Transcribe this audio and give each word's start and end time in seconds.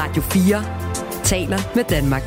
Radio 0.00 0.22
4 0.22 1.24
taler 1.24 1.58
med 1.74 1.84
Danmark. 1.84 2.22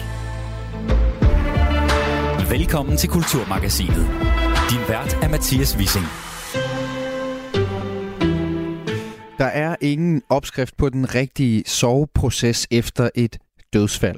Velkommen 2.49 2.97
til 2.97 3.09
Kulturmagasinet. 3.09 4.07
Din 4.69 4.83
vært 4.87 5.13
er 5.23 5.29
Mathias 5.29 5.77
Wissing. 5.77 6.05
Der 9.37 9.45
er 9.45 9.75
ingen 9.81 10.21
opskrift 10.29 10.77
på 10.77 10.89
den 10.89 11.15
rigtige 11.15 11.63
soveproces 11.67 12.67
efter 12.71 13.09
et 13.15 13.37
dødsfald. 13.73 14.17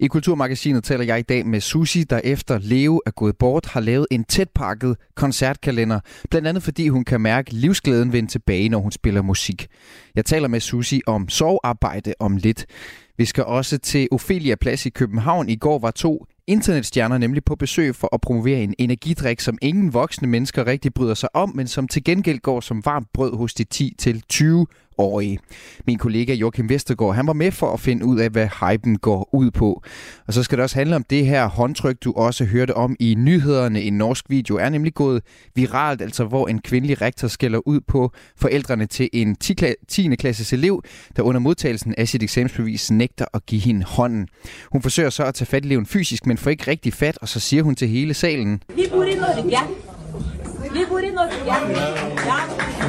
I 0.00 0.06
Kulturmagasinet 0.06 0.84
taler 0.84 1.04
jeg 1.04 1.18
i 1.18 1.22
dag 1.22 1.46
med 1.46 1.60
Susi, 1.60 2.04
der 2.04 2.20
efter 2.24 2.58
Leo 2.58 3.00
er 3.06 3.10
gået 3.10 3.36
bort, 3.36 3.66
har 3.66 3.80
lavet 3.80 4.06
en 4.10 4.24
tætpakket 4.24 4.96
koncertkalender, 5.14 6.00
blandt 6.30 6.48
andet 6.48 6.62
fordi 6.62 6.88
hun 6.88 7.04
kan 7.04 7.20
mærke 7.20 7.52
livsglæden 7.52 8.12
vende 8.12 8.30
tilbage, 8.30 8.68
når 8.68 8.78
hun 8.78 8.92
spiller 8.92 9.22
musik. 9.22 9.66
Jeg 10.14 10.24
taler 10.24 10.48
med 10.48 10.60
Susi 10.60 11.00
om 11.06 11.28
sovearbejde 11.28 12.14
om 12.18 12.36
lidt. 12.36 12.66
Vi 13.20 13.24
skal 13.24 13.44
også 13.44 13.78
til 13.78 14.08
Ophelia 14.10 14.54
Plads 14.54 14.86
i 14.86 14.90
København. 14.90 15.48
I 15.48 15.56
går 15.56 15.78
var 15.78 15.90
to 15.90 16.26
internetstjerner 16.46 17.18
nemlig 17.18 17.44
på 17.44 17.56
besøg 17.56 17.96
for 17.96 18.14
at 18.14 18.20
promovere 18.20 18.62
en 18.62 18.74
energidrik, 18.78 19.40
som 19.40 19.58
ingen 19.62 19.94
voksne 19.94 20.28
mennesker 20.28 20.66
rigtig 20.66 20.94
bryder 20.94 21.14
sig 21.14 21.36
om, 21.36 21.52
men 21.54 21.66
som 21.66 21.88
til 21.88 22.04
gengæld 22.04 22.38
går 22.38 22.60
som 22.60 22.84
varmt 22.84 23.08
brød 23.12 23.36
hos 23.36 23.54
de 23.54 23.64
10-20 24.32 24.64
årige. 24.98 25.38
Min 25.86 25.98
kollega 25.98 26.34
Joachim 26.34 26.68
Vestergaard, 26.68 27.14
han 27.14 27.26
var 27.26 27.32
med 27.32 27.50
for 27.50 27.72
at 27.72 27.80
finde 27.80 28.04
ud 28.04 28.20
af, 28.20 28.30
hvad 28.30 28.48
hypen 28.60 28.98
går 28.98 29.28
ud 29.32 29.50
på. 29.50 29.82
Og 30.26 30.34
så 30.34 30.42
skal 30.42 30.58
det 30.58 30.62
også 30.62 30.76
handle 30.76 30.96
om 30.96 31.04
det 31.10 31.26
her 31.26 31.46
håndtryk, 31.46 31.96
du 32.04 32.12
også 32.12 32.44
hørte 32.44 32.74
om 32.74 32.96
i 33.00 33.14
nyhederne. 33.18 33.82
En 33.82 33.98
norsk 33.98 34.24
video 34.28 34.56
er 34.56 34.68
nemlig 34.68 34.94
gået 34.94 35.22
viralt, 35.54 36.02
altså 36.02 36.24
hvor 36.24 36.48
en 36.48 36.60
kvindelig 36.60 37.00
rektor 37.00 37.28
skælder 37.28 37.68
ud 37.68 37.80
på 37.80 38.12
forældrene 38.36 38.86
til 38.86 39.08
en 39.12 39.36
10. 39.36 40.16
klasses 40.18 40.52
elev, 40.52 40.82
der 41.16 41.22
under 41.22 41.40
modtagelsen 41.40 41.94
af 41.98 42.08
sit 42.08 42.22
eksamensbevis 42.22 42.90
nægter 42.90 43.09
at 43.34 43.46
give 43.46 43.60
hende 43.60 43.84
hånden. 43.84 44.28
Hun 44.72 44.82
forsøger 44.82 45.10
så 45.10 45.24
at 45.24 45.34
tage 45.34 45.46
fat 45.46 45.64
i 45.64 45.66
eleven 45.66 45.86
fysisk, 45.86 46.26
men 46.26 46.38
får 46.38 46.50
ikke 46.50 46.70
rigtig 46.70 46.92
fat, 46.94 47.18
og 47.22 47.28
så 47.28 47.40
siger 47.40 47.62
hun 47.62 47.74
til 47.74 47.88
hele 47.88 48.14
salen. 48.14 48.62
Vi 48.74 48.86
bor 48.90 49.02
i 49.04 49.14
Norge. 49.14 49.44
Vi 50.72 50.80
bor 50.88 50.98
i 50.98 51.10
Norge. 51.10 51.30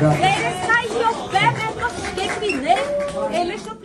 Ja. 0.02 0.12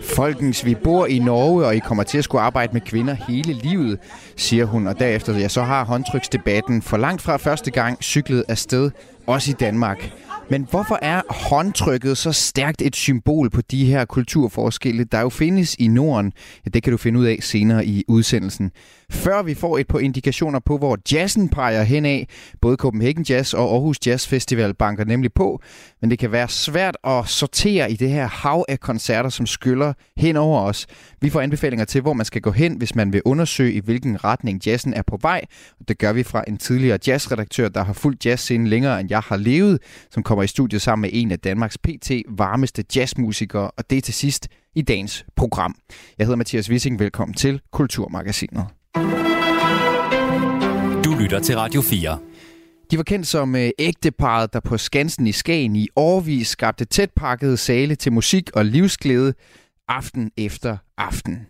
Folkens, 0.02 0.64
vi 0.64 0.74
bor 0.74 1.06
i 1.06 1.19
Norge, 1.19 1.66
og 1.66 1.77
I 1.77 1.78
kommer 1.78 2.05
til 2.05 2.19
at 2.19 2.24
skulle 2.24 2.42
arbejde 2.42 2.72
med 2.72 2.80
kvinder 2.80 3.16
hele 3.28 3.52
livet, 3.52 3.98
siger 4.37 4.65
hun. 4.65 4.87
Og 4.87 4.98
derefter 4.98 5.39
ja, 5.39 5.48
så 5.48 5.62
har 5.62 5.84
håndtryksdebatten 5.84 6.83
for 6.83 6.97
langt 6.97 7.23
fra 7.23 7.37
første 7.37 7.70
gang 7.70 8.03
cyklet 8.03 8.45
afsted, 8.48 8.91
også 9.27 9.51
i 9.51 9.55
Danmark. 9.61 10.12
Men 10.51 10.67
hvorfor 10.70 10.98
er 11.03 11.23
håndtrykket 11.31 12.19
så 12.19 12.33
stærkt 12.33 12.83
et 12.83 12.97
symbol 12.97 13.51
på 13.51 13.61
de 13.61 13.84
her 13.84 14.05
kulturforskelle, 14.05 15.05
der 15.05 15.20
jo 15.20 15.29
findes 15.29 15.77
i 15.79 15.89
Norden? 15.89 16.33
Ja, 16.64 16.70
det 16.70 16.83
kan 16.83 16.91
du 16.91 16.97
finde 16.97 17.20
ud 17.20 17.25
af 17.25 17.39
senere 17.41 17.87
i 17.87 18.05
udsendelsen. 18.09 18.70
Før 19.11 19.42
vi 19.42 19.55
får 19.55 19.79
et 19.79 19.87
par 19.87 19.98
indikationer 19.98 20.59
på, 20.59 20.79
hvor 20.79 20.98
jazzen 21.12 21.48
peger 21.48 21.83
hen 21.83 22.05
af, 22.05 22.29
både 22.61 22.77
Copenhagen 22.77 23.25
Jazz 23.29 23.55
og 23.55 23.73
Aarhus 23.73 24.07
Jazz 24.07 24.29
Festival 24.29 24.75
banker 24.75 25.05
nemlig 25.05 25.33
på, 25.33 25.61
men 26.00 26.11
det 26.11 26.19
kan 26.19 26.33
være 26.33 26.48
svært 26.48 26.97
at 27.05 27.28
sortere 27.28 27.91
i 27.91 27.97
det 27.97 28.11
her 28.11 28.27
hav 28.27 28.64
af 28.69 28.80
koncerter, 28.80 29.30
som 29.30 29.47
skyller 29.47 29.92
hen 30.16 30.36
over 30.36 30.61
os. 30.61 30.86
Vi 31.20 31.30
får 31.30 31.41
anbefalinger 31.41 31.84
til, 31.84 32.00
hvor 32.00 32.12
man 32.12 32.27
skal 32.27 32.42
gå 32.42 32.50
hen, 32.50 32.77
hvis 32.77 32.94
man 32.94 33.12
vil 33.12 33.22
undersøge, 33.25 33.72
i 33.72 33.80
hvilken 33.80 34.24
retning 34.24 34.67
jazzen 34.67 34.94
er 34.94 35.02
på 35.02 35.19
vej. 35.22 35.44
Det 35.89 35.98
gør 35.98 36.12
vi 36.12 36.22
fra 36.22 36.44
en 36.48 36.58
tidligere 36.58 36.98
jazzredaktør, 37.06 37.69
der 37.69 37.84
har 37.84 37.92
fulgt 37.92 38.27
jazzscenen 38.27 38.67
længere, 38.67 39.00
end 39.00 39.11
jeg 39.11 39.20
har 39.20 39.36
levet, 39.36 39.78
som 40.11 40.22
kommer 40.22 40.42
i 40.42 40.47
studiet 40.47 40.83
sammen 40.83 41.02
med 41.02 41.11
en 41.12 41.33
af 41.33 41.39
Danmarks 41.39 41.78
PT 41.78 42.11
varmeste 42.28 42.84
jazzmusikere, 42.97 43.70
og 43.70 43.91
det 43.91 43.98
er 43.98 44.02
til 44.02 44.14
sidst 44.14 44.48
i 44.74 44.83
dagens 44.83 45.24
program. 45.36 45.74
Jeg 46.19 46.27
hedder 46.27 46.36
Mathias 46.36 46.70
Wissing. 46.70 46.98
Velkommen 46.98 47.34
til 47.34 47.61
Kulturmagasinet. 47.72 48.67
Du 51.05 51.14
lytter 51.20 51.41
til 51.42 51.56
Radio 51.56 51.83
4. 51.83 52.18
De 52.91 52.97
var 52.97 53.02
kendt 53.02 53.27
som 53.27 53.57
øh, 53.57 53.70
ægteparet, 53.79 54.52
der 54.52 54.61
på 54.61 54.79
Skansen 54.79 55.27
i 55.27 55.33
Skagen 55.33 55.77
i 55.77 55.89
årvis 55.97 56.48
skabte 56.48 56.85
tætpakkede 56.85 57.57
sale 57.57 57.95
til 57.95 58.13
musik 58.13 58.51
og 58.55 58.64
livsglæde 58.64 59.35
aften 59.89 60.30
efter 60.36 60.77
aften. 60.98 61.46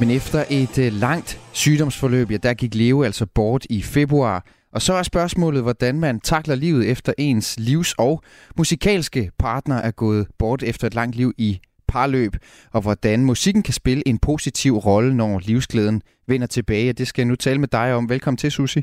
Men 0.00 0.10
efter 0.10 0.44
et 0.50 0.78
øh, 0.78 0.92
langt 0.92 1.40
sygdomsforløb, 1.52 2.30
ja, 2.30 2.36
der 2.36 2.54
gik 2.54 2.74
Leo 2.74 3.02
altså 3.02 3.26
bort 3.26 3.66
i 3.70 3.82
februar. 3.82 4.44
Og 4.74 4.82
så 4.82 4.92
er 4.92 5.02
spørgsmålet, 5.02 5.62
hvordan 5.62 6.00
man 6.00 6.20
takler 6.20 6.54
livet 6.54 6.90
efter 6.90 7.12
ens 7.18 7.56
livs- 7.58 7.94
og 7.98 8.22
musikalske 8.58 9.30
partner 9.38 9.76
er 9.76 9.90
gået 9.90 10.26
bort 10.38 10.62
efter 10.62 10.86
et 10.86 10.94
langt 10.94 11.16
liv 11.16 11.32
i 11.38 11.60
parløb, 11.88 12.32
og 12.72 12.80
hvordan 12.82 13.24
musikken 13.24 13.62
kan 13.62 13.74
spille 13.74 14.02
en 14.08 14.18
positiv 14.18 14.76
rolle, 14.76 15.16
når 15.16 15.40
livsglæden 15.46 16.02
vender 16.28 16.46
tilbage. 16.46 16.92
Det 16.92 17.06
skal 17.06 17.22
jeg 17.22 17.28
nu 17.28 17.36
tale 17.36 17.58
med 17.58 17.68
dig 17.68 17.94
om. 17.94 18.08
Velkommen 18.08 18.36
til, 18.36 18.50
Susi. 18.50 18.80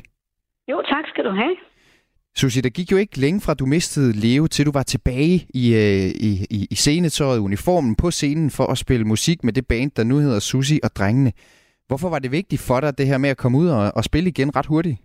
Jo, 0.72 0.82
tak 0.82 1.06
skal 1.08 1.24
du 1.24 1.30
have. 1.30 1.56
Susi, 2.36 2.62
der 2.62 2.70
gik 2.70 2.92
jo 2.92 2.98
ikke 2.98 3.20
længe 3.20 3.42
fra, 3.42 3.54
du 3.54 3.66
mistede 3.66 4.14
Leo, 4.14 4.48
til 4.48 4.66
du 4.66 4.72
var 4.72 4.84
tilbage 4.84 5.48
i, 5.54 5.76
øh, 5.76 6.10
i, 6.28 6.46
i, 6.50 6.68
i 6.72 6.76
scenetøjet, 6.76 7.40
uniformen 7.40 7.96
på 7.96 8.12
scenen 8.12 8.50
for 8.52 8.66
at 8.66 8.78
spille 8.78 9.06
musik 9.06 9.44
med 9.44 9.54
det 9.54 9.68
band, 9.68 9.92
der 9.96 10.04
nu 10.04 10.18
hedder 10.18 10.40
Susi 10.40 10.80
og 10.84 10.96
Drengene. 10.96 11.32
Hvorfor 11.88 12.10
var 12.10 12.20
det 12.20 12.32
vigtigt 12.32 12.62
for 12.62 12.80
dig, 12.80 12.98
det 12.98 13.08
her 13.08 13.18
med 13.18 13.30
at 13.30 13.38
komme 13.38 13.58
ud 13.58 13.68
og, 13.68 13.92
og 13.96 14.04
spille 14.04 14.30
igen 14.30 14.56
ret 14.56 14.66
hurtigt? 14.66 14.98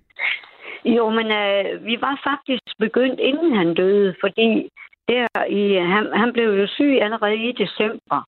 Jo, 0.86 1.10
men 1.10 1.26
øh, 1.26 1.84
vi 1.84 2.00
var 2.00 2.20
faktisk 2.24 2.78
begyndt, 2.78 3.20
inden 3.20 3.56
han 3.56 3.74
døde, 3.74 4.14
fordi 4.20 4.68
der 5.08 5.44
i, 5.48 5.74
han, 5.74 6.04
han 6.14 6.32
blev 6.32 6.48
jo 6.60 6.66
syg 6.66 6.98
allerede 7.02 7.48
i 7.48 7.52
december. 7.52 8.20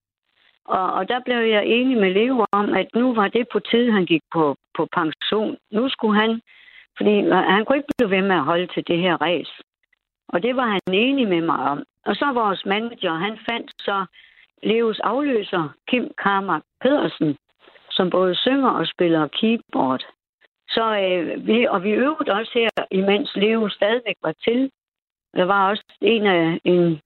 Og, 0.64 0.92
og 0.92 1.08
der 1.08 1.20
blev 1.24 1.36
jeg 1.36 1.66
enig 1.66 1.98
med 1.98 2.10
Leo 2.10 2.46
om, 2.52 2.74
at 2.74 2.88
nu 2.94 3.14
var 3.14 3.28
det 3.28 3.48
på 3.52 3.58
tide, 3.60 3.92
han 3.92 4.06
gik 4.06 4.22
på, 4.32 4.56
på 4.76 4.88
pension. 4.92 5.56
Nu 5.72 5.88
skulle 5.88 6.20
han, 6.20 6.40
fordi 6.96 7.14
han 7.30 7.64
kunne 7.64 7.78
ikke 7.78 7.92
blive 7.98 8.10
ved 8.10 8.22
med 8.22 8.36
at 8.36 8.44
holde 8.44 8.66
til 8.66 8.84
det 8.86 8.98
her 8.98 9.16
race. 9.16 9.52
Og 10.28 10.42
det 10.42 10.56
var 10.56 10.66
han 10.66 10.94
enig 10.94 11.28
med 11.28 11.40
mig 11.40 11.58
om. 11.58 11.82
Og 12.06 12.14
så 12.14 12.32
vores 12.34 12.66
manager, 12.66 13.14
han 13.14 13.38
fandt 13.50 13.70
så 13.78 14.06
Leos 14.62 15.00
afløser, 15.00 15.68
Kim 15.88 16.10
Karmak 16.22 16.62
Pedersen, 16.80 17.36
som 17.90 18.10
både 18.10 18.34
synger 18.34 18.70
og 18.70 18.86
spiller 18.86 19.28
keyboard. 19.28 20.04
Så 20.76 20.84
øh, 21.04 21.46
vi, 21.46 21.66
og 21.66 21.82
vi 21.84 21.90
øvede 21.90 22.32
også 22.38 22.52
her, 22.54 22.84
imens 22.90 23.30
Leo 23.36 23.68
stadigvæk 23.68 24.18
var 24.22 24.34
til. 24.46 24.70
Der 25.36 25.44
var 25.44 25.68
også 25.70 25.84
en 26.00 26.26
af 26.26 26.60
en, 26.64 27.00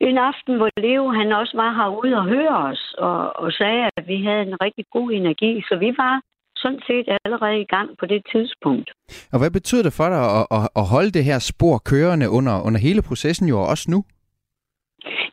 en 0.00 0.18
aften, 0.18 0.56
hvor 0.56 0.70
Leo 0.80 1.10
han 1.10 1.32
også 1.32 1.56
var 1.56 1.72
herude 1.74 2.16
og 2.16 2.24
høre 2.24 2.56
os, 2.70 2.94
og, 2.98 3.36
og 3.36 3.52
sagde, 3.52 3.90
at 3.96 4.08
vi 4.08 4.24
havde 4.24 4.42
en 4.42 4.60
rigtig 4.60 4.84
god 4.92 5.10
energi. 5.10 5.62
Så 5.68 5.76
vi 5.76 5.90
var 5.98 6.20
sådan 6.56 6.82
set 6.86 7.08
allerede 7.24 7.60
i 7.60 7.64
gang 7.64 7.88
på 7.98 8.06
det 8.06 8.22
tidspunkt. 8.32 8.90
Og 9.32 9.38
hvad 9.38 9.50
betyder 9.50 9.82
det 9.82 9.92
for 9.92 10.08
dig 10.14 10.22
at, 10.38 10.46
at, 10.56 10.68
at 10.80 10.84
holde 10.94 11.10
det 11.10 11.24
her 11.24 11.38
spor 11.38 11.78
kørende 11.90 12.30
under, 12.30 12.54
under 12.66 12.80
hele 12.80 13.02
processen 13.08 13.48
jo, 13.48 13.56
og 13.60 13.66
også 13.66 13.90
nu? 13.90 14.04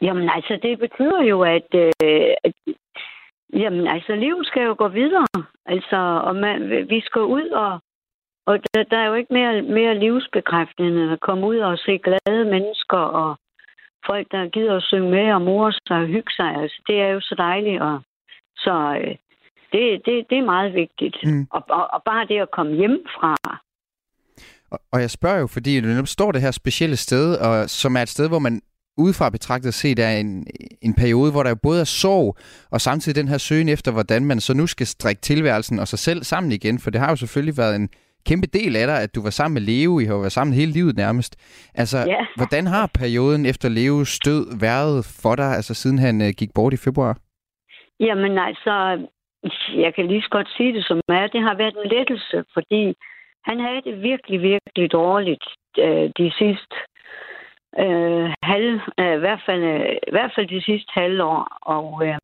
Jamen 0.02 0.30
altså, 0.38 0.60
det 0.62 0.80
betyder 0.80 1.22
jo, 1.32 1.38
at, 1.42 1.70
øh, 1.84 2.34
at 2.44 2.54
jamen 3.62 3.88
altså, 3.88 4.16
livet 4.16 4.48
skal 4.48 4.64
jo 4.64 4.76
gå 4.78 4.88
videre. 4.88 5.28
Altså, 5.66 5.98
og 6.28 6.36
man, 6.36 6.70
vi 6.90 7.02
skal 7.02 7.22
ud 7.22 7.50
og 7.50 7.80
og 8.48 8.60
der, 8.74 8.84
der 8.84 8.98
er 8.98 9.08
jo 9.08 9.14
ikke 9.14 9.34
mere, 9.34 9.62
mere 9.62 10.00
livsbekræftende 10.00 11.04
end 11.04 11.12
at 11.12 11.20
komme 11.20 11.48
ud 11.48 11.58
og 11.58 11.78
se 11.78 11.98
glade 11.98 12.46
mennesker 12.56 12.98
og 12.98 13.40
folk, 14.06 14.28
der 14.32 14.50
gider 14.50 14.76
at 14.78 14.84
synge 14.84 15.12
med 15.12 15.34
og 15.34 15.42
mor 15.42 15.72
sig 15.88 15.98
og 15.98 16.08
hygge 16.08 16.32
sig. 16.40 16.56
Altså, 16.62 16.82
det 16.88 16.96
er 17.02 17.08
jo 17.08 17.20
så 17.22 17.36
dejligt. 17.38 17.82
Og, 17.82 18.00
så 18.58 18.76
øh, 19.02 19.16
det, 19.72 20.06
det, 20.06 20.14
det 20.30 20.38
er 20.38 20.52
meget 20.56 20.74
vigtigt. 20.74 21.18
Mm. 21.24 21.48
Og, 21.52 21.64
og, 21.70 21.88
og 21.94 22.02
bare 22.04 22.28
det 22.28 22.40
at 22.40 22.52
komme 22.52 22.74
hjem 22.76 23.06
fra. 23.16 23.36
Og, 24.72 24.80
og 24.92 25.02
jeg 25.02 25.12
spørger 25.12 25.40
jo, 25.40 25.48
fordi 25.48 25.82
du 25.82 26.06
står 26.06 26.32
det 26.32 26.42
her 26.42 26.52
specielle 26.52 26.98
sted, 26.98 27.38
og, 27.38 27.70
som 27.70 27.96
er 27.96 28.02
et 28.02 28.10
sted, 28.10 28.28
hvor 28.28 28.40
man 28.40 28.62
udefra 28.98 29.30
betragtet 29.30 29.74
set 29.74 30.00
er 30.00 30.10
en, 30.10 30.48
en 30.82 30.94
periode, 30.94 31.32
hvor 31.32 31.44
der 31.44 31.50
jo 31.50 31.56
både 31.64 31.80
er 31.82 31.84
sorg, 32.04 32.38
og 32.72 32.82
samtidig 32.82 33.16
den 33.22 33.28
her 33.28 33.38
søgen 33.38 33.70
efter, 33.70 33.92
hvordan 33.92 34.26
man 34.26 34.40
så 34.40 34.54
nu 34.54 34.68
skal 34.68 34.88
strikke 34.88 35.22
tilværelsen 35.22 35.80
og 35.80 35.88
sig 35.88 36.00
selv 36.00 36.24
sammen 36.24 36.52
igen, 36.52 36.80
for 36.80 36.90
det 36.92 37.00
har 37.02 37.10
jo 37.10 37.16
selvfølgelig 37.16 37.58
været 37.58 37.76
en 37.76 37.90
kæmpe 38.30 38.48
del 38.48 38.76
af 38.76 38.88
dig, 38.88 39.02
at 39.02 39.16
du 39.16 39.22
var 39.22 39.30
sammen 39.30 39.54
med 39.54 39.62
Leo, 39.62 40.00
I 40.00 40.06
har 40.06 40.14
jo 40.14 40.20
været 40.20 40.32
sammen 40.32 40.54
hele 40.54 40.72
livet 40.72 40.96
nærmest. 40.96 41.36
Altså, 41.76 41.98
Ja. 41.98 42.26
hvordan 42.36 42.68
har 42.68 42.90
perioden 43.00 43.46
efter 43.46 43.70
Leos 43.70 44.20
død 44.20 44.60
været 44.60 45.06
for 45.22 45.36
dig, 45.36 45.50
altså 45.56 45.74
siden 45.74 46.00
han 46.00 46.22
øh, 46.22 46.30
gik 46.38 46.50
bort 46.56 46.74
i 46.74 46.78
februar? 46.78 47.18
Jamen 48.00 48.38
altså, 48.38 48.74
jeg 49.84 49.92
kan 49.96 50.08
lige 50.08 50.22
så 50.22 50.30
godt 50.30 50.50
sige 50.58 50.74
det 50.74 50.86
som 50.86 51.00
er. 51.10 51.28
Det 51.28 51.42
har 51.42 51.56
været 51.58 51.76
en 51.84 51.90
lettelse, 51.98 52.38
fordi 52.54 52.84
han 53.50 53.58
havde 53.66 53.82
det 53.88 54.02
virkelig, 54.10 54.42
virkelig 54.42 54.92
dårligt 54.92 55.46
øh, 55.86 56.06
de 56.20 56.32
sidste 56.40 56.76
øh, 57.80 58.34
halv, 58.44 58.80
øh, 59.00 59.16
i, 59.16 59.20
hvert 59.20 59.42
fald, 59.46 59.64
øh, 59.64 59.96
i 60.08 60.12
hvert 60.12 60.32
fald 60.36 60.48
de 60.48 60.62
sidste 60.62 60.92
halvår. 60.94 61.58
Og, 61.62 62.08
øh, 62.08 62.18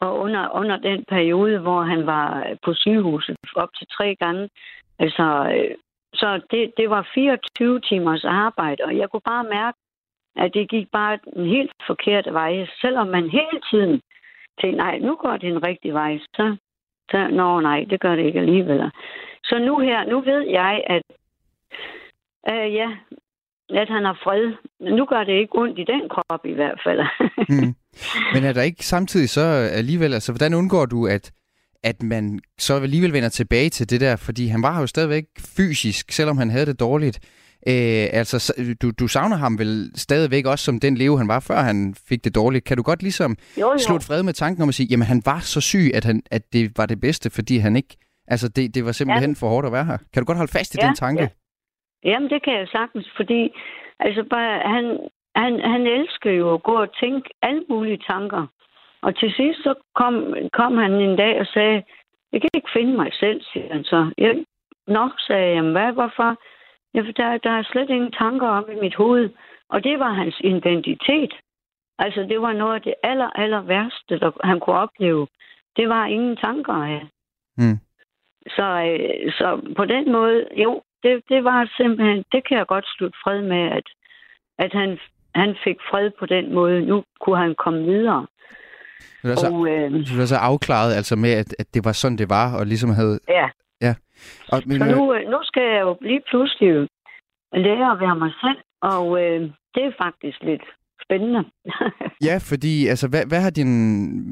Og 0.00 0.18
under, 0.18 0.48
under 0.54 0.76
den 0.76 1.04
periode, 1.08 1.58
hvor 1.58 1.82
han 1.82 2.06
var 2.06 2.56
på 2.64 2.74
sygehuset 2.74 3.36
op 3.56 3.68
til 3.78 3.86
tre 3.86 4.14
gange, 4.14 4.48
altså, 4.98 5.52
øh, 5.54 5.74
så 6.14 6.40
det, 6.50 6.72
det 6.76 6.90
var 6.90 7.08
24 7.14 7.80
timers 7.80 8.24
arbejde, 8.24 8.84
og 8.84 8.96
jeg 8.96 9.08
kunne 9.10 9.28
bare 9.32 9.44
mærke, 9.44 9.78
at 10.36 10.54
det 10.54 10.70
gik 10.70 10.90
bare 10.92 11.18
en 11.36 11.46
helt 11.46 11.72
forkert 11.86 12.28
vej. 12.32 12.66
Selvom 12.80 13.06
man 13.06 13.30
hele 13.30 13.60
tiden 13.70 14.00
tænkte, 14.60 14.78
nej, 14.78 14.98
nu 14.98 15.16
går 15.16 15.36
det 15.36 15.48
en 15.48 15.62
rigtig 15.62 15.94
vej, 15.94 16.18
så, 16.36 16.56
så 17.10 17.28
nå 17.28 17.60
nej, 17.60 17.86
det 17.90 18.00
gør 18.00 18.16
det 18.16 18.24
ikke 18.24 18.40
alligevel. 18.40 18.90
Så 19.44 19.58
nu 19.58 19.78
her, 19.78 20.04
nu 20.04 20.20
ved 20.20 20.40
jeg, 20.40 20.84
at 20.86 21.02
øh, 22.50 22.74
ja, 22.74 22.96
at 23.76 23.88
han 23.88 24.04
har 24.04 24.18
fred. 24.24 24.54
Men 24.80 24.92
nu 24.94 25.04
gør 25.04 25.24
det 25.24 25.32
ikke 25.32 25.58
ondt 25.58 25.78
i 25.78 25.84
den 25.84 26.02
krop 26.08 26.44
i 26.44 26.52
hvert 26.52 26.80
fald. 26.84 27.00
mm. 27.48 27.74
Men 28.34 28.44
er 28.44 28.52
der 28.52 28.62
ikke 28.62 28.86
samtidig 28.86 29.28
så 29.28 29.40
alligevel, 29.80 30.14
altså 30.14 30.32
hvordan 30.32 30.54
undgår 30.54 30.86
du, 30.86 31.06
at, 31.06 31.32
at 31.84 32.02
man 32.02 32.40
så 32.58 32.74
alligevel 32.74 33.12
vender 33.12 33.28
tilbage 33.28 33.70
til 33.70 33.90
det 33.90 34.00
der, 34.00 34.16
fordi 34.16 34.46
han 34.46 34.62
var 34.62 34.80
jo 34.80 34.86
stadigvæk 34.86 35.24
fysisk, 35.56 36.12
selvom 36.12 36.38
han 36.38 36.50
havde 36.50 36.66
det 36.66 36.80
dårligt. 36.80 37.20
Øh, 37.66 38.06
altså, 38.12 38.52
du, 38.82 38.90
du 38.90 39.08
savner 39.08 39.36
ham 39.36 39.58
vel 39.58 39.90
stadigvæk 39.94 40.46
også 40.46 40.64
som 40.64 40.80
den 40.80 40.96
leve, 40.96 41.18
han 41.18 41.28
var, 41.28 41.40
før 41.40 41.60
han 41.60 41.94
fik 42.08 42.24
det 42.24 42.34
dårligt. 42.34 42.64
Kan 42.64 42.76
du 42.76 42.82
godt 42.82 43.02
ligesom 43.02 43.36
jo, 43.60 43.72
jo. 43.72 43.78
slå 43.78 43.96
et 43.96 44.02
fred 44.04 44.22
med 44.22 44.32
tanken 44.32 44.62
om 44.62 44.68
at 44.68 44.74
sige, 44.74 44.86
jamen 44.90 45.06
han 45.06 45.22
var 45.24 45.40
så 45.40 45.60
syg, 45.60 45.90
at, 45.94 46.04
han, 46.04 46.22
at 46.30 46.52
det 46.52 46.72
var 46.76 46.86
det 46.86 47.00
bedste, 47.00 47.30
fordi 47.30 47.58
han 47.58 47.76
ikke, 47.76 47.96
altså 48.28 48.48
det, 48.48 48.74
det 48.74 48.84
var 48.84 48.92
simpelthen 48.92 49.30
ja. 49.30 49.34
for 49.34 49.48
hårdt 49.48 49.66
at 49.66 49.72
være 49.72 49.84
her. 49.84 49.96
Kan 50.12 50.22
du 50.22 50.24
godt 50.24 50.38
holde 50.38 50.52
fast 50.52 50.74
i 50.74 50.78
ja, 50.80 50.86
den 50.86 50.96
tanke? 50.96 51.22
Ja. 51.22 51.28
Jamen, 52.04 52.30
det 52.30 52.42
kan 52.42 52.54
jeg 52.54 52.68
sagtens, 52.68 53.10
fordi 53.16 53.52
altså 53.98 54.22
bare, 54.30 54.60
han, 54.60 54.98
han, 55.36 55.60
han 55.60 55.86
elsker 55.86 56.30
jo 56.30 56.54
at 56.54 56.62
gå 56.62 56.72
og 56.72 56.94
tænke 57.00 57.30
alle 57.42 57.64
mulige 57.68 58.02
tanker. 58.10 58.46
Og 59.02 59.16
til 59.16 59.32
sidst 59.32 59.62
så 59.62 59.74
kom, 59.94 60.34
kom 60.52 60.76
han 60.76 60.92
en 60.92 61.16
dag 61.16 61.40
og 61.40 61.46
sagde, 61.46 61.82
jeg 62.32 62.40
kan 62.40 62.50
ikke 62.54 62.70
finde 62.72 62.92
mig 62.96 63.10
selv, 63.12 63.42
siger 63.52 63.72
han 63.72 63.84
så. 63.84 64.12
Jeg, 64.18 64.44
nok, 64.86 65.10
sagde 65.26 65.54
jeg, 65.54 65.62
hvad, 65.62 65.92
hvorfor? 65.92 66.36
Ja, 66.94 67.00
for 67.00 67.12
der, 67.12 67.38
der 67.38 67.50
er 67.50 67.62
slet 67.62 67.90
ingen 67.90 68.12
tanker 68.12 68.48
om 68.48 68.64
i 68.72 68.80
mit 68.80 68.94
hoved. 68.94 69.30
Og 69.68 69.84
det 69.84 69.98
var 69.98 70.12
hans 70.12 70.40
identitet. 70.40 71.34
Altså, 71.98 72.20
det 72.20 72.40
var 72.40 72.52
noget 72.52 72.74
af 72.74 72.82
det 72.82 72.94
aller, 73.02 73.30
aller 73.34 73.62
værste, 73.62 74.18
der 74.18 74.30
han 74.44 74.60
kunne 74.60 74.76
opleve. 74.76 75.26
Det 75.76 75.88
var 75.88 76.06
ingen 76.06 76.36
tanker 76.36 76.72
af. 76.72 77.06
Mm. 77.56 77.78
Så, 78.46 78.66
øh, 78.90 79.32
så 79.32 79.74
på 79.76 79.84
den 79.84 80.12
måde, 80.12 80.46
jo, 80.56 80.82
det, 81.02 81.22
det 81.28 81.44
var 81.44 81.70
simpelthen, 81.76 82.24
det 82.32 82.48
kan 82.48 82.58
jeg 82.58 82.66
godt 82.66 82.86
slutte 82.94 83.18
fred 83.24 83.42
med, 83.42 83.64
at, 83.78 83.86
at 84.58 84.72
han, 84.72 84.98
han 85.34 85.56
fik 85.64 85.76
fred 85.90 86.10
på 86.18 86.26
den 86.26 86.54
måde. 86.54 86.80
Nu 86.80 87.04
kunne 87.20 87.38
han 87.38 87.54
komme 87.64 87.82
videre. 87.84 88.26
Du 89.22 89.28
var, 89.28 89.34
så, 89.34 89.46
og, 89.52 89.68
øh, 89.68 89.92
du 89.92 90.14
var 90.16 90.26
så 90.26 90.36
afklaret 90.36 90.94
altså 90.94 91.16
med, 91.16 91.32
at, 91.32 91.54
at 91.58 91.66
det 91.74 91.84
var 91.84 91.92
sådan, 91.92 92.18
det 92.18 92.30
var, 92.30 92.58
og 92.58 92.66
ligesom 92.66 92.90
havde... 92.90 93.18
Ja. 93.28 93.48
ja. 93.80 93.94
Og, 94.52 94.62
men, 94.66 94.78
så 94.78 94.84
nu, 94.84 95.14
øh, 95.14 95.30
nu 95.30 95.38
skal 95.42 95.62
jeg 95.62 95.80
jo 95.80 95.96
lige 96.00 96.22
pludselig 96.30 96.88
lære 97.52 97.92
at 97.92 98.00
være 98.00 98.16
mig 98.16 98.32
selv, 98.44 98.60
og 98.82 99.06
øh, 99.22 99.40
det 99.74 99.82
er 99.84 99.92
faktisk 100.04 100.38
lidt 100.42 100.62
spændende. 101.04 101.44
ja, 102.28 102.36
fordi 102.50 102.86
altså, 102.86 103.08
hvad, 103.08 103.26
hvad, 103.26 103.40
har 103.40 103.50
din, 103.50 103.72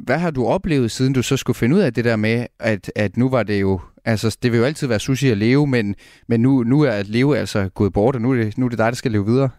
hvad 0.07 0.19
har 0.19 0.31
du 0.31 0.47
oplevet, 0.47 0.91
siden 0.91 1.13
du 1.13 1.23
så 1.23 1.37
skulle 1.37 1.57
finde 1.57 1.77
ud 1.77 1.81
af 1.81 1.93
det 1.95 2.05
der 2.05 2.17
med, 2.17 2.47
at, 2.61 2.93
at 2.97 3.17
nu 3.17 3.31
var 3.31 3.43
det 3.43 3.61
jo, 3.61 3.81
altså 4.13 4.39
det 4.43 4.49
vil 4.51 4.59
jo 4.59 4.65
altid 4.65 4.89
være 4.89 5.07
sushi 5.07 5.29
at 5.31 5.43
leve, 5.47 5.67
men, 5.67 5.87
men 6.29 6.39
nu, 6.41 6.53
nu 6.73 6.77
er 6.89 6.95
at 7.03 7.09
leve 7.17 7.39
altså 7.43 7.71
gået 7.75 7.93
bort, 7.93 8.15
og 8.17 8.21
nu 8.23 8.29
er, 8.33 8.37
det, 8.37 8.59
nu 8.59 8.65
er 8.65 8.71
det 8.71 8.79
dig, 8.79 8.91
der 8.93 9.01
skal 9.03 9.13
leve 9.13 9.31
videre? 9.33 9.51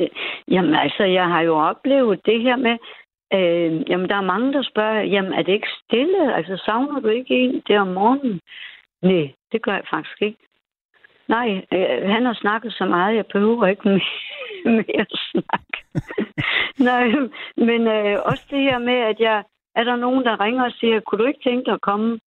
Øh, 0.00 0.08
jamen 0.48 0.74
altså, 0.74 1.04
jeg 1.18 1.26
har 1.32 1.40
jo 1.40 1.54
oplevet 1.70 2.20
det 2.26 2.42
her 2.42 2.56
med, 2.56 2.76
øh, 3.36 3.90
jamen 3.90 4.08
der 4.08 4.16
er 4.16 4.30
mange, 4.32 4.52
der 4.52 4.62
spørger, 4.62 5.02
jamen 5.02 5.32
er 5.32 5.42
det 5.42 5.52
ikke 5.52 5.76
stille? 5.84 6.36
Altså 6.36 6.62
savner 6.66 7.00
du 7.00 7.08
ikke 7.08 7.34
en 7.34 7.62
der 7.68 7.80
om 7.80 7.88
morgenen? 7.88 8.40
Nej, 9.02 9.32
det 9.52 9.62
gør 9.62 9.72
jeg 9.72 9.86
faktisk 9.90 10.22
ikke. 10.22 10.38
Nej, 11.28 11.48
øh, 11.72 12.10
han 12.14 12.24
har 12.24 12.34
snakket 12.34 12.72
så 12.72 12.84
meget, 12.84 13.16
jeg 13.16 13.26
behøver 13.26 13.66
ikke 13.66 13.88
mere, 13.94 14.76
mere 14.76 15.06
snak. 15.30 15.68
Nej, 16.90 17.04
men 17.56 17.80
øh, 17.96 18.18
også 18.24 18.44
det 18.50 18.62
her 18.62 18.78
med, 18.78 18.98
at 19.12 19.20
jeg, 19.20 19.44
er 19.74 19.84
der 19.84 19.96
nogen, 19.96 20.24
der 20.24 20.40
ringer 20.40 20.64
og 20.64 20.72
siger, 20.72 21.00
kunne 21.00 21.18
du 21.18 21.28
ikke 21.28 21.44
tænke 21.44 21.64
dig 21.64 21.74
at 21.74 21.80
komme 21.80 22.18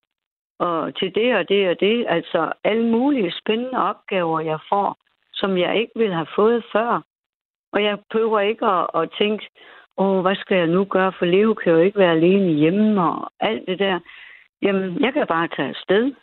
og 0.60 0.96
til 0.96 1.16
det 1.16 1.36
og 1.36 1.50
det 1.50 1.70
og 1.70 1.80
det? 1.80 2.06
Altså 2.10 2.52
alle 2.64 2.86
mulige 2.92 3.34
spændende 3.42 3.80
opgaver, 3.92 4.40
jeg 4.40 4.60
får, 4.70 4.98
som 5.34 5.58
jeg 5.58 5.80
ikke 5.82 5.92
ville 5.96 6.16
have 6.16 6.34
fået 6.36 6.64
før. 6.74 7.02
Og 7.74 7.84
jeg 7.84 7.98
behøver 8.12 8.40
ikke 8.40 8.66
at, 8.66 8.88
at 8.96 9.10
tænke, 9.20 9.50
åh, 9.98 10.22
hvad 10.22 10.36
skal 10.36 10.58
jeg 10.58 10.68
nu 10.68 10.86
gøre, 10.86 11.14
for 11.20 11.26
Leo 11.26 11.54
kan 11.54 11.72
jo 11.72 11.80
ikke 11.80 12.00
være 12.00 12.12
alene 12.12 12.52
hjemme 12.52 13.02
og 13.02 13.32
alt 13.40 13.68
det 13.68 13.80
der. 13.80 14.00
Jamen, 14.62 15.02
jeg 15.04 15.14
kan 15.14 15.26
bare 15.28 15.48
tage 15.48 15.70
afsted. 15.70 16.14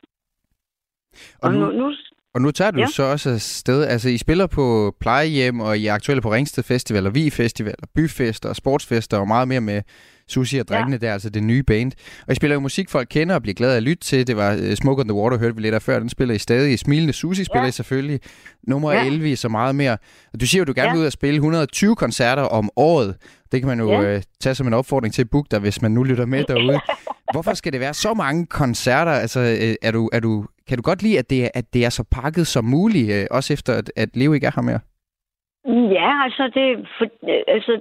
Og, 1.43 1.49
og 1.49 1.55
nu, 1.55 1.67
nu, 1.71 1.93
og 2.35 2.41
nu 2.41 2.51
tager 2.51 2.71
du 2.71 2.79
ja. 2.79 2.87
så 2.87 3.03
også 3.03 3.31
afsted, 3.31 3.85
altså 3.85 4.09
I 4.09 4.19
spiller 4.19 4.47
på 4.47 4.95
plejehjem, 5.01 5.61
og 5.61 5.79
I 5.79 5.87
er 5.87 5.95
aktuelle 5.95 6.23
på 6.23 6.33
Ringsted 6.33 6.63
Festival, 6.63 7.07
og 7.07 7.15
Vi 7.15 7.31
Festival, 7.31 7.75
og 7.83 7.89
byfester, 7.95 8.49
og 8.49 8.57
sportsfester, 8.57 9.19
og 9.19 9.29
meget 9.29 9.49
mere 9.49 9.61
med 9.61 9.83
Susi 10.29 10.59
og 10.59 10.69
drengene 10.69 10.99
ja. 11.03 11.07
der, 11.07 11.13
altså 11.13 11.31
det 11.31 11.43
nye 11.43 11.63
band. 11.63 11.93
Og 12.27 12.33
I 12.33 12.35
spiller 12.35 12.55
jo 12.55 12.61
musik, 12.61 12.91
folk 12.91 13.09
kender 13.11 13.35
og 13.35 13.43
bliver 13.43 13.55
glade 13.55 13.73
af 13.73 13.77
at 13.77 13.83
lytte 13.83 14.05
til. 14.05 14.27
Det 14.27 14.37
var 14.37 14.55
uh, 14.55 14.75
Smoke 14.75 15.01
on 15.01 15.09
the 15.09 15.15
Water, 15.15 15.39
hørte 15.39 15.55
vi 15.55 15.63
lidt 15.63 15.75
af 15.75 15.83
før. 15.83 15.99
Den 15.99 16.09
spiller 16.09 16.35
I 16.35 16.39
stadig. 16.39 16.73
I 16.73 16.77
Smilende 16.77 17.13
Susi 17.13 17.45
spiller 17.45 17.63
ja. 17.63 17.69
I 17.69 17.73
selvfølgelig. 17.73 18.21
Nummer 18.69 18.93
ja. 18.93 19.05
11 19.05 19.37
så 19.37 19.49
meget 19.49 19.75
mere. 19.75 19.97
Og 20.33 20.41
du 20.41 20.47
siger 20.47 20.61
jo, 20.61 20.65
du 20.65 20.73
gerne 20.77 20.89
ja. 20.89 20.95
vil 20.95 21.01
ud 21.01 21.07
og 21.07 21.13
spille 21.13 21.35
120 21.35 21.97
koncerter 21.97 22.43
om 22.43 22.71
året. 22.77 23.17
Det 23.53 23.61
kan 23.61 23.69
man 23.69 23.81
jo 23.81 23.91
ja. 23.91 24.17
uh, 24.17 24.23
tage 24.41 24.55
som 24.55 24.67
en 24.67 24.75
opfordring 24.75 25.15
til 25.15 25.23
at 25.23 25.31
booke 25.31 25.49
dig, 25.51 25.61
hvis 25.61 25.83
man 25.83 25.91
nu 25.91 26.03
lytter 26.03 26.27
med 26.27 26.45
derude. 26.45 26.81
Hvorfor 27.35 27.55
skal 27.55 27.73
det 27.73 27.81
være 27.81 27.95
så 27.95 28.15
mange 28.15 28.47
koncerter? 28.47 29.13
Altså, 29.13 29.41
uh, 29.41 29.89
er 29.89 29.91
du, 29.91 30.11
er 30.13 30.21
du, 30.21 30.47
kan 30.69 30.77
du 30.77 30.83
godt 30.83 31.03
lide, 31.03 31.19
at 31.19 31.31
det, 31.31 31.45
er, 31.45 31.49
at 31.55 31.65
det 31.75 31.85
er 31.85 31.91
så 31.91 32.05
pakket 32.11 32.47
som 32.47 32.65
muligt, 32.65 33.11
uh, 33.11 33.37
også 33.37 33.53
efter 33.53 33.73
at, 33.73 33.93
at 33.97 34.09
Leo 34.17 34.33
ikke 34.33 34.47
er 34.47 34.53
her 34.55 34.63
mere? 34.63 34.81
Ja, 35.99 36.25
altså, 36.25 36.45
det, 36.55 36.89
for, 36.99 37.07
altså 37.49 37.81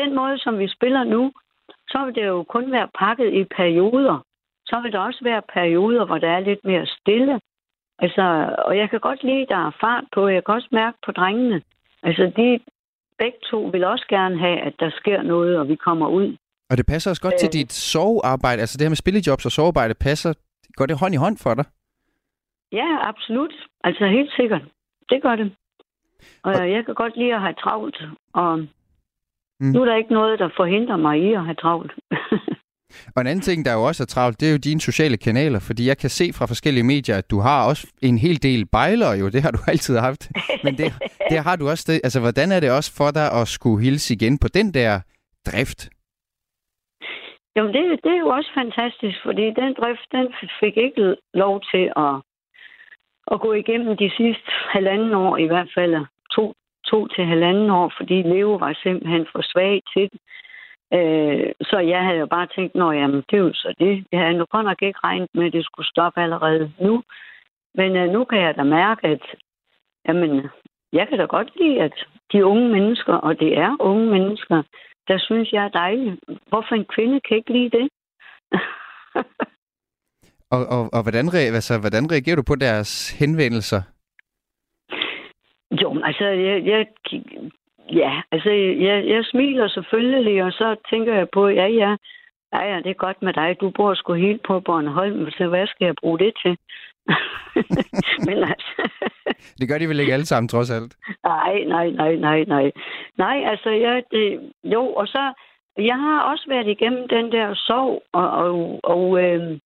den 0.00 0.14
måde, 0.14 0.38
som 0.38 0.58
vi 0.58 0.68
spiller 0.68 1.04
nu, 1.04 1.32
så 1.88 2.04
vil 2.04 2.14
det 2.14 2.26
jo 2.26 2.42
kun 2.42 2.72
være 2.72 2.88
pakket 2.98 3.32
i 3.32 3.44
perioder. 3.44 4.18
Så 4.66 4.80
vil 4.80 4.92
der 4.92 4.98
også 4.98 5.20
være 5.22 5.42
perioder, 5.54 6.04
hvor 6.06 6.18
der 6.18 6.28
er 6.28 6.40
lidt 6.40 6.64
mere 6.64 6.86
stille. 6.86 7.40
Altså, 7.98 8.54
og 8.66 8.76
jeg 8.76 8.90
kan 8.90 9.00
godt 9.00 9.22
lide, 9.22 9.46
der 9.48 9.66
er 9.66 9.76
fart 9.80 10.04
på. 10.14 10.28
Jeg 10.28 10.44
kan 10.44 10.54
også 10.54 10.68
mærke 10.72 10.98
på 11.06 11.12
drengene. 11.12 11.62
Altså, 12.02 12.32
de 12.36 12.60
begge 13.18 13.38
to 13.50 13.60
vil 13.72 13.84
også 13.84 14.06
gerne 14.08 14.38
have, 14.38 14.58
at 14.60 14.74
der 14.80 14.90
sker 14.90 15.22
noget, 15.22 15.58
og 15.58 15.68
vi 15.68 15.76
kommer 15.76 16.08
ud. 16.08 16.36
Og 16.70 16.76
det 16.76 16.86
passer 16.86 17.10
også 17.10 17.22
godt 17.22 17.34
øh, 17.34 17.38
til 17.38 17.52
dit 17.52 17.72
sovearbejde. 17.72 18.60
Altså 18.60 18.78
det 18.78 18.84
her 18.84 18.94
med 18.94 18.96
spillejobs 18.96 19.46
og 19.46 19.52
sovearbejde, 19.52 19.94
passer, 19.94 20.32
går 20.76 20.86
det 20.86 20.98
hånd 21.00 21.14
i 21.14 21.16
hånd 21.24 21.36
for 21.42 21.54
dig? 21.54 21.64
Ja, 22.72 23.08
absolut. 23.08 23.54
Altså 23.84 24.06
helt 24.06 24.32
sikkert. 24.36 24.62
Det 25.10 25.22
gør 25.22 25.36
det. 25.36 25.54
Og, 26.42 26.52
og 26.52 26.70
jeg 26.70 26.84
kan 26.84 26.94
godt 26.94 27.16
lide 27.16 27.34
at 27.34 27.40
have 27.40 27.54
travlt. 27.54 28.02
Og 28.34 28.66
Mm. 29.60 29.72
Nu 29.72 29.80
er 29.80 29.84
der 29.84 29.96
ikke 29.96 30.12
noget, 30.12 30.38
der 30.38 30.48
forhindrer 30.56 30.96
mig 30.96 31.16
i 31.18 31.32
at 31.32 31.44
have 31.44 31.54
travlt. 31.54 31.92
og 33.14 33.20
en 33.20 33.26
anden 33.26 33.46
ting, 33.48 33.64
der 33.64 33.72
jo 33.72 33.82
også 33.82 34.02
er 34.02 34.06
travlt, 34.06 34.40
det 34.40 34.48
er 34.48 34.52
jo 34.52 34.58
dine 34.68 34.80
sociale 34.80 35.16
kanaler, 35.16 35.60
fordi 35.68 35.88
jeg 35.88 35.98
kan 35.98 36.10
se 36.10 36.32
fra 36.32 36.46
forskellige 36.46 36.84
medier, 36.84 37.16
at 37.18 37.30
du 37.30 37.38
har 37.40 37.68
også 37.68 37.86
en 38.02 38.18
hel 38.18 38.42
del 38.42 38.66
bejler 38.66 39.14
jo, 39.20 39.28
det 39.28 39.42
har 39.42 39.50
du 39.50 39.58
altid 39.72 39.98
haft. 39.98 40.22
Men 40.64 40.74
det, 40.78 40.92
det 41.30 41.38
har 41.38 41.56
du 41.56 41.68
også, 41.68 41.84
det, 41.88 42.00
altså 42.04 42.20
hvordan 42.20 42.52
er 42.52 42.60
det 42.60 42.70
også 42.70 42.90
for 42.96 43.10
dig 43.10 43.26
at 43.40 43.48
skulle 43.48 43.84
hilse 43.84 44.14
igen 44.14 44.38
på 44.38 44.48
den 44.48 44.74
der 44.74 45.00
drift? 45.46 45.80
Jamen 47.56 47.72
det, 47.72 47.82
det 48.04 48.12
er 48.12 48.20
jo 48.24 48.28
også 48.28 48.50
fantastisk, 48.54 49.18
fordi 49.24 49.44
den 49.62 49.74
drift, 49.80 50.06
den 50.12 50.26
fik 50.60 50.76
ikke 50.76 51.16
lov 51.34 51.60
til 51.72 51.84
at, 51.96 52.14
at 53.32 53.40
gå 53.40 53.52
igennem 53.52 53.96
de 53.96 54.10
sidste 54.16 54.50
halvanden 54.74 55.14
år 55.14 55.36
i 55.36 55.46
hvert 55.46 55.70
fald, 55.74 56.06
to, 56.30 56.54
to 56.90 57.06
til 57.06 57.24
halvanden 57.24 57.70
år, 57.70 57.92
fordi 57.96 58.22
Leo 58.22 58.52
var 58.64 58.78
simpelthen 58.82 59.26
for 59.32 59.42
svag 59.52 59.82
til 59.92 60.06
det. 60.12 60.20
Øh, 60.98 61.52
så 61.60 61.78
jeg 61.78 62.00
havde 62.04 62.18
jo 62.18 62.26
bare 62.26 62.48
tænkt, 62.56 62.74
nå 62.74 62.92
jamen, 62.92 63.22
det 63.28 63.36
er 63.36 63.44
jo 63.48 63.52
så 63.52 63.74
det. 63.78 64.04
Jeg 64.12 64.20
havde 64.20 64.38
nu 64.38 64.44
godt 64.50 64.66
nok 64.66 64.82
ikke 64.82 65.00
regnet 65.04 65.28
med, 65.34 65.46
at 65.46 65.52
det 65.52 65.64
skulle 65.64 65.88
stoppe 65.88 66.20
allerede 66.20 66.72
nu. 66.80 67.02
Men 67.74 67.96
øh, 67.96 68.12
nu 68.12 68.24
kan 68.24 68.40
jeg 68.40 68.56
da 68.56 68.62
mærke, 68.62 69.06
at 69.06 69.24
jamen, 70.08 70.48
jeg 70.92 71.08
kan 71.08 71.18
da 71.18 71.24
godt 71.24 71.50
lide, 71.60 71.80
at 71.80 71.94
de 72.32 72.44
unge 72.44 72.68
mennesker, 72.68 73.14
og 73.14 73.40
det 73.40 73.58
er 73.58 73.76
unge 73.80 74.06
mennesker, 74.06 74.62
der 75.08 75.18
synes 75.18 75.52
jeg 75.52 75.64
er 75.64 75.68
dejligt. 75.68 76.20
Hvorfor 76.48 76.74
en 76.74 76.86
kvinde 76.94 77.20
kan 77.20 77.36
ikke 77.36 77.52
lide 77.52 77.70
det? 77.78 77.88
og, 80.54 80.60
og, 80.74 80.82
og 80.92 81.02
hvordan, 81.02 81.26
altså, 81.58 81.80
hvordan 81.80 82.10
reagerer 82.12 82.36
du 82.36 82.44
på 82.46 82.54
deres 82.54 83.10
henvendelser? 83.10 83.82
Altså, 86.18 86.28
jeg, 86.28 86.66
jeg, 86.66 86.86
ja, 87.92 88.22
altså, 88.32 88.50
jeg, 88.86 89.06
jeg 89.08 89.24
smiler 89.24 89.68
selvfølgelig, 89.68 90.44
og 90.44 90.52
så 90.52 90.76
tænker 90.90 91.14
jeg 91.14 91.28
på, 91.32 91.48
ja, 91.48 91.66
ja, 91.66 91.96
ja, 92.52 92.62
ja, 92.70 92.76
det 92.76 92.90
er 92.90 93.04
godt 93.06 93.22
med 93.22 93.32
dig. 93.32 93.56
Du 93.60 93.70
bor 93.70 93.94
sgu 93.94 94.12
helt 94.14 94.42
på 94.42 94.60
Bornholm, 94.60 95.30
så 95.30 95.48
hvad 95.48 95.66
skal 95.66 95.84
jeg 95.84 95.94
bruge 96.00 96.18
det 96.18 96.32
til? 96.42 96.58
Men 98.26 98.38
altså... 98.38 98.90
det 99.58 99.68
gør 99.68 99.78
de 99.78 99.88
vel 99.88 100.00
ikke 100.00 100.12
alle 100.12 100.26
sammen, 100.26 100.48
trods 100.48 100.70
alt? 100.70 100.96
Nej, 101.24 101.64
nej, 101.66 101.90
nej, 101.90 102.14
nej, 102.16 102.44
nej. 102.44 102.72
Nej, 103.18 103.44
altså, 103.46 103.70
ja, 103.70 104.00
det, 104.10 104.52
jo, 104.64 104.82
og 104.86 105.06
så 105.06 105.32
jeg 105.78 105.96
har 105.96 106.20
også 106.20 106.44
været 106.48 106.68
igennem 106.68 107.08
den 107.08 107.32
der 107.32 107.54
sorg, 107.54 108.02
og, 108.12 108.30
og, 108.30 108.80
og, 108.84 109.22
øh, 109.24 109.58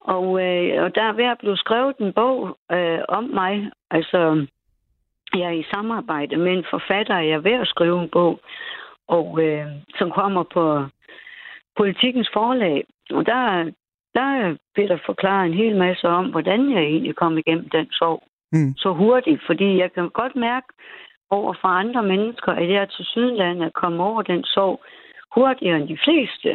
og, 0.00 0.26
øh, 0.42 0.84
og 0.84 0.94
der 0.94 1.02
er 1.02 1.12
ved 1.12 1.24
at 1.24 1.38
blive 1.38 1.56
skrevet 1.56 1.96
en 1.96 2.12
bog 2.12 2.58
øh, 2.72 2.98
om 3.08 3.24
mig. 3.24 3.70
Altså, 3.90 4.46
jeg 5.38 5.46
er 5.46 5.60
i 5.60 5.70
samarbejde 5.74 6.36
med 6.36 6.52
en 6.52 6.64
forfatter, 6.70 7.18
jeg 7.18 7.36
er 7.36 7.46
ved 7.48 7.52
at 7.52 7.66
skrive 7.66 8.02
en 8.02 8.08
bog, 8.12 8.40
og 9.08 9.42
øh, 9.42 9.66
som 9.98 10.10
kommer 10.10 10.44
på 10.54 10.64
politikens 11.76 12.30
forlag. 12.32 12.84
Og 13.10 13.26
der, 13.26 13.70
der 14.14 14.56
bliver 14.74 14.88
der 14.88 14.98
forklaret 15.06 15.46
en 15.46 15.58
hel 15.62 15.76
masse 15.76 16.06
om, 16.08 16.26
hvordan 16.30 16.60
jeg 16.74 16.82
egentlig 16.82 17.16
kom 17.16 17.38
igennem 17.38 17.68
den 17.68 17.86
sorg 17.90 18.22
mm. 18.52 18.74
så 18.76 18.92
hurtigt. 18.92 19.40
Fordi 19.46 19.78
jeg 19.78 19.92
kan 19.92 20.10
godt 20.10 20.36
mærke 20.36 20.66
over 21.30 21.54
for 21.60 21.68
andre 21.68 22.02
mennesker, 22.02 22.52
at 22.52 22.68
jeg 22.70 22.88
til 22.90 23.04
Sydlandet 23.04 23.74
kommer 23.74 24.04
over 24.04 24.22
den 24.22 24.44
sorg 24.44 24.80
hurtigere 25.34 25.76
end 25.76 25.88
de 25.88 25.98
fleste. 26.04 26.50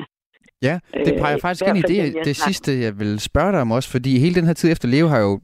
Ja, 0.61 0.79
det 1.05 1.13
peger 1.21 1.35
øh, 1.35 1.41
faktisk 1.41 1.67
ind 1.67 1.77
i 1.77 1.81
det, 1.81 2.25
det 2.25 2.35
sidste, 2.35 2.71
jeg 2.85 2.99
vil 2.99 3.19
spørge 3.19 3.51
dig 3.51 3.61
om 3.61 3.71
også, 3.71 3.91
fordi 3.91 4.19
hele 4.19 4.35
den 4.35 4.45
her 4.45 4.53
tid 4.53 4.71
efter 4.71 4.87
Leo 4.87 5.07
har 5.07 5.19
jo 5.19 5.39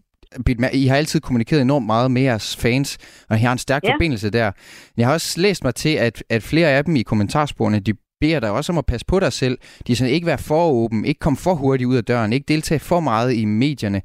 I 0.73 0.87
har 0.87 0.95
altid 0.95 1.21
kommunikeret 1.21 1.61
enormt 1.61 1.85
meget 1.85 2.11
med 2.11 2.21
jeres 2.21 2.57
fans, 2.61 3.25
og 3.29 3.37
I 3.37 3.39
har 3.39 3.51
en 3.51 3.57
stærk 3.57 3.83
ja. 3.83 3.93
forbindelse 3.93 4.31
der. 4.31 4.51
Jeg 4.97 5.07
har 5.07 5.13
også 5.13 5.41
læst 5.41 5.63
mig 5.63 5.75
til, 5.75 5.95
at, 5.95 6.23
at 6.29 6.43
flere 6.43 6.69
af 6.69 6.83
dem 6.85 6.95
i 6.95 7.01
kommentarsporene, 7.01 7.79
de 7.79 7.93
beder 8.21 8.39
dig 8.39 8.51
også 8.51 8.71
om 8.71 8.77
at 8.77 8.85
passe 8.85 9.05
på 9.05 9.19
dig 9.19 9.33
selv. 9.33 9.57
De 9.87 9.95
sådan 9.95 10.13
ikke 10.13 10.27
være 10.27 10.37
for 10.49 10.65
åben, 10.65 11.05
ikke 11.05 11.19
komme 11.19 11.37
for 11.37 11.53
hurtigt 11.53 11.87
ud 11.87 11.95
af 11.95 12.03
døren, 12.03 12.33
ikke 12.33 12.53
deltage 12.53 12.79
for 12.79 12.99
meget 12.99 13.33
i 13.33 13.45
medierne. 13.45 14.01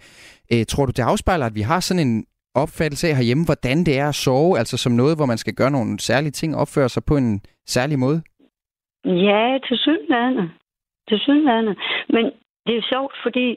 Æ, 0.50 0.64
tror 0.64 0.86
du, 0.86 0.92
det 0.96 1.02
afspejler, 1.02 1.46
at 1.46 1.54
vi 1.54 1.60
har 1.60 1.80
sådan 1.80 2.06
en 2.08 2.24
opfattelse 2.54 3.08
af 3.08 3.16
herhjemme, 3.16 3.44
hvordan 3.44 3.78
det 3.86 3.98
er 3.98 4.08
at 4.08 4.14
sove, 4.14 4.58
altså 4.58 4.76
som 4.76 4.92
noget, 4.92 5.16
hvor 5.18 5.26
man 5.26 5.38
skal 5.38 5.54
gøre 5.54 5.70
nogle 5.70 6.00
særlige 6.00 6.30
ting 6.30 6.56
opføre 6.56 6.88
sig 6.88 7.02
på 7.04 7.16
en 7.16 7.40
særlig 7.66 7.98
måde? 7.98 8.22
Ja, 9.04 9.58
til 9.66 9.76
synlande. 9.78 10.50
Til 11.08 11.18
synlande. 11.18 11.72
Men 12.08 12.24
det 12.66 12.76
er 12.76 12.82
sjovt, 12.92 13.14
fordi 13.22 13.56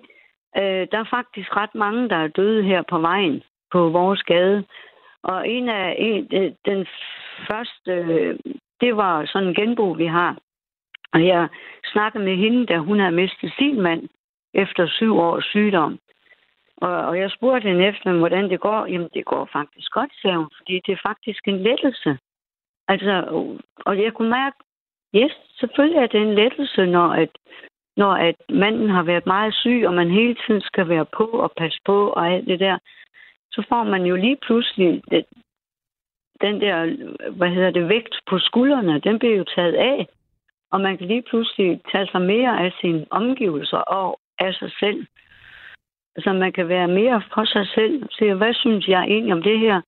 øh, 0.58 0.88
der 0.92 1.00
er 1.00 1.14
faktisk 1.18 1.56
ret 1.56 1.76
mange, 1.76 2.10
der 2.10 2.16
er 2.16 2.28
døde 2.28 2.64
her 2.64 2.82
på 2.82 3.00
vejen 3.00 3.44
på 3.72 3.90
vores 3.90 4.24
gade. 4.24 4.64
Og 5.24 5.50
en 5.50 5.70
af 5.70 5.96
en, 6.00 6.28
øh, 6.34 6.52
den 6.66 6.88
første, 7.48 7.92
øh, 7.92 8.40
det 8.82 8.98
var 8.98 9.26
sådan 9.26 9.48
en 9.48 9.56
genbo, 9.56 9.92
vi 9.92 10.06
har. 10.06 10.38
Og 11.14 11.26
jeg 11.26 11.48
snakkede 11.86 12.24
med 12.24 12.36
hende, 12.36 12.66
da 12.66 12.78
hun 12.78 13.00
havde 13.00 13.16
mistet 13.16 13.54
sin 13.58 13.82
mand 13.82 14.10
efter 14.54 14.88
syv 14.88 15.18
års 15.18 15.46
sygdom. 15.46 16.00
Og, 16.78 16.96
og 17.10 17.20
jeg 17.20 17.32
spurgte 17.32 17.68
hende 17.68 17.86
efter, 17.86 18.14
hvordan 18.14 18.50
det 18.50 18.60
går. 18.60 18.86
Jamen, 18.86 19.10
det 19.14 19.26
går 19.26 19.50
faktisk 19.54 19.92
godt, 19.92 20.12
sagde 20.22 20.38
hun, 20.38 20.50
fordi 20.58 20.82
det 20.86 20.92
er 20.94 21.08
faktisk 21.08 21.48
en 21.48 21.64
lettelse. 21.64 22.18
Altså, 22.88 23.14
og 23.86 24.02
jeg 24.04 24.14
kunne 24.14 24.30
mærke, 24.30 24.58
yes, 25.16 25.34
selvfølgelig 25.60 26.00
er 26.02 26.08
det 26.08 26.22
en 26.22 26.36
lettelse, 26.36 26.86
når 26.86 27.08
at, 27.08 27.30
når 27.98 28.12
at 28.12 28.36
manden 28.50 28.90
har 28.90 29.04
været 29.04 29.26
meget 29.26 29.54
syg, 29.54 29.84
og 29.88 29.94
man 29.94 30.10
hele 30.10 30.36
tiden 30.48 30.62
skal 30.62 30.90
være 30.90 31.06
på 31.06 31.24
og 31.24 31.52
passe 31.58 31.80
på 31.86 32.08
og 32.10 32.28
alt 32.28 32.48
det 32.48 32.60
der. 32.60 32.78
Så 33.52 33.66
får 33.70 33.84
man 33.84 34.06
jo 34.06 34.16
lige 34.16 34.38
pludselig 34.46 35.02
det, 35.12 35.26
den 36.42 36.62
der, 36.62 36.78
hvad 37.32 37.50
hedder 37.50 37.72
det, 37.72 37.90
vægt 37.90 38.16
på 38.30 38.40
skuldrene, 38.40 39.00
den 39.00 39.20
bliver 39.20 39.36
jo 39.36 39.46
taget 39.56 39.76
af. 39.76 40.08
Og 40.72 40.82
man 40.82 40.98
kan 40.98 41.08
lige 41.08 41.22
pludselig 41.30 41.82
tage 41.92 42.08
sig 42.08 42.22
mere 42.22 42.66
af 42.66 42.72
sine 42.82 43.06
omgivelser 43.10 43.78
og 43.78 44.20
af 44.40 44.54
sig 44.54 44.72
selv. 44.80 45.06
Så 46.18 46.34
man 46.34 46.52
kan 46.52 46.68
være 46.68 46.88
mere 46.88 47.22
for 47.34 47.46
sig 47.46 47.68
selv. 47.68 48.04
Så 48.12 48.34
hvad 48.34 48.54
synes 48.54 48.88
jeg 48.88 49.04
egentlig 49.04 49.34
om 49.34 49.44
det 49.44 49.60
her? 49.60 49.82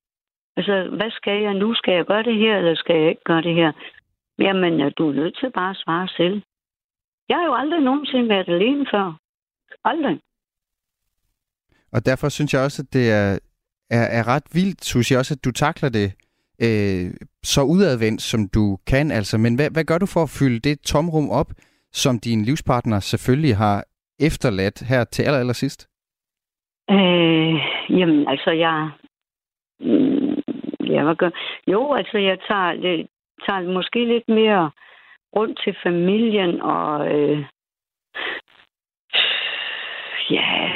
Altså, 0.57 0.89
hvad 0.97 1.12
skal 1.12 1.41
jeg 1.41 1.53
nu? 1.53 1.74
Skal 1.74 1.93
jeg 1.93 2.05
gøre 2.05 2.24
det 2.24 2.35
her, 2.35 2.57
eller 2.57 2.75
skal 2.75 2.95
jeg 2.95 3.09
ikke 3.09 3.24
gøre 3.24 3.41
det 3.41 3.55
her? 3.55 3.71
Jamen, 4.39 4.91
du 4.91 5.09
er 5.09 5.13
nødt 5.13 5.38
til 5.38 5.51
bare 5.51 5.69
at 5.69 5.77
svare 5.77 6.07
selv. 6.07 6.41
Jeg 7.29 7.38
har 7.38 7.46
jo 7.46 7.53
aldrig 7.53 7.82
nogensinde 7.82 8.29
været 8.29 8.50
alene 8.50 8.86
før. 8.94 9.20
Aldrig. 9.84 10.20
Og 11.91 12.05
derfor 12.05 12.29
synes 12.29 12.53
jeg 12.53 12.62
også, 12.62 12.82
at 12.82 12.94
det 12.94 13.12
er, 13.12 13.39
er, 13.89 14.05
er 14.20 14.27
ret 14.27 14.48
vildt, 14.53 14.86
synes 14.86 15.12
jeg 15.12 15.20
også, 15.20 15.34
at 15.34 15.46
du 15.46 15.51
takler 15.51 15.89
det 15.89 16.08
øh, 16.65 17.05
så 17.44 17.62
udadvendt, 17.62 18.22
som 18.22 18.39
du 18.55 18.77
kan. 18.88 19.12
Altså. 19.12 19.38
Men 19.38 19.55
hvad, 19.55 19.70
hvad 19.74 19.84
gør 19.84 19.98
du 19.98 20.05
for 20.05 20.24
at 20.24 20.36
fylde 20.39 20.60
det 20.60 20.82
tomrum 20.82 21.29
op, 21.29 21.50
som 21.91 22.20
din 22.20 22.46
livspartner 22.46 23.00
selvfølgelig 23.00 23.55
har 23.58 23.84
efterladt 24.20 24.77
her 24.89 25.03
til 25.03 25.24
aller, 25.24 25.39
aller 25.39 25.53
sidst? 25.53 25.89
Øh, 26.89 27.55
jamen, 28.00 28.27
altså, 28.27 28.51
jeg... 28.51 28.89
Mm, 29.79 30.36
ja, 30.94 31.03
hvad 31.03 31.15
gør... 31.15 31.29
Jo, 31.67 31.94
altså, 31.94 32.17
jeg 32.17 32.38
tager, 32.50 32.72
det, 32.74 33.08
tager 33.46 33.74
måske 33.74 34.05
lidt 34.05 34.27
mere 34.27 34.72
rundt 35.35 35.59
til 35.63 35.75
familien, 35.83 36.61
og... 36.61 37.13
Øh, 37.15 37.45
ja... 40.29 40.71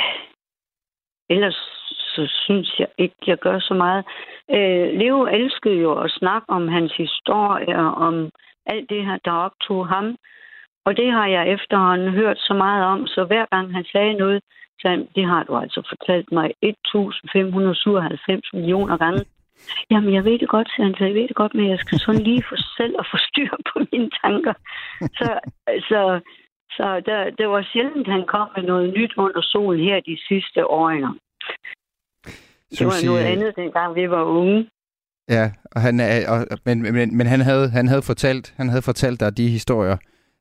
Ellers 1.29 1.79
så 2.15 2.27
synes 2.45 2.79
jeg 2.79 2.87
ikke, 2.97 3.15
jeg 3.27 3.37
gør 3.37 3.59
så 3.59 3.73
meget. 3.73 4.05
Øh, 4.55 4.99
Leo 4.99 5.25
elskede 5.25 5.75
jo 5.75 5.99
at 5.99 6.11
snakke 6.11 6.49
om 6.49 6.67
hans 6.67 6.93
historie, 6.97 7.77
om 7.77 8.29
alt 8.65 8.89
det 8.89 9.05
her, 9.05 9.17
der 9.25 9.31
optog 9.31 9.87
ham. 9.87 10.15
Og 10.85 10.97
det 10.97 11.11
har 11.11 11.27
jeg 11.27 11.53
efterhånden 11.53 12.09
hørt 12.09 12.39
så 12.39 12.53
meget 12.53 12.85
om, 12.85 13.07
så 13.07 13.23
hver 13.23 13.45
gang 13.51 13.73
han 13.73 13.85
sagde 13.91 14.13
noget, 14.13 14.43
så 14.79 15.05
det 15.15 15.25
har 15.25 15.43
du 15.43 15.57
altså 15.57 15.81
fortalt 15.89 16.31
mig 16.31 16.53
1597 16.61 18.53
millioner 18.53 18.97
gange. 18.97 19.25
Jamen, 19.91 20.13
jeg 20.13 20.23
ved 20.25 20.39
det 20.39 20.49
godt, 20.49 20.69
han, 20.77 20.95
så 20.97 21.05
jeg 21.05 21.13
ved 21.13 21.27
det 21.27 21.35
godt, 21.35 21.53
men 21.53 21.69
jeg 21.69 21.79
skal 21.79 21.99
sådan 21.99 22.21
lige 22.21 22.43
få 22.49 22.55
selv 22.77 22.95
at 22.99 23.07
få 23.11 23.17
styr 23.17 23.53
på 23.73 23.79
mine 23.91 24.09
tanker. 24.23 24.53
Så, 25.19 25.39
så, 25.89 26.19
så 26.71 27.01
der, 27.05 27.29
det 27.37 27.49
var 27.49 27.67
sjældent, 27.73 28.07
han 28.07 28.25
kom 28.27 28.47
med 28.55 28.63
noget 28.63 28.93
nyt 28.97 29.13
under 29.17 29.41
solen 29.41 29.83
her 29.83 29.99
de 29.99 30.17
sidste 30.27 30.67
år. 30.67 30.89
Det 32.77 32.85
var 32.85 33.05
noget 33.05 33.25
andet, 33.25 33.55
dengang 33.55 33.95
vi 33.95 34.09
var 34.09 34.23
unge. 34.23 34.69
Ja, 35.29 35.51
og 35.71 35.81
han, 35.81 35.99
og, 36.27 36.57
men, 36.65 36.81
men, 36.81 37.17
men 37.17 37.27
han, 37.27 37.41
havde, 37.41 37.69
han, 37.69 37.87
havde 37.87 38.01
fortalt, 38.01 38.53
han 38.57 38.69
havde 38.69 38.81
fortalt 38.81 39.19
dig 39.19 39.37
de 39.37 39.49
historier, 39.49 39.97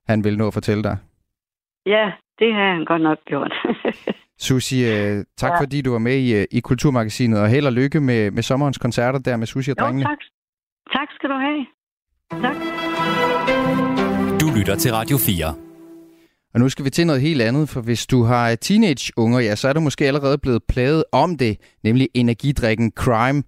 han 0.06 0.24
ville 0.24 0.38
nå 0.38 0.46
at 0.46 0.54
fortælle 0.54 0.82
dig. 0.82 0.96
Ja, 1.86 2.12
det 2.38 2.54
har 2.54 2.74
han 2.74 2.84
godt 2.84 3.02
nok 3.02 3.18
gjort. 3.24 3.52
Susi, 4.38 4.84
uh, 4.84 5.24
tak 5.36 5.52
ja. 5.52 5.60
fordi 5.60 5.80
du 5.80 5.92
var 5.92 5.98
med 5.98 6.16
i, 6.18 6.38
uh, 6.38 6.44
i 6.50 6.60
Kulturmagasinet, 6.60 7.40
og 7.40 7.48
held 7.48 7.66
og 7.66 7.72
lykke 7.72 8.00
med, 8.00 8.30
med 8.30 8.42
sommerens 8.42 8.78
koncerter 8.78 9.18
der 9.18 9.36
med 9.36 9.46
Susi 9.46 9.70
og 9.70 9.76
jo, 9.78 9.84
drengene. 9.84 10.04
tak. 10.04 10.18
Tak 10.92 11.08
skal 11.16 11.30
du 11.30 11.34
have. 11.34 11.66
Tak. 12.42 12.56
Du 14.40 14.58
lytter 14.58 14.76
til 14.76 14.92
Radio 14.92 15.18
4. 15.18 15.54
Og 16.54 16.60
nu 16.60 16.68
skal 16.68 16.84
vi 16.84 16.90
til 16.90 17.06
noget 17.06 17.22
helt 17.22 17.42
andet, 17.42 17.68
for 17.68 17.80
hvis 17.80 18.06
du 18.06 18.22
har 18.22 18.54
teenage-unger, 18.54 19.40
ja, 19.40 19.56
så 19.56 19.68
er 19.68 19.72
du 19.72 19.80
måske 19.80 20.06
allerede 20.06 20.38
blevet 20.38 20.62
plaget 20.68 21.04
om 21.12 21.36
det, 21.36 21.56
nemlig 21.84 22.08
energidrikken 22.14 22.92
Crime 22.96 23.42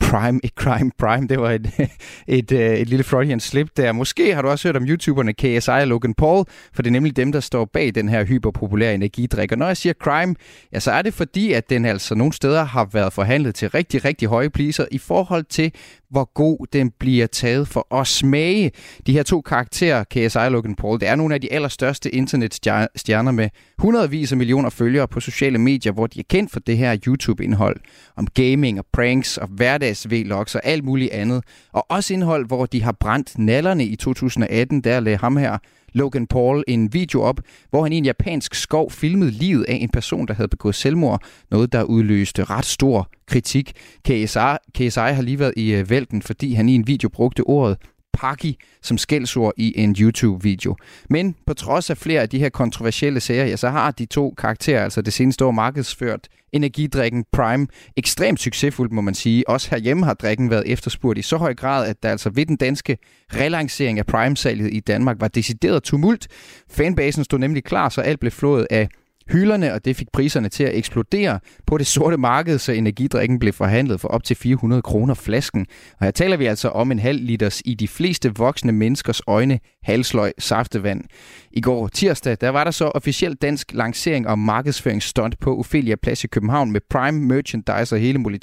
Prime, 0.00 0.40
ikke 0.42 0.54
Crime 0.54 0.90
Prime, 0.98 1.26
det 1.28 1.40
var 1.40 1.50
et, 1.50 1.70
et, 1.78 2.52
et, 2.52 2.80
et 2.80 2.88
lille 2.88 3.04
Freudian 3.04 3.40
slip 3.40 3.68
der. 3.76 3.92
Måske 3.92 4.34
har 4.34 4.42
du 4.42 4.48
også 4.48 4.68
hørt 4.68 4.76
om 4.76 4.84
YouTuberne 4.84 5.32
KSI 5.32 5.70
og 5.70 5.86
Logan 5.86 6.14
Paul, 6.14 6.44
for 6.72 6.82
det 6.82 6.90
er 6.90 6.92
nemlig 6.92 7.16
dem, 7.16 7.32
der 7.32 7.40
står 7.40 7.64
bag 7.64 7.94
den 7.94 8.08
her 8.08 8.24
hyperpopulære 8.24 8.94
energidrik. 8.94 9.52
Og 9.52 9.58
når 9.58 9.66
jeg 9.66 9.76
siger 9.76 9.92
crime, 9.92 10.34
ja, 10.72 10.80
så 10.80 10.92
er 10.92 11.02
det 11.02 11.14
fordi, 11.14 11.52
at 11.52 11.70
den 11.70 11.84
altså 11.84 12.14
nogle 12.14 12.32
steder 12.32 12.64
har 12.64 12.88
været 12.92 13.12
forhandlet 13.12 13.54
til 13.54 13.70
rigtig, 13.70 14.04
rigtig 14.04 14.28
høje 14.28 14.50
priser 14.50 14.84
i 14.90 14.98
forhold 14.98 15.44
til, 15.44 15.72
hvor 16.10 16.32
god 16.34 16.66
den 16.72 16.90
bliver 16.98 17.26
taget 17.26 17.68
for 17.68 17.94
at 17.94 18.06
smage. 18.06 18.70
De 19.06 19.12
her 19.12 19.22
to 19.22 19.40
karakterer, 19.40 20.04
KSI 20.04 20.38
og 20.38 20.50
Logan 20.50 20.74
Paul, 20.74 21.00
det 21.00 21.08
er 21.08 21.14
nogle 21.14 21.34
af 21.34 21.40
de 21.40 21.52
allerstørste 21.52 22.14
internetstjerner 22.14 23.32
med 23.32 23.48
hundredvis 23.78 24.32
af 24.32 24.38
millioner 24.38 24.70
følgere 24.70 25.08
på 25.08 25.20
sociale 25.20 25.58
medier, 25.58 25.92
hvor 25.92 26.06
de 26.06 26.20
er 26.20 26.24
kendt 26.28 26.52
for 26.52 26.60
det 26.60 26.76
her 26.76 26.96
YouTube-indhold 27.06 27.80
om 28.16 28.26
gaming 28.26 28.78
og 28.78 28.86
pranks 28.92 29.38
og 29.38 29.48
hverdags-vlogs 29.88 30.54
og 30.54 30.60
alt 30.64 30.84
muligt 30.84 31.12
andet. 31.12 31.44
Og 31.72 31.86
også 31.90 32.14
indhold, 32.14 32.46
hvor 32.46 32.66
de 32.66 32.82
har 32.82 32.92
brændt 32.92 33.38
nallerne 33.38 33.84
i 33.84 33.96
2018, 33.96 34.80
der 34.80 35.00
lagde 35.00 35.18
ham 35.18 35.36
her 35.36 35.58
Logan 35.92 36.26
Paul 36.26 36.64
en 36.68 36.92
video 36.92 37.22
op, 37.22 37.40
hvor 37.70 37.82
han 37.82 37.92
i 37.92 37.96
en 37.96 38.04
japansk 38.04 38.54
skov 38.54 38.90
filmede 38.90 39.30
livet 39.30 39.64
af 39.64 39.74
en 39.74 39.88
person, 39.88 40.26
der 40.26 40.34
havde 40.34 40.48
begået 40.48 40.74
selvmord. 40.74 41.22
Noget, 41.50 41.72
der 41.72 41.82
udløste 41.82 42.44
ret 42.44 42.64
stor 42.64 43.10
kritik. 43.26 43.72
KSI, 44.04 44.38
KSI 44.74 45.00
har 45.00 45.22
lige 45.22 45.38
været 45.38 45.54
i 45.56 45.74
øh, 45.74 45.90
vælten, 45.90 46.22
fordi 46.22 46.52
han 46.54 46.68
i 46.68 46.74
en 46.74 46.86
video 46.86 47.08
brugte 47.08 47.40
ordet 47.40 47.76
Paki 48.12 48.58
som 48.82 48.98
skældsord 48.98 49.52
i 49.56 49.72
en 49.76 49.96
YouTube-video. 49.98 50.76
Men 51.10 51.36
på 51.46 51.54
trods 51.54 51.90
af 51.90 51.96
flere 51.96 52.20
af 52.20 52.28
de 52.28 52.38
her 52.38 52.48
kontroversielle 52.48 53.20
sager, 53.20 53.44
ja, 53.44 53.56
så 53.56 53.68
har 53.68 53.90
de 53.90 54.06
to 54.06 54.34
karakterer, 54.38 54.84
altså 54.84 55.02
det 55.02 55.12
seneste 55.12 55.44
år 55.44 55.50
markedsført 55.50 56.28
energidrikken 56.52 57.24
Prime, 57.32 57.66
ekstremt 57.96 58.40
succesfuldt, 58.40 58.92
må 58.92 59.00
man 59.00 59.14
sige. 59.14 59.48
Også 59.48 59.70
herhjemme 59.70 60.04
har 60.04 60.14
drikken 60.14 60.50
været 60.50 60.62
efterspurgt 60.66 61.18
i 61.18 61.22
så 61.22 61.36
høj 61.36 61.54
grad, 61.54 61.88
at 61.88 62.02
der 62.02 62.10
altså 62.10 62.30
ved 62.30 62.46
den 62.46 62.56
danske 62.56 62.98
relancering 63.32 63.98
af 63.98 64.06
Prime-salget 64.06 64.72
i 64.72 64.80
Danmark 64.80 65.16
var 65.20 65.28
decideret 65.28 65.82
tumult. 65.82 66.28
Fanbasen 66.70 67.24
stod 67.24 67.38
nemlig 67.38 67.64
klar, 67.64 67.88
så 67.88 68.00
alt 68.00 68.20
blev 68.20 68.32
flået 68.32 68.66
af 68.70 68.88
hylderne, 69.30 69.74
og 69.74 69.84
det 69.84 69.96
fik 69.96 70.08
priserne 70.12 70.48
til 70.48 70.64
at 70.64 70.74
eksplodere 70.74 71.40
på 71.66 71.78
det 71.78 71.86
sorte 71.86 72.16
marked, 72.16 72.58
så 72.58 72.72
energidrikken 72.72 73.38
blev 73.38 73.52
forhandlet 73.52 74.00
for 74.00 74.08
op 74.08 74.24
til 74.24 74.36
400 74.36 74.82
kroner 74.82 75.14
flasken. 75.14 75.66
Og 75.98 76.06
her 76.06 76.10
taler 76.10 76.36
vi 76.36 76.46
altså 76.46 76.68
om 76.68 76.92
en 76.92 76.98
halv 76.98 77.20
liters 77.22 77.62
i 77.64 77.74
de 77.74 77.88
fleste 77.88 78.34
voksne 78.34 78.72
menneskers 78.72 79.20
øjne 79.26 79.60
halsløg 79.82 80.32
saftevand. 80.38 81.04
I 81.50 81.60
går 81.60 81.88
tirsdag, 81.88 82.36
der 82.40 82.48
var 82.48 82.64
der 82.64 82.70
så 82.70 82.84
officiel 82.84 83.34
dansk 83.34 83.72
lancering 83.74 84.28
og 84.28 84.38
markedsføringsstunt 84.38 85.40
på 85.40 85.58
Ophelia 85.58 85.96
Plads 86.02 86.24
i 86.24 86.26
København 86.26 86.72
med 86.72 86.80
Prime 86.90 87.20
Merchandise 87.20 87.94
og 87.94 88.00
hele 88.00 88.18
Molly 88.18 88.38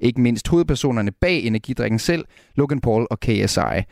Ikke 0.00 0.20
mindst 0.20 0.48
hovedpersonerne 0.48 1.10
bag 1.20 1.42
energidrikken 1.42 1.98
selv, 1.98 2.24
Logan 2.56 2.80
Paul 2.80 3.06
og 3.10 3.20
KSI. 3.20 3.82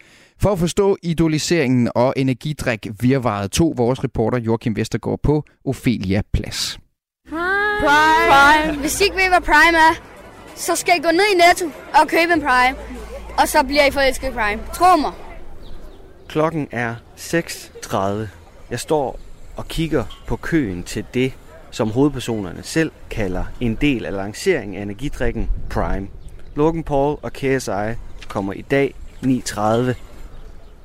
For 0.41 0.53
at 0.53 0.59
forstå 0.59 0.97
idoliseringen 1.03 1.91
og 1.95 2.15
energidrik 2.17 2.87
virvaret 3.01 3.51
to 3.51 3.75
vores 3.77 4.05
reporter 4.05 4.39
Joachim 4.39 4.77
Vestergaard 4.77 5.21
på 5.23 5.45
Ophelia 5.65 6.23
Plads. 6.33 6.79
Prime. 7.29 8.31
Prime. 8.31 8.81
Hvis 8.81 9.01
I 9.01 9.05
ikke 9.05 9.17
ved, 9.17 9.29
hvad 9.29 9.41
Prime 9.41 9.79
er, 9.79 9.95
så 10.55 10.77
skal 10.77 10.95
I 10.99 11.03
gå 11.03 11.11
ned 11.11 11.25
i 11.35 11.37
Netto 11.37 11.67
og 12.01 12.09
købe 12.09 12.33
en 12.33 12.41
Prime. 12.41 12.77
Og 13.39 13.49
så 13.49 13.65
bliver 13.65 13.87
I 13.87 13.91
forelsket 13.91 14.29
i 14.29 14.31
Prime. 14.31 14.62
Tro 14.75 14.97
mig. 14.97 15.12
Klokken 16.29 16.69
er 16.71 16.95
6.30. 17.17 17.97
Jeg 18.71 18.81
står 18.81 19.19
og 19.57 19.69
kigger 19.69 20.05
på 20.27 20.37
køen 20.37 20.83
til 20.83 21.05
det, 21.15 21.33
som 21.71 21.91
hovedpersonerne 21.91 22.62
selv 22.62 22.93
kalder 23.11 23.45
en 23.61 23.75
del 23.75 24.07
af 24.07 24.12
lanceringen 24.12 24.77
af 24.77 24.83
energidrikken 24.83 25.51
Prime. 25.71 26.09
Logan 26.55 26.85
Paul 26.85 27.19
og 27.23 27.33
KSI 27.33 27.95
kommer 28.29 28.53
i 28.53 28.62
dag 28.62 28.95
9.30 29.23 29.95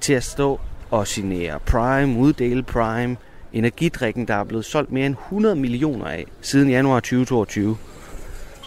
til 0.01 0.13
at 0.13 0.23
stå 0.23 0.59
og 0.89 1.07
signere 1.07 1.59
Prime, 1.59 2.19
uddele 2.19 2.63
Prime, 2.63 3.17
energidrikken, 3.53 4.27
der 4.27 4.35
er 4.35 4.43
blevet 4.43 4.65
solgt 4.65 4.91
mere 4.91 5.05
end 5.05 5.15
100 5.15 5.55
millioner 5.55 6.05
af 6.05 6.25
siden 6.41 6.69
januar 6.69 6.99
2022. 6.99 7.77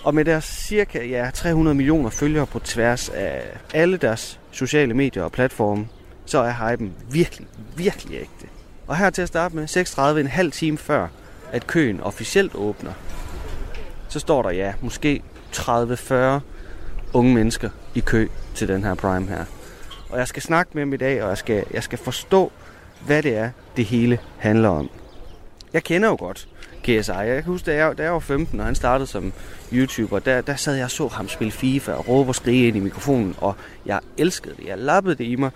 Og 0.04 0.14
med 0.14 0.24
deres 0.24 0.44
cirka 0.44 1.06
ja, 1.06 1.30
300 1.34 1.74
millioner 1.74 2.10
følgere 2.10 2.46
på 2.46 2.58
tværs 2.58 3.08
af 3.08 3.42
alle 3.74 3.96
deres 3.96 4.40
sociale 4.50 4.94
medier 4.94 5.22
og 5.22 5.32
platforme, 5.32 5.88
så 6.26 6.38
er 6.38 6.52
hypen 6.52 6.92
virkelig, 7.10 7.46
virkelig 7.76 8.14
ægte. 8.14 8.46
Og 8.86 8.96
her 8.96 9.10
til 9.10 9.22
at 9.22 9.28
starte 9.28 9.56
med, 9.56 9.66
36 9.66 10.20
en 10.20 10.26
halv 10.26 10.52
time 10.52 10.78
før, 10.78 11.08
at 11.52 11.66
køen 11.66 12.00
officielt 12.00 12.54
åbner, 12.54 12.92
så 14.08 14.18
står 14.18 14.42
der 14.42 14.50
ja, 14.50 14.72
måske 14.80 15.22
30-40 15.56 16.14
unge 17.12 17.34
mennesker 17.34 17.70
i 17.94 18.00
kø 18.00 18.28
til 18.54 18.68
den 18.68 18.84
her 18.84 18.94
Prime 18.94 19.26
her. 19.26 19.44
Og 20.10 20.18
jeg 20.18 20.28
skal 20.28 20.42
snakke 20.42 20.70
med 20.74 20.82
dem 20.82 20.92
i 20.92 20.96
dag, 20.96 21.22
og 21.22 21.28
jeg 21.28 21.38
skal, 21.38 21.64
jeg 21.70 21.82
skal 21.82 21.98
forstå, 21.98 22.52
hvad 23.06 23.22
det 23.22 23.36
er, 23.36 23.50
det 23.76 23.84
hele 23.84 24.18
handler 24.38 24.68
om. 24.68 24.90
Jeg 25.72 25.84
kender 25.84 26.08
jo 26.08 26.16
godt 26.18 26.48
KSI. 26.82 27.12
Jeg 27.12 27.34
kan 27.34 27.44
huske, 27.44 27.70
da 27.70 27.76
jeg, 27.76 27.98
da 27.98 28.02
jeg 28.02 28.12
var 28.12 28.18
15, 28.18 28.60
og 28.60 28.66
han 28.66 28.74
startede 28.74 29.06
som 29.06 29.32
YouTuber, 29.72 30.18
der, 30.18 30.40
der 30.40 30.56
sad 30.56 30.74
jeg 30.74 30.84
og 30.84 30.90
så 30.90 31.08
ham 31.08 31.28
spille 31.28 31.52
FIFA 31.52 31.92
og 31.92 32.08
råbe 32.08 32.30
og 32.30 32.34
skrige 32.34 32.68
ind 32.68 32.76
i 32.76 32.80
mikrofonen, 32.80 33.34
og 33.38 33.54
jeg 33.86 34.00
elskede 34.18 34.54
det. 34.56 34.66
Jeg 34.66 34.78
lappede 34.78 35.14
det 35.14 35.24
i 35.24 35.36
mig. 35.36 35.50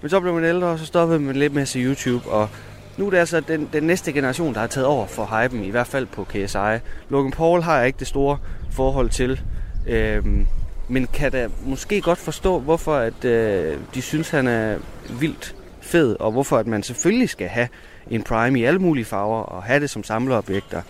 Men 0.00 0.10
så 0.10 0.20
blev 0.20 0.34
man 0.34 0.44
ældre, 0.44 0.66
og 0.66 0.78
så 0.78 0.86
stoppede 0.86 1.20
man 1.20 1.36
lidt 1.36 1.54
med 1.54 1.62
at 1.62 1.68
se 1.68 1.78
YouTube, 1.78 2.28
og 2.28 2.48
nu 2.96 3.06
er 3.06 3.10
det 3.10 3.18
altså 3.18 3.40
den, 3.40 3.68
den 3.72 3.82
næste 3.82 4.12
generation, 4.12 4.54
der 4.54 4.60
har 4.60 4.66
taget 4.66 4.86
over 4.86 5.06
for 5.06 5.24
hypen, 5.24 5.64
i 5.64 5.70
hvert 5.70 5.86
fald 5.86 6.06
på 6.06 6.24
KSI. 6.24 6.86
Logan 7.08 7.30
Paul 7.30 7.62
har 7.62 7.78
jeg 7.78 7.86
ikke 7.86 7.98
det 7.98 8.06
store 8.06 8.38
forhold 8.70 9.10
til, 9.10 9.40
øhm, 9.86 10.46
men 10.90 11.06
kan 11.06 11.32
da 11.32 11.48
måske 11.64 12.00
godt 12.00 12.18
forstå, 12.18 12.58
hvorfor 12.58 12.94
at, 12.94 13.24
øh, 13.24 13.78
de 13.94 14.02
synes, 14.02 14.30
han 14.30 14.46
er 14.46 14.76
vildt 15.20 15.54
fed, 15.80 16.16
og 16.20 16.32
hvorfor 16.32 16.58
at 16.58 16.66
man 16.66 16.82
selvfølgelig 16.82 17.28
skal 17.28 17.48
have 17.48 17.68
en 18.10 18.22
Prime 18.22 18.60
i 18.60 18.64
alle 18.64 18.78
mulige 18.78 19.04
farver, 19.04 19.42
og 19.42 19.62
have 19.62 19.80
det 19.80 19.90
som 19.90 20.04
samlerobjekter, 20.04 20.82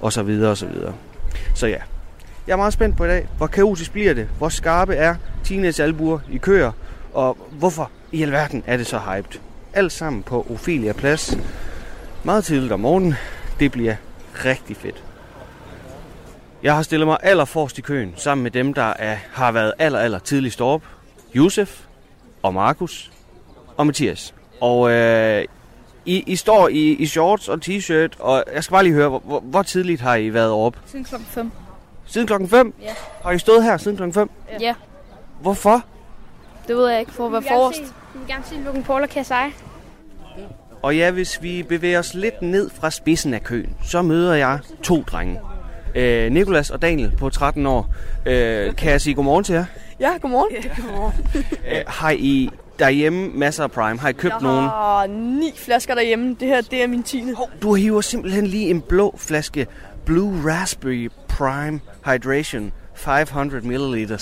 og 0.00 0.12
så 0.12 0.22
videre, 0.22 0.50
og 0.50 0.56
så 0.56 0.66
videre. 0.66 0.94
Så 1.54 1.66
ja, 1.66 1.78
jeg 2.46 2.52
er 2.52 2.56
meget 2.56 2.72
spændt 2.72 2.96
på 2.96 3.04
i 3.04 3.08
dag. 3.08 3.28
Hvor 3.36 3.46
kaotisk 3.46 3.92
bliver 3.92 4.14
det? 4.14 4.28
Hvor 4.38 4.48
skarpe 4.48 4.94
er 4.94 5.14
teenage-albuer 5.44 6.18
i 6.30 6.38
køer? 6.38 6.72
Og 7.14 7.38
hvorfor 7.50 7.90
i 8.12 8.22
alverden 8.22 8.62
er 8.66 8.76
det 8.76 8.86
så 8.86 8.98
hyped? 8.98 9.40
Alt 9.72 9.92
sammen 9.92 10.22
på 10.22 10.46
Ophelia 10.50 10.92
Plads. 10.92 11.38
Meget 12.24 12.44
tidligt 12.44 12.72
om 12.72 12.80
morgenen. 12.80 13.14
Det 13.60 13.72
bliver 13.72 13.94
rigtig 14.44 14.76
fedt. 14.76 15.07
Jeg 16.62 16.74
har 16.74 16.82
stillet 16.82 17.06
mig 17.06 17.18
allerforrest 17.22 17.78
i 17.78 17.80
køen, 17.80 18.14
sammen 18.16 18.42
med 18.42 18.50
dem, 18.50 18.74
der 18.74 18.82
er, 18.82 19.16
har 19.32 19.52
været 19.52 19.72
aller, 19.78 19.98
aller 19.98 20.18
tidligst 20.18 20.60
op. 20.60 20.82
Josef 21.34 21.80
og 22.42 22.54
Markus 22.54 23.10
og 23.76 23.86
Mathias. 23.86 24.34
Og 24.60 24.90
øh, 24.90 25.44
I, 26.04 26.24
I 26.26 26.36
står 26.36 26.68
i, 26.68 26.92
i 26.92 27.06
shorts 27.06 27.48
og 27.48 27.58
t-shirt, 27.64 28.22
og 28.22 28.44
jeg 28.54 28.64
skal 28.64 28.72
bare 28.72 28.82
lige 28.82 28.94
høre, 28.94 29.08
hvor, 29.08 29.40
hvor 29.40 29.62
tidligt 29.62 30.00
har 30.00 30.16
I 30.16 30.34
været 30.34 30.50
op? 30.50 30.76
Siden 30.86 31.04
klokken 31.04 31.28
5. 31.28 31.50
Siden 32.06 32.26
klokken 32.26 32.48
5? 32.48 32.74
Ja. 32.82 32.94
Har 33.22 33.30
I 33.30 33.38
stået 33.38 33.64
her 33.64 33.76
siden 33.76 33.96
klokken 33.96 34.14
5? 34.14 34.30
Ja. 34.60 34.74
Hvorfor? 35.40 35.84
Det 36.68 36.76
ved 36.76 36.88
jeg 36.88 37.00
ikke, 37.00 37.12
for 37.12 37.26
at 37.26 37.32
være 37.32 37.42
forrest. 37.42 37.82
Vi 38.14 38.18
vil 38.18 38.28
gerne 38.28 38.44
se 38.44 38.54
Logan 38.64 38.82
Paul 38.82 39.02
og 39.02 39.08
KSI. 39.08 39.32
Og 40.82 40.96
ja, 40.96 41.10
hvis 41.10 41.42
vi 41.42 41.62
bevæger 41.62 41.98
os 41.98 42.14
lidt 42.14 42.42
ned 42.42 42.70
fra 42.70 42.90
spidsen 42.90 43.34
af 43.34 43.44
køen, 43.44 43.76
så 43.84 44.02
møder 44.02 44.34
jeg 44.34 44.58
to 44.82 45.02
drenge. 45.02 45.40
Øh, 45.94 46.32
Nikolas 46.32 46.70
og 46.70 46.82
Daniel 46.82 47.12
på 47.16 47.30
13 47.30 47.66
år. 47.66 47.94
Øh, 48.26 48.74
kan 48.76 48.90
jeg 48.90 49.00
sige 49.00 49.14
godmorgen 49.14 49.44
til 49.44 49.54
jer? 49.54 49.64
Ja, 50.00 50.10
godmorgen. 50.22 50.56
Ja, 50.64 50.82
godmorgen. 50.82 51.14
Øh, 51.72 51.84
har 51.86 52.10
I 52.10 52.50
derhjemme 52.78 53.28
masser 53.28 53.64
af 53.64 53.70
Prime? 53.70 53.98
Har 53.98 54.08
I 54.08 54.12
købt 54.12 54.34
jeg 54.34 54.42
nogen? 54.42 54.64
har 54.64 55.06
ni 55.06 55.52
flasker 55.56 55.94
derhjemme. 55.94 56.36
Det 56.40 56.48
her, 56.48 56.60
det 56.60 56.82
er 56.82 56.86
min 56.86 57.02
tiende. 57.02 57.34
Hov, 57.34 57.50
du 57.62 57.74
hiver 57.74 58.00
simpelthen 58.00 58.46
lige 58.46 58.70
en 58.70 58.80
blå 58.80 59.14
flaske 59.18 59.66
Blue 60.04 60.52
Raspberry 60.52 61.10
Prime 61.28 61.80
Hydration 62.04 62.72
500 62.94 63.66
ml. 63.66 64.18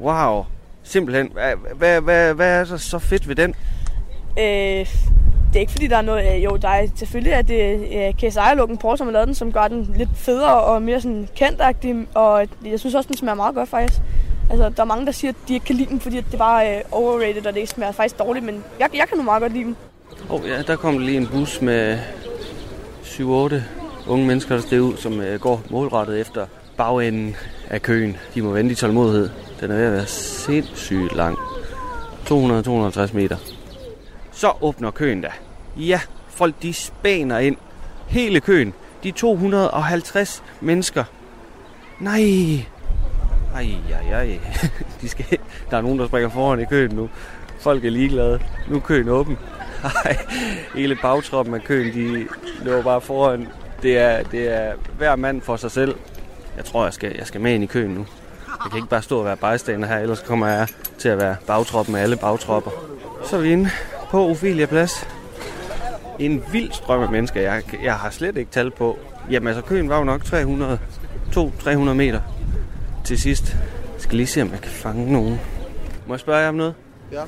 Wow, 0.00 0.44
simpelthen. 0.82 1.30
Hvad, 1.32 1.52
hvad, 1.76 2.00
hvad, 2.00 2.34
hvad 2.34 2.60
er 2.60 2.64
der 2.64 2.76
så 2.76 2.98
fedt 2.98 3.28
ved 3.28 3.34
den? 3.34 3.54
Øh, 4.38 4.86
det 5.56 5.60
er 5.60 5.62
ikke 5.62 5.72
fordi, 5.72 5.86
der 5.86 5.96
er 5.96 6.02
noget... 6.02 6.36
Øh, 6.36 6.44
jo, 6.44 6.56
der 6.56 6.68
er 6.68 6.86
selvfølgelig 6.94 7.34
at 7.34 7.48
det 7.48 7.96
er 8.06 8.12
KSI 8.12 8.38
og 8.50 8.56
Logan 8.56 8.76
Paul, 8.76 8.98
som 8.98 9.06
har 9.06 9.12
lavet 9.12 9.26
den, 9.26 9.34
som 9.34 9.52
gør 9.52 9.68
den 9.68 9.94
lidt 9.96 10.08
federe 10.14 10.64
og 10.64 10.82
mere 10.82 11.00
sådan 11.00 11.28
kendtagtig. 11.36 12.06
Og 12.14 12.48
jeg 12.64 12.80
synes 12.80 12.94
også, 12.94 13.08
den 13.08 13.16
smager 13.16 13.34
meget 13.34 13.54
godt, 13.54 13.68
faktisk. 13.68 14.00
Altså, 14.50 14.68
der 14.68 14.82
er 14.82 14.86
mange, 14.86 15.06
der 15.06 15.12
siger, 15.12 15.30
at 15.30 15.36
de 15.48 15.54
ikke 15.54 15.66
kan 15.66 15.74
lide 15.74 15.88
den, 15.88 16.00
fordi 16.00 16.16
det 16.16 16.38
bare 16.38 16.64
er 16.64 16.82
overrated, 16.92 17.46
og 17.46 17.54
det 17.54 17.68
smager 17.68 17.92
faktisk 17.92 18.18
dårligt. 18.18 18.44
Men 18.44 18.64
jeg, 18.80 18.88
jeg 18.94 19.08
kan 19.08 19.18
nu 19.18 19.22
meget 19.24 19.40
godt 19.40 19.52
lide 19.52 19.64
den. 19.64 19.76
Åh 20.30 20.40
oh, 20.40 20.48
ja, 20.48 20.62
der 20.62 20.76
kom 20.76 20.98
lige 20.98 21.16
en 21.16 21.26
bus 21.26 21.60
med 21.60 21.98
7-8 23.02 23.22
unge 24.06 24.26
mennesker, 24.26 24.54
der 24.54 24.62
steg 24.62 24.82
ud, 24.82 24.96
som 24.96 25.20
øh, 25.20 25.40
går 25.40 25.62
målrettet 25.70 26.20
efter 26.20 26.46
bagenden 26.76 27.36
af 27.70 27.82
køen. 27.82 28.16
De 28.34 28.42
må 28.42 28.50
vente 28.50 28.72
i 28.72 28.74
tålmodighed. 28.74 29.30
Den 29.60 29.70
er 29.70 29.76
ved 29.76 29.84
at 29.84 29.92
være 29.92 30.06
sindssygt 30.06 31.16
lang. 31.16 31.38
200-250 32.30 33.14
meter. 33.14 33.36
Så 34.32 34.52
åbner 34.60 34.90
køen 34.90 35.20
da. 35.20 35.28
Ja, 35.76 36.00
folk 36.28 36.54
de 36.62 36.72
spæner 36.72 37.38
ind. 37.38 37.56
Hele 38.06 38.40
køen. 38.40 38.74
De 39.02 39.10
250 39.10 40.42
mennesker. 40.60 41.04
Nej. 42.00 42.20
Ej, 43.54 43.66
ej, 43.92 44.12
ej. 44.12 44.40
De 45.00 45.08
skal... 45.08 45.38
Der 45.70 45.76
er 45.76 45.80
nogen, 45.80 45.98
der 45.98 46.06
springer 46.06 46.28
foran 46.28 46.60
i 46.60 46.64
køen 46.64 46.90
nu. 46.90 47.08
Folk 47.60 47.84
er 47.84 47.90
ligeglade. 47.90 48.40
Nu 48.68 48.76
er 48.76 48.80
køen 48.80 49.08
åben. 49.08 49.38
Ej, 50.04 50.16
hele 50.74 50.96
bagtroppen 51.02 51.54
af 51.54 51.64
køen, 51.64 51.94
de 51.94 52.26
løber 52.62 52.82
bare 52.82 53.00
foran. 53.00 53.48
Det 53.82 53.98
er, 53.98 54.22
det 54.22 54.54
er 54.54 54.72
hver 54.96 55.16
mand 55.16 55.42
for 55.42 55.56
sig 55.56 55.70
selv. 55.70 55.94
Jeg 56.56 56.64
tror, 56.64 56.84
jeg 56.84 56.92
skal, 56.92 57.14
jeg 57.18 57.26
skal 57.26 57.40
med 57.40 57.54
ind 57.54 57.64
i 57.64 57.66
køen 57.66 57.90
nu. 57.90 58.06
Jeg 58.48 58.70
kan 58.70 58.78
ikke 58.78 58.88
bare 58.88 59.02
stå 59.02 59.18
og 59.18 59.24
være 59.24 59.36
bystander 59.36 59.88
her, 59.88 59.98
ellers 59.98 60.22
kommer 60.22 60.46
jeg 60.46 60.68
til 60.98 61.08
at 61.08 61.18
være 61.18 61.36
bagtroppen 61.46 61.92
med 61.92 62.00
alle 62.00 62.16
bagtropper. 62.16 62.70
Så 63.24 63.36
er 63.36 63.40
vi 63.40 63.52
inde 63.52 63.70
på 64.10 64.28
Ophelia 64.28 64.66
Plads. 64.66 65.15
En 66.18 66.42
vild 66.52 66.72
strøm 66.72 67.02
af 67.02 67.10
mennesker, 67.10 67.40
jeg, 67.40 67.62
jeg 67.82 67.94
har 67.94 68.10
slet 68.10 68.36
ikke 68.36 68.50
talt 68.50 68.74
på. 68.74 68.98
Jamen 69.30 69.46
altså, 69.46 69.62
køen 69.62 69.88
var 69.88 69.98
jo 69.98 70.04
nok 70.04 70.24
300, 70.24 70.78
200-300 71.36 71.70
meter 71.92 72.20
til 73.04 73.18
sidst. 73.20 73.56
Jeg 73.94 74.00
skal 74.02 74.16
lige 74.16 74.26
se, 74.26 74.42
om 74.42 74.50
jeg 74.50 74.60
kan 74.60 74.70
fange 74.70 75.12
nogen. 75.12 75.40
Må 76.06 76.14
jeg 76.14 76.20
spørge 76.20 76.38
jer 76.38 76.48
om 76.48 76.54
noget? 76.54 76.74
Ja. 77.12 77.22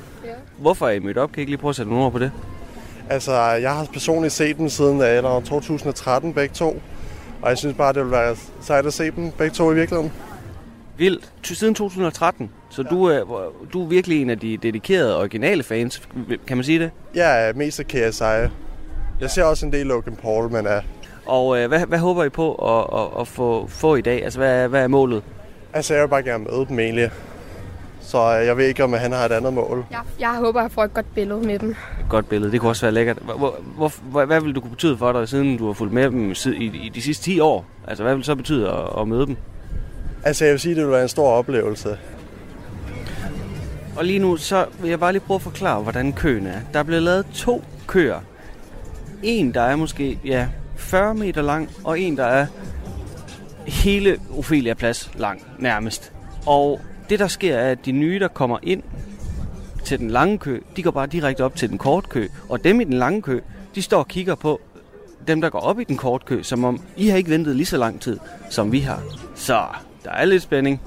Hvorfor 0.57 0.87
er 0.87 0.91
I 0.91 0.99
mødt 0.99 1.17
op? 1.17 1.31
Kan 1.31 1.39
I 1.39 1.41
ikke 1.41 1.51
lige 1.51 1.59
prøve 1.61 1.69
at 1.69 1.75
sætte 1.75 1.91
nogle 1.91 2.05
ord 2.05 2.11
på 2.11 2.19
det? 2.19 2.31
Altså, 3.09 3.33
jeg 3.41 3.75
har 3.75 3.87
personligt 3.93 4.33
set 4.33 4.57
dem 4.57 4.69
siden 4.69 5.01
eller 5.01 5.41
2013 5.41 6.33
begge 6.33 6.55
to. 6.55 6.81
Og 7.41 7.49
jeg 7.49 7.57
synes 7.57 7.77
bare, 7.77 7.93
det 7.93 8.03
vil 8.03 8.11
være 8.11 8.35
sejt 8.61 8.85
at 8.85 8.93
se 8.93 9.11
dem 9.11 9.31
begge 9.31 9.53
to 9.53 9.71
i 9.71 9.75
virkeligheden. 9.75 10.11
Vildt. 10.97 11.33
Siden 11.43 11.75
2013. 11.75 12.51
Så 12.69 12.83
du 12.83 13.05
er, 13.05 13.51
du 13.73 13.83
er 13.83 13.87
virkelig 13.87 14.21
en 14.21 14.29
af 14.29 14.39
de 14.39 14.57
dedikerede 14.57 15.17
originale 15.17 15.63
fans. 15.63 16.01
Kan 16.47 16.57
man 16.57 16.63
sige 16.63 16.79
det? 16.79 16.91
Jeg 17.15 17.49
er 17.49 17.53
mest 17.53 17.79
af 17.79 17.87
KSI. 17.87 18.53
Jeg 19.21 19.29
ser 19.29 19.43
også 19.43 19.65
en 19.65 19.73
del 19.73 19.85
Logan 19.85 20.15
Paul, 20.15 20.51
men 20.51 20.65
er... 20.67 20.81
Og 21.25 21.59
øh, 21.59 21.67
hvad, 21.67 21.79
hvad 21.85 21.99
håber 21.99 22.23
I 22.23 22.29
på 22.29 22.53
at, 22.55 22.99
at, 23.01 23.21
at 23.21 23.27
få, 23.27 23.67
få 23.67 23.95
i 23.95 24.01
dag? 24.01 24.23
Altså, 24.23 24.39
hvad, 24.39 24.63
er- 24.63 24.67
hvad 24.67 24.83
er 24.83 24.87
målet? 24.87 25.23
Altså, 25.73 25.93
jeg 25.93 26.03
vil 26.03 26.07
bare 26.09 26.23
gerne 26.23 26.43
møde 26.51 26.65
dem 26.69 26.79
egentlig. 26.79 27.11
Så 28.01 28.17
øh, 28.39 28.45
jeg 28.45 28.57
ved 28.57 28.65
ikke, 28.67 28.83
om 28.83 28.93
han 28.93 29.11
har 29.11 29.25
et 29.25 29.31
andet 29.31 29.53
mål. 29.53 29.85
Jeg, 29.91 29.99
jeg 30.19 30.29
håber, 30.35 30.61
jeg 30.61 30.71
får 30.71 30.83
et 30.83 30.93
godt 30.93 31.15
billede 31.15 31.39
med 31.45 31.59
dem. 31.59 31.69
Et 31.69 31.75
godt 32.09 32.29
billede. 32.29 32.51
Det 32.51 32.59
kunne 32.59 32.69
også 32.69 32.81
være 32.85 32.91
lækkert. 32.93 33.17
Hvor, 33.17 33.55
hvor, 33.75 33.91
hvor, 34.03 34.25
hvad 34.25 34.41
vil 34.41 34.53
det 34.53 34.61
kunne 34.61 34.71
betyde 34.71 34.97
for 34.97 35.11
dig, 35.11 35.29
siden 35.29 35.57
du 35.57 35.65
har 35.65 35.73
fulgt 35.73 35.93
med 35.93 36.03
dem 36.03 36.31
i, 36.31 36.65
i 36.85 36.91
de 36.95 37.01
sidste 37.01 37.23
10 37.23 37.39
år? 37.39 37.65
Altså, 37.87 38.03
hvad 38.03 38.13
vil 38.13 38.19
det 38.19 38.25
så 38.25 38.35
betyde 38.35 38.69
at, 38.69 39.01
at 39.01 39.07
møde 39.07 39.25
dem? 39.25 39.37
Altså, 40.23 40.45
jeg 40.45 40.51
vil 40.51 40.59
sige, 40.59 40.75
det 40.75 40.83
vil 40.83 40.91
være 40.91 41.03
en 41.03 41.09
stor 41.09 41.29
oplevelse. 41.29 41.97
Og 43.97 44.05
lige 44.05 44.19
nu, 44.19 44.37
så 44.37 44.65
vil 44.81 44.89
jeg 44.89 44.99
bare 44.99 45.11
lige 45.11 45.21
prøve 45.21 45.35
at 45.35 45.41
forklare, 45.41 45.81
hvordan 45.81 46.13
køen 46.13 46.47
er. 46.47 46.59
Der 46.73 46.79
er 46.79 46.83
blevet 46.83 47.03
lavet 47.03 47.25
to 47.33 47.63
køer. 47.87 48.19
En, 49.23 49.53
der 49.53 49.61
er 49.61 49.75
måske 49.75 50.19
ja, 50.25 50.47
40 50.75 51.15
meter 51.15 51.41
lang, 51.41 51.69
og 51.83 51.99
en, 51.99 52.17
der 52.17 52.25
er 52.25 52.45
hele 53.67 54.19
Ophelia 54.37 54.73
Plads 54.73 55.11
lang, 55.15 55.41
nærmest. 55.57 56.11
Og 56.45 56.81
det, 57.09 57.19
der 57.19 57.27
sker, 57.27 57.55
er, 57.55 57.71
at 57.71 57.85
de 57.85 57.91
nye, 57.91 58.19
der 58.19 58.27
kommer 58.27 58.57
ind 58.63 58.83
til 59.85 59.99
den 59.99 60.09
lange 60.09 60.37
kø, 60.37 60.61
de 60.75 60.83
går 60.83 60.91
bare 60.91 61.07
direkte 61.07 61.43
op 61.43 61.55
til 61.55 61.69
den 61.69 61.77
korte 61.77 62.09
kø. 62.09 62.27
Og 62.49 62.63
dem 62.63 62.81
i 62.81 62.83
den 62.83 62.93
lange 62.93 63.21
kø, 63.21 63.39
de 63.75 63.81
står 63.81 63.99
og 63.99 64.07
kigger 64.07 64.35
på 64.35 64.61
dem, 65.27 65.41
der 65.41 65.49
går 65.49 65.59
op 65.59 65.79
i 65.79 65.83
den 65.83 65.97
korte 65.97 66.25
kø, 66.25 66.43
som 66.43 66.63
om 66.63 66.81
I 66.97 67.07
har 67.07 67.17
ikke 67.17 67.29
ventet 67.29 67.55
lige 67.55 67.65
så 67.65 67.77
lang 67.77 68.01
tid, 68.01 68.19
som 68.49 68.71
vi 68.71 68.79
har. 68.79 69.01
Så 69.35 69.65
der 70.03 70.11
er 70.11 70.25
lidt 70.25 70.43
spænding. 70.43 70.81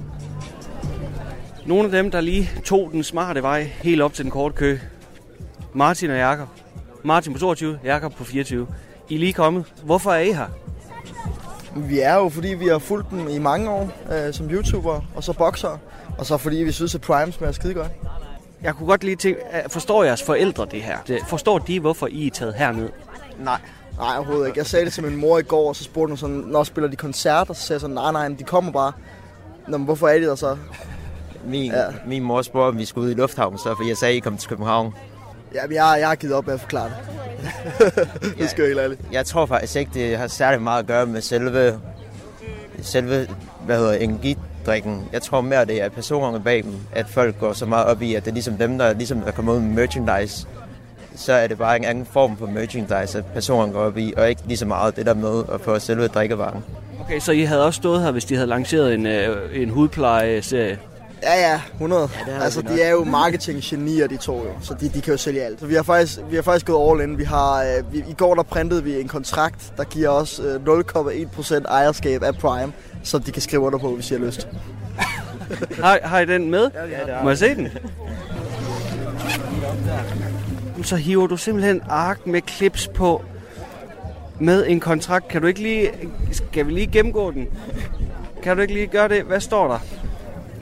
Nogle 1.66 1.85
af 1.85 1.90
dem, 1.90 2.11
der 2.11 2.21
lige 2.21 2.51
tog 2.64 2.88
den 2.92 3.03
smarte 3.03 3.42
vej 3.42 3.62
helt 3.62 4.03
op 4.03 4.14
til 4.14 4.25
den 4.25 4.31
korte 4.31 4.55
kø. 4.55 4.79
Martin 5.75 6.11
og 6.11 6.16
Jakob. 6.16 6.62
Martin 7.02 7.32
på 7.32 7.38
22, 7.38 7.78
Jakob 7.84 8.14
på 8.14 8.24
24. 8.24 8.66
I 9.08 9.14
er 9.14 9.18
lige 9.18 9.32
kommet. 9.32 9.64
Hvorfor 9.84 10.10
er 10.10 10.20
I 10.20 10.32
her? 10.32 10.46
Vi 11.76 12.00
er 12.00 12.14
jo, 12.14 12.28
fordi 12.28 12.48
vi 12.48 12.66
har 12.66 12.78
fulgt 12.78 13.10
dem 13.10 13.28
i 13.28 13.38
mange 13.38 13.70
år 13.70 13.90
øh, 14.12 14.34
som 14.34 14.50
YouTuber, 14.50 15.00
og 15.14 15.24
så 15.24 15.32
bokser, 15.32 15.78
og 16.18 16.26
så 16.26 16.36
fordi 16.36 16.56
vi 16.56 16.72
synes, 16.72 16.94
at 16.94 17.00
Prime 17.00 17.32
smager 17.32 17.52
skide 17.52 17.74
godt. 17.74 17.92
Jeg 18.62 18.74
kunne 18.74 18.86
godt 18.86 19.04
lige 19.04 19.16
tænke, 19.16 19.40
forstår 19.68 20.04
jeres 20.04 20.22
forældre 20.22 20.66
det 20.70 20.82
her? 20.82 20.98
Forstår 21.28 21.58
de, 21.58 21.80
hvorfor 21.80 22.06
I 22.06 22.26
er 22.26 22.30
taget 22.30 22.54
herned? 22.54 22.88
Nej. 23.38 23.60
Nej, 23.98 24.16
overhovedet 24.16 24.46
ikke. 24.46 24.58
Jeg 24.58 24.66
sagde 24.66 24.84
det 24.84 24.92
til 24.92 25.04
min 25.04 25.16
mor 25.16 25.38
i 25.38 25.42
går, 25.42 25.68
og 25.68 25.76
så 25.76 25.84
spurgte 25.84 26.10
hun 26.10 26.16
sådan, 26.16 26.36
når 26.36 26.64
spiller 26.64 26.90
de 26.90 26.96
koncerter? 26.96 27.54
Så 27.54 27.62
sagde 27.62 27.76
jeg 27.76 27.80
sådan, 27.80 27.94
nej, 27.94 28.12
nej, 28.12 28.28
de 28.28 28.44
kommer 28.44 28.72
bare. 28.72 28.92
Nå, 29.68 29.76
men 29.78 29.84
hvorfor 29.84 30.08
er 30.08 30.18
de 30.18 30.24
der 30.24 30.34
så? 30.34 30.56
Min, 31.44 31.72
ja. 31.72 31.84
min 32.06 32.22
mor 32.22 32.42
spurgte, 32.42 32.68
om 32.68 32.78
vi 32.78 32.84
skulle 32.84 33.06
ud 33.06 33.10
i 33.10 33.14
lufthavnen, 33.14 33.58
så 33.58 33.74
fordi 33.76 33.88
jeg 33.88 33.96
sagde, 33.96 34.12
at 34.12 34.16
I 34.16 34.20
kom 34.20 34.36
til 34.36 34.48
København. 34.48 34.94
Ja, 35.54 35.66
men 35.66 35.76
jeg, 35.76 35.96
jeg 36.00 36.08
har 36.08 36.14
givet 36.14 36.34
op 36.34 36.46
med 36.46 36.54
at 36.54 36.60
forklare 36.60 36.90
det. 36.90 36.96
det 38.38 38.50
skal 38.50 38.62
jeg 38.62 38.68
helt 38.68 38.80
ærligt. 38.80 39.00
Jeg 39.12 39.26
tror 39.26 39.46
faktisk 39.46 39.76
ikke, 39.76 39.90
det 39.94 40.18
har 40.18 40.26
særlig 40.26 40.62
meget 40.62 40.78
at 40.78 40.86
gøre 40.86 41.06
med 41.06 41.20
selve, 41.20 41.80
selve 42.82 43.28
hvad 43.66 43.78
hedder, 43.78 43.92
energidrikken. 43.92 45.04
Jeg 45.12 45.22
tror 45.22 45.40
mere, 45.40 45.64
det 45.64 45.82
er 45.82 45.88
personerne 45.88 46.40
bag 46.44 46.62
dem, 46.62 46.74
at 46.92 47.06
folk 47.08 47.38
går 47.40 47.52
så 47.52 47.66
meget 47.66 47.86
op 47.86 48.02
i, 48.02 48.14
at 48.14 48.24
det 48.24 48.30
er 48.30 48.34
ligesom 48.34 48.56
dem, 48.56 48.78
der, 48.78 48.92
ligesom, 48.92 49.20
der 49.20 49.30
kommer 49.30 49.52
ud 49.52 49.60
med 49.60 49.74
merchandise. 49.74 50.46
Så 51.16 51.32
er 51.32 51.46
det 51.46 51.58
bare 51.58 51.76
en 51.76 51.84
anden 51.84 52.06
form 52.06 52.36
for 52.36 52.46
merchandise, 52.46 53.18
at 53.18 53.24
personerne 53.24 53.72
går 53.72 53.80
op 53.80 53.98
i, 53.98 54.14
og 54.16 54.28
ikke 54.28 54.42
lige 54.46 54.56
så 54.56 54.66
meget 54.66 54.96
det 54.96 55.06
der 55.06 55.14
med 55.14 55.42
at 55.54 55.60
få 55.60 55.78
selve 55.78 56.08
drikkevaren. 56.08 56.64
Okay, 57.00 57.20
så 57.20 57.32
I 57.32 57.42
havde 57.42 57.64
også 57.64 57.76
stået 57.76 58.02
her, 58.02 58.10
hvis 58.10 58.24
de 58.24 58.34
havde 58.34 58.48
lanceret 58.48 58.94
en, 58.94 59.06
øh, 59.06 59.62
en 59.62 59.70
hudpleje-serie? 59.70 60.78
Ja, 61.22 61.50
ja, 61.50 61.61
100. 61.74 62.08
Ja, 62.26 62.38
altså, 62.38 62.62
de 62.62 62.82
er 62.82 62.90
jo 62.90 63.04
marketing-genier, 63.04 64.06
de 64.06 64.16
to 64.16 64.37
jo, 64.37 64.50
så 64.62 64.74
de, 64.74 64.88
de 64.88 65.00
kan 65.00 65.12
jo 65.12 65.18
sælge 65.18 65.42
alt. 65.42 65.61
Så 65.61 65.66
vi 65.66 65.74
har 65.74 65.82
faktisk, 65.82 66.18
vi 66.30 66.35
har 66.37 66.42
faktisk 66.42 66.66
gået 66.66 66.90
all 66.90 67.11
in. 67.11 67.18
Vi 67.18 67.24
har, 67.24 67.62
øh, 67.62 67.92
vi, 67.92 67.98
I 67.98 68.12
går 68.12 68.35
der 68.35 68.42
printede 68.42 68.85
vi 68.85 69.00
en 69.00 69.08
kontrakt, 69.08 69.72
der 69.76 69.85
giver 69.85 70.08
os 70.08 70.40
øh, 70.44 70.54
0,1% 70.54 71.64
ejerskab 71.68 72.22
af 72.22 72.35
Prime, 72.35 72.72
så 73.02 73.18
de 73.18 73.32
kan 73.32 73.42
skrive 73.42 73.62
under 73.62 73.78
på, 73.78 73.94
hvis 73.94 74.11
I 74.11 74.14
har 74.14 74.20
lyst. 74.20 74.48
har, 75.82 75.98
har 76.02 76.20
I 76.20 76.26
den 76.26 76.50
med? 76.50 76.70
Ja, 76.74 77.16
ja, 77.16 77.22
Må 77.22 77.28
jeg 77.28 77.38
se 77.38 77.54
den? 77.54 77.68
Så 80.82 80.96
hiver 80.96 81.26
du 81.26 81.37
simpelthen 81.37 81.82
ark 81.88 82.26
med 82.26 82.40
clips 82.48 82.88
på 82.88 83.22
med 84.40 84.66
en 84.68 84.80
kontrakt. 84.80 85.28
Kan 85.28 85.40
du 85.40 85.46
ikke 85.46 85.62
lige... 85.62 85.90
Skal 86.32 86.66
vi 86.66 86.72
lige 86.72 86.87
gennemgå 86.87 87.30
den? 87.30 87.48
Kan 88.42 88.56
du 88.56 88.62
ikke 88.62 88.74
lige 88.74 88.87
gøre 88.87 89.08
det? 89.08 89.22
Hvad 89.22 89.40
står 89.40 89.68
der? 89.68 89.78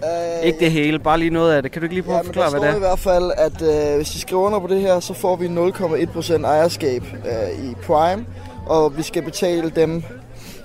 Øh, 0.04 0.46
ikke 0.46 0.58
det 0.58 0.70
hele, 0.70 0.98
bare 0.98 1.18
lige 1.18 1.30
noget 1.30 1.52
af 1.52 1.62
det. 1.62 1.72
Kan 1.72 1.82
du 1.82 1.84
ikke 1.84 1.94
lige 1.94 2.02
prøve 2.02 2.14
ja, 2.14 2.20
at 2.20 2.26
forklare, 2.26 2.50
hvad 2.50 2.60
det 2.60 2.68
er? 2.68 2.76
i 2.76 2.78
hvert 2.78 2.98
fald, 2.98 3.32
at 3.36 3.62
øh, 3.62 3.96
hvis 3.96 4.10
de 4.10 4.20
skriver 4.20 4.42
under 4.42 4.58
på 4.58 4.66
det 4.66 4.80
her, 4.80 5.00
så 5.00 5.14
får 5.14 5.36
vi 5.36 5.46
0,1% 5.46 6.44
ejerskab 6.44 7.02
øh, 7.02 7.70
i 7.70 7.74
Prime, 7.74 8.26
og 8.66 8.96
vi 8.96 9.02
skal 9.02 9.22
betale 9.22 9.70
dem 9.70 10.02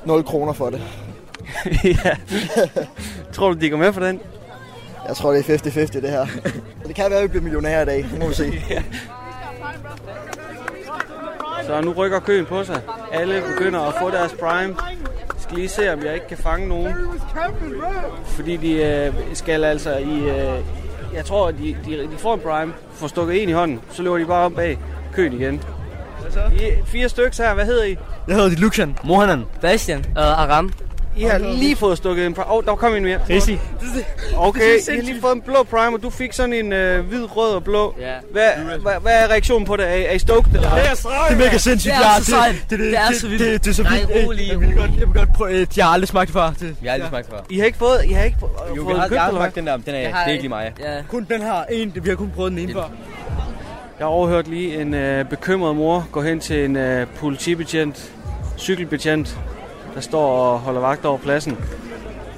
0 0.05 0.23
kroner 0.23 0.53
for 0.53 0.69
det. 0.69 0.81
ja. 1.83 2.15
tror 3.33 3.53
du, 3.53 3.59
de 3.59 3.69
går 3.69 3.77
med 3.77 3.93
for 3.93 4.01
den? 4.01 4.19
Jeg 5.07 5.15
tror, 5.15 5.31
det 5.31 5.49
er 5.49 5.57
50-50 5.57 6.01
det 6.01 6.09
her. 6.09 6.25
det 6.87 6.95
kan 6.95 7.05
være, 7.09 7.19
at 7.19 7.23
vi 7.23 7.27
bliver 7.27 7.43
millionærer 7.43 7.81
i 7.81 7.85
dag. 7.85 7.97
Det 8.11 8.19
må 8.19 8.27
vi 8.27 8.33
se. 8.33 8.61
ja. 8.69 8.83
Så 11.67 11.81
nu 11.81 11.93
rykker 11.93 12.19
køen 12.19 12.45
på 12.45 12.63
sig. 12.63 12.81
Alle 13.11 13.43
begynder 13.47 13.79
at 13.79 13.93
få 14.01 14.09
deres 14.09 14.31
prime 14.39 14.75
lige 15.55 15.69
se, 15.69 15.93
om 15.93 16.03
jeg 16.03 16.13
ikke 16.13 16.27
kan 16.27 16.37
fange 16.37 16.67
nogen. 16.67 16.93
Fordi 18.25 18.57
de 18.57 18.73
øh, 18.73 19.13
skal 19.33 19.63
altså 19.63 19.97
i... 19.97 20.19
Øh, 20.19 20.59
jeg 21.13 21.25
tror, 21.25 21.51
de, 21.51 21.77
de, 21.85 21.97
de 21.97 22.17
får 22.17 22.33
en 22.33 22.39
prime, 22.39 22.73
får 22.93 23.07
stukket 23.07 23.43
en 23.43 23.49
i 23.49 23.51
hånden, 23.51 23.81
så 23.91 24.03
løber 24.03 24.17
de 24.17 24.25
bare 24.25 24.45
om 24.45 24.53
bag 24.53 24.79
køen 25.13 25.33
igen. 25.33 25.61
I, 26.53 26.71
fire 26.85 27.09
stykker 27.09 27.43
her, 27.43 27.53
hvad 27.53 27.65
hedder 27.65 27.83
I? 27.83 27.97
Jeg 28.27 28.35
hedder 28.35 28.61
Luxan. 28.61 28.97
Mohanan. 29.03 29.45
Bastian. 29.61 29.99
Uh, 29.99 30.17
Aram. 30.17 30.71
I 31.17 31.23
har 31.23 31.37
lige 31.37 31.75
fået 31.75 31.97
stukket 31.97 32.25
en 32.25 32.33
prime. 32.33 32.49
Åh, 32.49 32.57
oh, 32.57 32.65
der 32.65 32.75
kom 32.75 32.95
en 32.95 33.03
mere. 33.03 33.19
Risi. 33.29 33.59
Okay, 34.37 34.79
I 34.91 34.95
har 34.95 35.01
lige 35.01 35.21
fået 35.21 35.35
en 35.35 35.41
blå 35.41 35.63
prime, 35.63 35.95
og 35.95 36.03
du 36.03 36.09
fik 36.09 36.33
sådan 36.33 36.53
en 36.53 36.73
øh, 36.73 37.05
hvid, 37.07 37.37
rød 37.37 37.51
og 37.51 37.63
blå. 37.63 37.95
Ja. 37.99 38.13
Hvad, 38.31 38.49
hvad, 38.81 38.93
hvad 39.01 39.23
er 39.23 39.27
reaktionen 39.27 39.67
på 39.67 39.75
det? 39.75 39.85
Er, 39.85 39.89
er 39.89 40.11
I 40.11 40.19
stoked? 40.19 40.51
Det 40.53 40.65
er 40.65 40.69
Det 40.69 41.33
er 41.33 41.37
mega 41.37 41.57
sindssygt. 41.57 41.93
Det 41.93 42.05
er 42.05 42.19
så 42.19 42.25
sejt. 42.25 42.55
Det, 42.55 42.69
det, 42.69 42.79
det, 42.79 42.87
det, 42.91 42.99
er 42.99 43.13
så 43.13 43.27
vildt. 43.27 43.39
Det, 43.39 43.53
det, 43.53 43.63
det, 43.63 43.69
er 43.69 43.73
så 43.73 43.83
vildt. 43.83 44.09
Nej, 44.09 44.25
rolig. 44.25 44.47
Jeg 44.49 44.59
vil 44.59 44.75
godt, 44.75 44.91
jeg 44.99 45.07
vil 45.07 45.15
godt 45.15 45.33
prøve. 45.33 45.67
Jeg 45.77 45.85
har 45.85 45.93
aldrig 45.93 46.07
smagt 46.07 46.27
det 46.27 46.33
før. 46.33 46.53
Det. 46.59 46.75
Jeg 46.81 46.91
har 46.91 46.93
aldrig 46.93 47.09
smagt 47.09 47.25
det 47.25 47.33
før. 47.33 47.41
I 47.49 47.57
har 47.57 47.65
ikke 47.65 47.77
fået, 47.77 48.05
I 48.05 48.11
har 48.11 48.23
ikke 48.23 48.37
fået, 48.39 48.51
jo, 48.77 48.83
fået 48.83 48.99
har, 48.99 49.07
købt, 49.07 49.15
jeg 49.15 49.23
har 49.23 49.31
smagt 49.31 49.55
den 49.55 49.67
der, 49.67 49.77
den 49.77 49.95
er, 49.95 50.07
det 50.07 50.13
er 50.13 50.27
ikke 50.27 50.43
lige 50.43 50.49
mig. 50.49 50.73
Ja. 50.79 51.01
Kun 51.09 51.27
den 51.29 51.41
her 51.41 51.63
en, 51.71 51.93
vi 52.03 52.09
har 52.09 52.15
kun 52.15 52.31
prøvet 52.35 52.51
den 52.51 52.59
ene 52.59 52.73
før. 52.73 52.89
Jeg 53.99 54.05
har 54.05 54.11
overhørt 54.11 54.47
lige 54.47 54.81
en 54.81 54.93
øh, 54.93 55.25
bekymret 55.25 55.75
mor 55.75 56.07
gå 56.11 56.21
hen 56.21 56.39
til 56.39 56.65
en 56.65 56.75
øh, 56.75 57.07
politibetjent, 57.19 58.11
cykelbetjent, 58.57 59.37
der 59.95 60.01
står 60.01 60.37
og 60.37 60.59
holder 60.59 60.81
vagt 60.81 61.05
over 61.05 61.17
pladsen. 61.17 61.57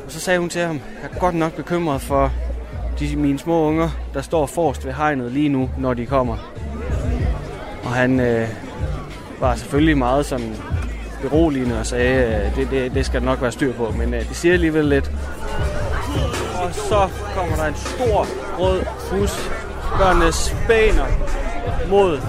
Og 0.06 0.12
så 0.12 0.20
sagde 0.20 0.40
hun 0.40 0.50
til 0.50 0.62
ham, 0.62 0.76
jeg 1.04 1.10
er 1.14 1.20
godt 1.20 1.36
nok 1.36 1.54
bekymret 1.54 2.02
for 2.02 2.32
de, 3.00 3.16
mine 3.16 3.40
små 3.40 3.68
unger, 3.68 3.90
der 4.14 4.22
står 4.22 4.46
forrest 4.46 4.86
ved 4.86 4.94
hegnet 4.94 5.32
lige 5.32 5.50
nu, 5.50 5.70
når 5.78 5.94
de 5.94 6.06
kommer. 6.06 6.54
Og 7.84 7.90
han 7.90 8.20
øh, 8.20 8.48
var 9.40 9.56
selvfølgelig 9.56 9.98
meget 9.98 10.26
sådan 10.26 10.56
beroligende 11.22 11.80
og 11.80 11.86
sagde, 11.86 12.46
øh, 12.46 12.56
det, 12.56 12.72
det, 12.72 12.94
det 12.94 13.06
skal 13.06 13.24
nok 13.24 13.42
være 13.42 13.52
styr 13.52 13.74
på, 13.74 13.94
men 13.98 14.14
øh, 14.14 14.30
det 14.30 14.36
siger 14.36 14.54
alligevel 14.54 14.86
lidt. 14.86 15.12
Og 16.64 16.74
så 16.74 17.10
kommer 17.36 17.56
der 17.56 17.66
en 17.66 17.76
stor 17.76 18.28
rød 18.60 18.82
bus. 19.12 19.50
Børnene 20.00 20.32
spæner 20.32 21.06
mod 21.90 22.20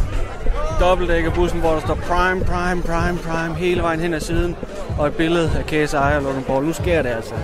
dobbeltdækkerbussen, 0.81 1.61
hvor 1.61 1.73
der 1.73 1.81
står 1.81 1.95
Prime, 1.95 2.45
Prime, 2.45 2.83
Prime, 2.83 3.19
Prime 3.19 3.55
hele 3.55 3.83
vejen 3.83 4.01
hen 4.01 4.15
ad 4.15 4.21
siden. 4.21 4.57
Og 4.99 5.07
et 5.07 5.17
billede 5.17 5.51
af 5.59 5.67
KSI 5.67 5.97
og 5.97 6.23
Logan 6.23 6.43
Paul. 6.43 6.65
Nu 6.65 6.73
sker 6.73 7.03
det 7.03 7.09
altså. 7.09 7.35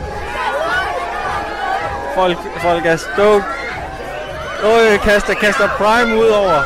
Folk, 2.14 2.36
folk 2.58 2.86
er 2.86 2.96
stoked. 2.96 3.42
Øj, 4.64 4.96
kaster, 4.96 5.34
kaster 5.34 5.68
Prime 5.68 6.20
ud 6.20 6.28
over. 6.28 6.62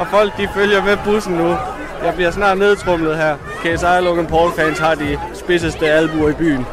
Og 0.00 0.06
folk 0.06 0.36
de 0.36 0.48
følger 0.54 0.84
med 0.84 0.96
bussen 1.04 1.34
nu. 1.34 1.56
Jeg 2.04 2.14
bliver 2.14 2.30
snart 2.30 2.58
nedtrumlet 2.58 3.16
her. 3.16 3.36
KSI 3.62 3.84
og 3.84 4.02
Logan 4.02 4.26
Paul 4.26 4.52
fans 4.52 4.78
har 4.78 4.94
de 4.94 5.18
spidseste 5.34 5.86
albuer 5.86 6.28
i 6.28 6.32
byen. 6.32 6.66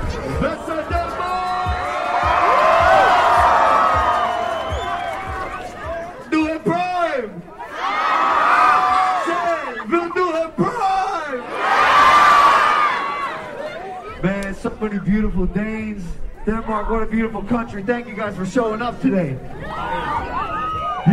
Denmark, 16.68 16.90
what 16.90 17.02
a 17.02 17.06
beautiful 17.06 17.44
country. 17.44 17.82
Thank 17.82 18.10
you 18.10 18.14
guys 18.14 18.36
for 18.36 18.46
showing 18.46 18.82
up 18.82 19.00
today. 19.00 19.30
You 19.30 19.38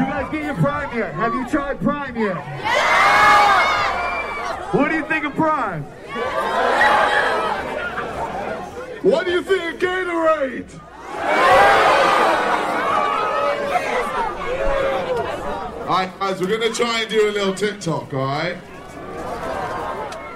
guys 0.00 0.28
get 0.32 0.42
your 0.46 0.56
prime 0.56 0.98
yet? 0.98 1.14
Have 1.14 1.32
you 1.32 1.48
tried 1.48 1.78
prime 1.80 2.16
yet? 2.16 2.34
Yeah! 2.34 3.96
What 4.76 4.88
do 4.90 4.96
you 4.96 5.04
think 5.04 5.24
of 5.24 5.32
prime? 5.36 5.84
What 9.04 9.26
do 9.26 9.30
you 9.30 9.42
think 9.44 9.74
of 9.74 9.80
Gatorade? 9.80 10.80
Alright 15.82 16.18
guys, 16.18 16.40
we're 16.40 16.48
gonna 16.48 16.74
try 16.74 17.02
and 17.02 17.08
do 17.08 17.28
a 17.28 17.30
little 17.30 17.54
TikTok, 17.54 18.12
alright? 18.12 18.56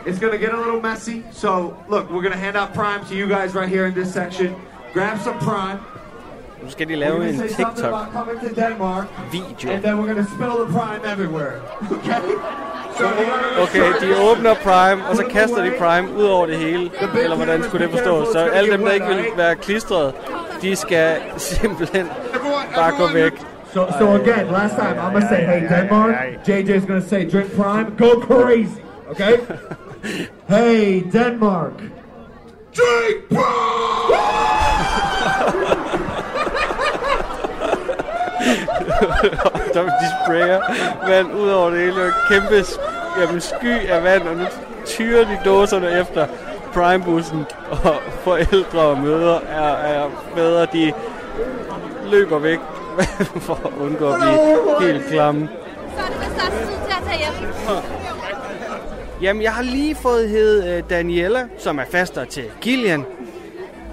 It's 0.06 0.20
going 0.20 0.32
to 0.32 0.38
get 0.38 0.54
a 0.54 0.56
little 0.56 0.80
messy. 0.80 1.24
So, 1.32 1.76
look, 1.88 2.08
we're 2.08 2.22
going 2.22 2.32
to 2.32 2.38
hand 2.38 2.56
out 2.56 2.72
Prime 2.72 3.04
to 3.06 3.14
you 3.14 3.28
guys 3.28 3.54
right 3.54 3.68
here 3.68 3.84
in 3.86 3.94
this 3.94 4.10
section. 4.14 4.56
Grab 4.94 5.18
some 5.18 5.38
Prime. 5.38 5.78
Nu 6.62 6.70
skal 6.70 6.88
de 6.88 6.96
lave 6.96 7.28
en 7.28 7.40
TikTok-video. 7.40 9.70
And 9.70 9.82
then 9.82 9.98
we're 9.98 10.12
going 10.12 10.24
to 10.26 10.30
spill 10.34 10.64
the 10.64 10.72
Prime 10.78 11.00
everywhere. 11.12 11.52
Okay? 11.92 12.20
Okay, 13.58 13.92
de 14.00 14.16
åbner 14.30 14.54
Prime, 14.54 15.04
og 15.08 15.16
så 15.16 15.24
kaster 15.30 15.62
de 15.64 15.72
Prime 15.78 16.14
ud 16.16 16.24
over 16.24 16.46
det 16.46 16.58
hele. 16.58 16.90
Eller 17.22 17.36
hvordan 17.36 17.62
skulle 17.62 17.84
det 17.86 17.92
forstås? 17.92 18.28
Så 18.32 18.38
alle 18.38 18.72
dem, 18.72 18.80
der 18.80 18.92
ikke 18.92 19.06
vil 19.06 19.24
være 19.36 19.56
klistret, 19.56 20.14
de 20.62 20.76
skal 20.76 21.16
simpelthen 21.36 22.06
bare 22.74 22.92
gå 22.98 23.06
væk. 23.12 23.32
So, 23.72 23.86
so 23.98 24.14
again, 24.14 24.46
last 24.46 24.74
time 24.76 24.98
I'm 24.98 25.12
gonna 25.12 25.28
say, 25.28 25.44
hey 25.44 25.68
Denmark. 25.68 26.14
JJ's 26.48 26.86
gonna 26.86 27.02
say, 27.08 27.30
drink 27.30 27.52
Prime, 27.52 27.86
go 27.98 28.20
crazy. 28.20 28.80
Okay? 29.10 29.32
hey 30.48 31.02
Denmark. 31.12 31.72
Drink 32.78 33.28
der 39.74 39.82
de 40.00 40.08
sprayer 40.24 40.60
vand 41.06 41.32
ud 41.32 41.48
over 41.48 41.70
det 41.70 41.80
hele, 41.80 42.02
og 42.02 42.12
kæmpe 42.28 42.64
jamen, 43.20 43.40
sky 43.40 43.88
af 43.88 44.04
vand, 44.04 44.28
og 44.28 44.36
nu 44.36 44.44
tyrer 44.86 45.24
de 45.24 45.38
dåserne 45.44 46.00
efter 46.00 46.26
Prime-bussen, 46.72 47.46
og 47.70 47.94
forældre 48.24 48.80
og 48.80 48.98
mødre 48.98 49.40
er, 49.44 49.72
er 49.72 50.10
bedre, 50.34 50.66
de 50.72 50.92
løber 52.10 52.38
væk 52.38 52.58
for 53.46 53.60
at 53.64 53.72
undgå 53.80 54.08
at 54.08 54.20
blive 54.20 54.92
helt 54.92 55.06
klamme. 55.06 55.48
Så 55.96 56.02
er 56.02 56.06
det 56.06 56.20
vist 56.20 56.46
også 56.46 56.58
tid 56.58 56.78
til 56.86 56.94
at 56.98 57.04
tage 57.06 57.18
hjem. 57.18 58.17
Jamen, 59.22 59.42
jeg 59.42 59.52
har 59.52 59.62
lige 59.62 59.94
fået 59.94 60.28
hed 60.28 60.78
uh, 60.82 60.90
Daniela, 60.90 61.46
som 61.58 61.78
er 61.78 61.84
faster 61.90 62.24
til 62.24 62.44
Kilian, 62.60 63.04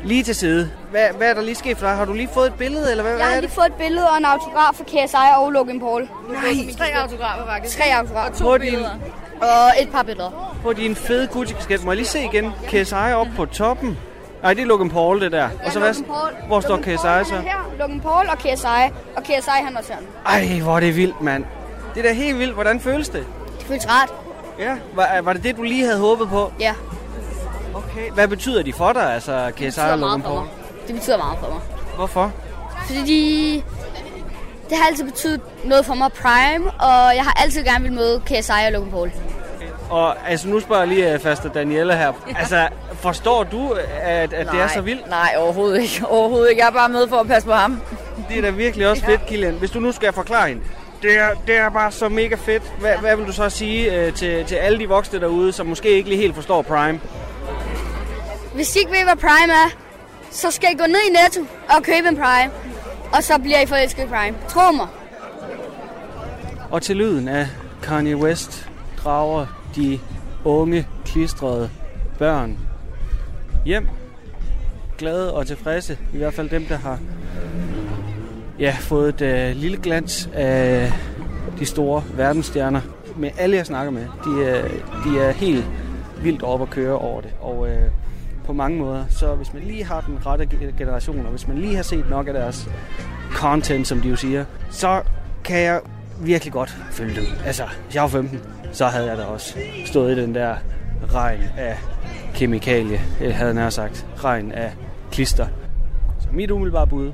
lige 0.04 0.24
til 0.24 0.36
side. 0.36 0.72
Hvad, 0.92 1.08
hvad 1.18 1.30
er 1.30 1.34
der 1.34 1.42
lige 1.42 1.56
sket 1.56 1.78
for 1.78 1.88
dig? 1.88 1.96
Har 1.96 2.06
du 2.06 2.14
lige 2.14 2.30
fået 2.34 2.48
et 2.48 2.54
billede, 2.54 2.92
eller 2.92 3.04
hvad, 3.04 3.12
Jeg 3.12 3.18
hvad 3.18 3.28
har 3.28 3.36
er 3.36 3.42
lige 3.42 3.52
fået 3.52 3.66
et 3.66 3.74
billede 3.74 4.10
og 4.10 4.18
en 4.18 4.26
autograf 4.26 4.74
fra 4.76 4.84
KSI 4.84 5.16
og 5.38 5.52
Logan 5.52 5.80
Paul. 5.80 6.02
Nej. 6.30 6.42
Tre 6.78 6.86
autografer 7.02 7.46
faktisk. 7.46 7.78
Tre 7.78 7.84
autografer. 7.98 8.44
På 8.44 8.58
din, 8.58 8.80
Og 9.42 9.82
et 9.82 9.90
par 9.92 10.04
billeder. 10.04 10.58
på 10.64 10.74
din 10.74 10.96
fede 10.96 11.28
Gucci-kasket. 11.28 11.84
Må 11.86 11.92
jeg 11.92 11.98
lige 11.98 12.08
se 12.08 12.20
igen? 12.24 12.52
KSI 12.68 12.94
op 13.16 13.28
på 13.36 13.46
toppen. 13.46 13.98
Nej, 14.44 14.54
det 14.54 14.62
er 14.62 14.66
Logan 14.66 14.90
Paul, 14.90 15.22
det 15.22 15.32
der. 15.32 15.50
Og 15.66 15.72
så 15.72 15.80
hvad? 15.80 15.94
Hvor 16.48 16.60
står 16.60 16.70
Logan 16.78 16.84
KSI 16.96 17.04
Paul 17.04 17.26
så? 17.26 17.36
er 17.36 17.40
Her, 17.42 17.72
Logan 17.80 18.00
Paul 18.00 18.26
og 18.30 18.38
KSI. 18.38 18.94
Og 19.16 19.24
KSI 19.24 19.50
han 19.66 19.78
også 19.78 19.94
her. 19.94 20.00
Ej, 20.26 20.60
hvor 20.64 20.76
er 20.76 20.80
det 20.80 20.96
vildt, 20.96 21.22
mand. 21.22 21.46
Det 21.96 22.06
er 22.06 22.10
da 22.10 22.14
helt 22.14 22.40
vildt. 22.40 22.54
Hvordan 22.54 22.80
føles 22.80 23.10
det? 23.10 23.26
Det 23.60 23.66
føles 23.68 23.88
rart. 23.90 24.14
Ja. 24.60 24.76
Var, 24.94 25.22
var 25.22 25.34
det 25.34 25.44
det, 25.44 25.58
du 25.58 25.64
lige 25.64 25.86
havde 25.86 26.00
håbet 26.00 26.30
på? 26.30 26.52
Ja. 26.60 26.74
Okay. 27.74 28.12
Hvad 28.12 28.28
betyder 28.28 28.64
de 28.64 28.74
for 28.74 28.94
dig, 28.94 29.14
altså 29.14 29.52
KSI 29.56 29.80
og 29.80 29.98
Logan 29.98 30.22
Paul? 30.22 30.46
Det 30.88 30.96
betyder 30.96 31.18
meget 31.18 31.40
for 31.40 31.50
mig. 31.50 31.60
Hvorfor? 31.96 32.32
Fordi 32.86 33.00
de... 33.00 33.64
Det 34.70 34.78
har 34.78 34.88
altid 34.88 35.04
betydet 35.04 35.42
noget 35.64 35.86
for 35.86 35.94
mig 35.94 36.12
Prime, 36.12 36.72
og 36.72 37.16
jeg 37.16 37.24
har 37.24 37.42
altid 37.44 37.64
gerne 37.64 37.84
vil 37.84 37.94
møde 37.94 38.22
KSI 38.26 38.52
og 38.66 38.72
Logan 38.72 38.92
Paul. 38.92 39.12
Og 39.90 40.30
altså, 40.30 40.48
nu 40.48 40.60
spørger 40.60 40.82
jeg 40.82 40.88
lige 40.88 41.14
uh, 41.16 41.20
faster 41.20 41.50
Daniela 41.50 41.96
her. 41.96 42.12
Altså, 42.38 42.68
forstår 42.94 43.44
du, 43.44 43.72
at, 44.02 44.34
at 44.34 44.48
det 44.52 44.62
er 44.62 44.68
så 44.68 44.82
vildt? 44.82 45.10
Nej, 45.10 45.36
overhovedet 45.38 45.82
ikke. 45.82 46.06
Overhovedet 46.08 46.50
ikke. 46.50 46.62
Jeg 46.62 46.68
er 46.68 46.72
bare 46.74 46.90
med 46.90 47.08
for 47.08 47.18
at 47.18 47.28
passe 47.28 47.48
på 47.48 47.54
ham. 47.54 47.82
Det 48.30 48.38
er 48.38 48.42
da 48.42 48.50
virkelig 48.50 48.88
også 48.88 49.06
fedt, 49.06 49.26
Kilian. 49.26 49.54
Hvis 49.54 49.72
du 49.72 49.80
nu 49.80 49.92
skal 49.92 50.14
forklare 50.14 50.48
hende. 50.48 50.62
Det 51.02 51.18
er, 51.18 51.30
det 51.48 51.58
er 51.58 51.70
bare 51.70 51.92
så 51.92 52.10
mega 52.10 52.36
fedt. 52.36 52.64
Hvad, 52.80 52.98
hvad 52.98 53.16
vil 53.16 53.28
du 53.28 53.32
så 53.32 53.50
sige 53.50 54.08
uh, 54.08 54.14
til, 54.14 54.46
til 54.46 54.56
alle 54.56 54.80
de 54.80 54.88
voksne 54.88 55.20
derude, 55.20 55.52
som 55.52 55.68
måske 55.68 55.90
ikke 55.90 56.10
lige 56.10 56.22
helt 56.22 56.36
forstår 56.36 56.62
Prime? 56.62 57.00
Hvis 58.56 58.76
I 58.76 58.80
ikke 58.80 58.92
ved, 58.92 59.04
hvad 59.04 59.16
Prime 59.16 59.54
er, 59.54 59.70
så 60.32 60.52
skal 60.52 60.70
I 60.74 60.78
gå 60.78 60.86
ned 60.88 61.00
i 61.10 61.12
Netto 61.12 61.42
og 61.70 61.84
købe 61.84 62.08
en 62.08 62.16
Prime. 62.16 62.52
Og 63.14 63.24
så 63.24 63.40
bliver 63.40 63.62
I 63.62 63.66
forelsket 63.66 64.04
i 64.04 64.08
Prime. 64.08 64.38
Tro 64.50 64.72
mig. 64.72 64.88
Og 66.72 66.82
til 66.82 66.96
lyden 66.96 67.28
af 67.28 67.48
Kanye 67.84 68.16
West 68.18 68.70
drager 69.04 69.46
de 69.76 70.00
unge, 70.44 70.88
klistrede 71.06 71.70
børn 72.20 72.58
hjem. 73.66 73.88
Glade 74.98 75.34
og 75.34 75.48
tilfredse. 75.48 75.98
I 76.14 76.18
hvert 76.18 76.34
fald 76.34 76.50
dem, 76.50 76.66
der 76.66 76.78
har 76.78 77.00
ja, 78.60 78.76
fået 78.80 79.22
et 79.22 79.22
øh, 79.22 79.56
lille 79.56 79.78
glans 79.78 80.30
af 80.34 80.94
de 81.60 81.66
store 81.66 82.04
verdensstjerner. 82.14 82.82
Med 83.16 83.30
alle, 83.38 83.58
jeg 83.58 83.66
snakker 83.66 83.92
med, 83.92 84.02
de 84.02 84.42
øh, 84.42 84.70
de 85.06 85.20
er 85.20 85.32
helt 85.32 85.66
vildt 86.22 86.44
op 86.44 86.62
at 86.62 86.70
køre 86.70 86.98
over 86.98 87.22
det. 87.22 87.32
Og 87.42 87.70
øh, 87.70 87.90
på 88.46 88.54
mange 88.54 88.80
måder, 88.80 89.06
så 89.10 89.36
hvis 89.36 89.54
man 89.54 89.64
lige 89.64 89.84
har 89.84 90.02
den 90.02 90.26
rette 90.26 90.48
generation, 90.78 91.26
og 91.26 91.30
hvis 91.30 91.48
man 91.48 91.58
lige 91.58 91.76
har 91.76 91.84
set 91.84 92.10
nok 92.10 92.28
af 92.28 92.34
deres 92.34 92.70
content, 93.32 93.88
som 93.88 94.02
de 94.02 94.10
jo 94.10 94.16
siger, 94.16 94.46
så 94.70 95.02
kan 95.44 95.62
jeg 95.62 95.82
virkelig 96.22 96.54
godt 96.54 96.78
følge 96.92 97.16
dem. 97.16 97.24
Altså, 97.46 97.64
hvis 97.86 97.96
jeg 97.96 98.02
var 98.02 98.10
15, 98.10 98.42
så 98.72 98.86
havde 98.86 99.08
jeg 99.08 99.18
da 99.18 99.24
også 99.24 99.58
stået 99.86 100.18
i 100.18 100.22
den 100.22 100.36
der 100.36 100.56
regn 101.14 101.42
af 101.58 101.78
kemikalie, 102.34 103.02
jeg 103.22 103.36
havde 103.36 103.54
nær 103.54 103.70
sagt, 103.70 104.06
regn 104.18 104.52
af 104.52 104.74
klister. 105.12 105.48
Så 106.20 106.28
mit 106.32 106.52
umiddelbare 106.52 106.88
bud, 106.88 107.12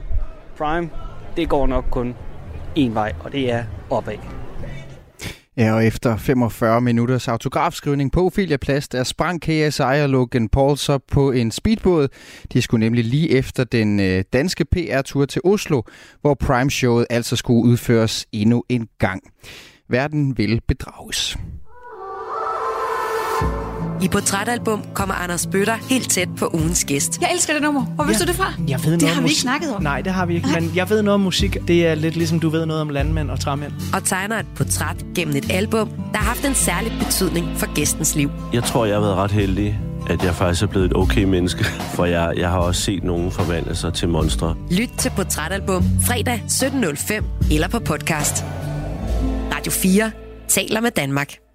Prime, 0.58 0.90
det 1.38 1.50
går 1.50 1.68
nok 1.68 1.86
kun 1.92 2.16
en 2.76 2.94
vej, 2.94 3.14
og 3.20 3.32
det 3.32 3.52
er 3.52 3.64
opad. 3.90 4.18
Ja, 5.58 5.74
og 5.74 5.86
efter 5.86 6.18
45 6.18 6.82
minutters 6.82 7.28
autografskrivning 7.28 8.12
på 8.12 8.26
Ophelia 8.26 8.58
Plads, 8.58 8.88
der 8.88 9.04
sprang 9.04 9.42
KSI 9.42 9.82
og 9.82 10.10
Logan 10.10 10.50
Paul 10.50 10.78
så 10.78 10.98
på 10.98 11.32
en 11.32 11.52
speedbåd. 11.52 12.08
De 12.54 12.62
skulle 12.62 12.86
nemlig 12.86 13.06
lige 13.06 13.32
efter 13.32 13.64
den 13.64 14.00
øh, 14.00 14.24
danske 14.34 14.66
PR-tur 14.66 15.26
til 15.26 15.42
Oslo, 15.44 15.82
hvor 16.22 16.38
Prime-showet 16.44 17.06
altså 17.10 17.36
skulle 17.36 17.64
udføres 17.64 18.26
endnu 18.32 18.64
en 18.70 18.88
gang. 19.00 19.24
Verden 19.90 20.38
vil 20.38 20.62
bedrages. 20.68 21.38
I 24.04 24.08
Portrætalbum 24.08 24.84
kommer 24.94 25.16
Anders 25.16 25.48
Bøtter 25.48 25.76
helt 25.90 26.10
tæt 26.10 26.30
på 26.38 26.50
ugens 26.54 26.84
gæst. 26.86 27.22
Jeg 27.22 27.30
elsker 27.34 27.54
det 27.54 27.62
nummer. 27.62 27.86
Hvor 27.86 28.04
vidste 28.04 28.24
Ja. 28.24 28.26
du 28.26 28.32
det 28.32 28.40
fra? 28.42 28.54
Jeg 28.68 28.80
ved 28.84 28.92
det 28.92 29.02
noget 29.02 29.14
har 29.16 29.22
om 29.22 29.24
vi 29.24 29.30
ikke 29.30 29.42
snakket 29.42 29.76
om. 29.76 29.84
Nej, 29.84 30.02
det 30.02 30.14
har 30.14 30.26
vi 30.26 30.36
ikke, 30.36 30.48
men 30.60 30.72
jeg 30.76 30.90
ved 30.90 31.02
noget 31.02 31.14
om 31.14 31.20
musik. 31.22 31.58
Det 31.68 31.88
er 31.88 31.96
lidt 31.96 32.16
ligesom 32.16 32.40
du 32.40 32.50
ved 32.50 32.66
noget 32.66 32.82
om 32.82 32.90
landmænd 32.90 33.32
og 33.32 33.40
træmænd. 33.40 33.72
Og 33.94 34.04
tegner 34.04 34.40
et 34.40 34.46
portræt 34.56 35.06
gennem 35.16 35.36
et 35.36 35.52
album, 35.52 35.90
der 36.12 36.18
har 36.18 36.26
haft 36.26 36.46
en 36.46 36.56
særlig 36.56 36.92
betydning 37.00 37.48
for 37.58 37.74
gæstens 37.74 38.16
liv. 38.16 38.30
Jeg 38.54 38.64
tror, 38.64 38.86
jeg 38.86 38.96
har 38.96 39.02
været 39.02 39.16
ret 39.16 39.32
heldig, 39.32 39.80
at 40.10 40.24
jeg 40.24 40.36
faktisk 40.36 40.64
er 40.64 40.68
blevet 40.68 40.86
et 40.86 40.98
okay 40.98 41.24
menneske. 41.24 41.64
For 41.96 42.06
jeg, 42.06 42.34
jeg 42.38 42.50
har 42.50 42.58
også 42.60 42.82
set 42.82 43.04
nogen 43.04 43.32
forvandle 43.32 43.76
sig 43.76 43.94
til 43.94 44.10
monstre. 44.10 44.56
Lyt 44.72 44.90
til 44.98 45.12
Portrætalbum 45.16 45.84
fredag 46.06 46.44
17.05 46.48 47.24
eller 47.54 47.68
på 47.68 47.80
podcast. 47.80 48.46
Radio 49.56 49.72
4 49.72 50.12
taler 50.48 50.82
med 50.82 50.92
Danmark. 50.92 51.51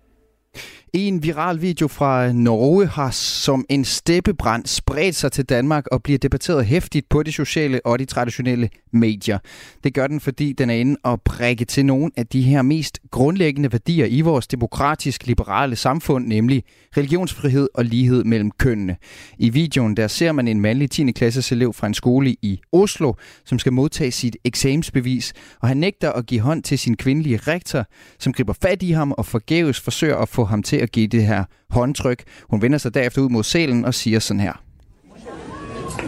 En 0.99 1.23
viral 1.23 1.61
video 1.61 1.89
fra 1.89 2.33
Norge 2.33 2.87
har 2.87 3.11
som 3.11 3.65
en 3.69 3.85
steppebrand 3.85 4.67
spredt 4.67 5.15
sig 5.15 5.33
til 5.33 5.45
Danmark 5.45 5.87
og 5.87 6.03
bliver 6.03 6.19
debatteret 6.19 6.67
hæftigt 6.67 7.09
på 7.09 7.23
de 7.23 7.33
sociale 7.33 7.87
og 7.87 7.99
de 7.99 8.05
traditionelle 8.05 8.69
medier. 8.93 9.39
Det 9.85 9.95
gør 9.95 10.07
den, 10.07 10.21
fordi 10.21 10.53
den 10.53 10.71
er 10.71 10.75
inde 10.75 10.97
og 11.05 11.23
prikke 11.23 11.65
til 11.65 11.87
nogle 11.87 12.11
af 12.17 12.27
de 12.27 12.43
her 12.43 12.63
mest 12.63 12.99
grundlæggende 13.11 13.73
værdier 13.73 14.07
i 14.07 14.21
vores 14.21 14.47
demokratisk 14.47 15.27
liberale 15.27 15.77
samfund, 15.77 16.27
nemlig 16.27 16.65
religionsfrihed 16.97 17.69
og 17.75 17.85
lighed 17.85 18.25
mellem 18.25 18.51
kønnene. 18.51 18.97
I 19.39 19.51
videoen 19.51 19.97
der 19.97 20.07
ser 20.07 20.33
man 20.33 20.49
en 20.49 20.61
mandlig 20.61 20.91
10. 20.91 21.13
klasses 21.13 21.53
elev 21.53 21.73
fra 21.73 21.87
en 21.87 21.95
skole 21.95 22.37
i 22.43 22.61
Oslo, 22.73 23.13
som 23.45 23.59
skal 23.59 23.73
modtage 23.73 24.11
sit 24.11 24.37
eksamensbevis, 24.45 25.33
og 25.61 25.69
han 25.69 25.77
nægter 25.77 26.13
at 26.13 26.27
give 26.27 26.41
hånd 26.41 26.63
til 26.63 26.79
sin 26.79 26.97
kvindelige 26.97 27.37
rektor, 27.37 27.85
som 28.19 28.33
griber 28.33 28.55
fat 28.63 28.83
i 28.83 28.91
ham 28.91 29.13
og 29.13 29.27
forgæves 29.27 29.81
forsøger 29.81 30.17
at 30.17 30.29
få 30.29 30.45
ham 30.45 30.63
til 30.63 30.77
at 30.77 30.93
give 30.93 31.07
det 31.07 31.27
her 31.27 31.45
håndtryk. 31.71 32.23
Hun 32.51 32.63
vender 32.63 32.79
sig 32.79 32.95
derefter 32.95 33.23
ud 33.23 33.29
mod 33.29 33.43
salen 33.43 33.85
og 33.85 33.95
siger 33.95 34.19
sådan 34.19 34.41
her. 34.41 34.63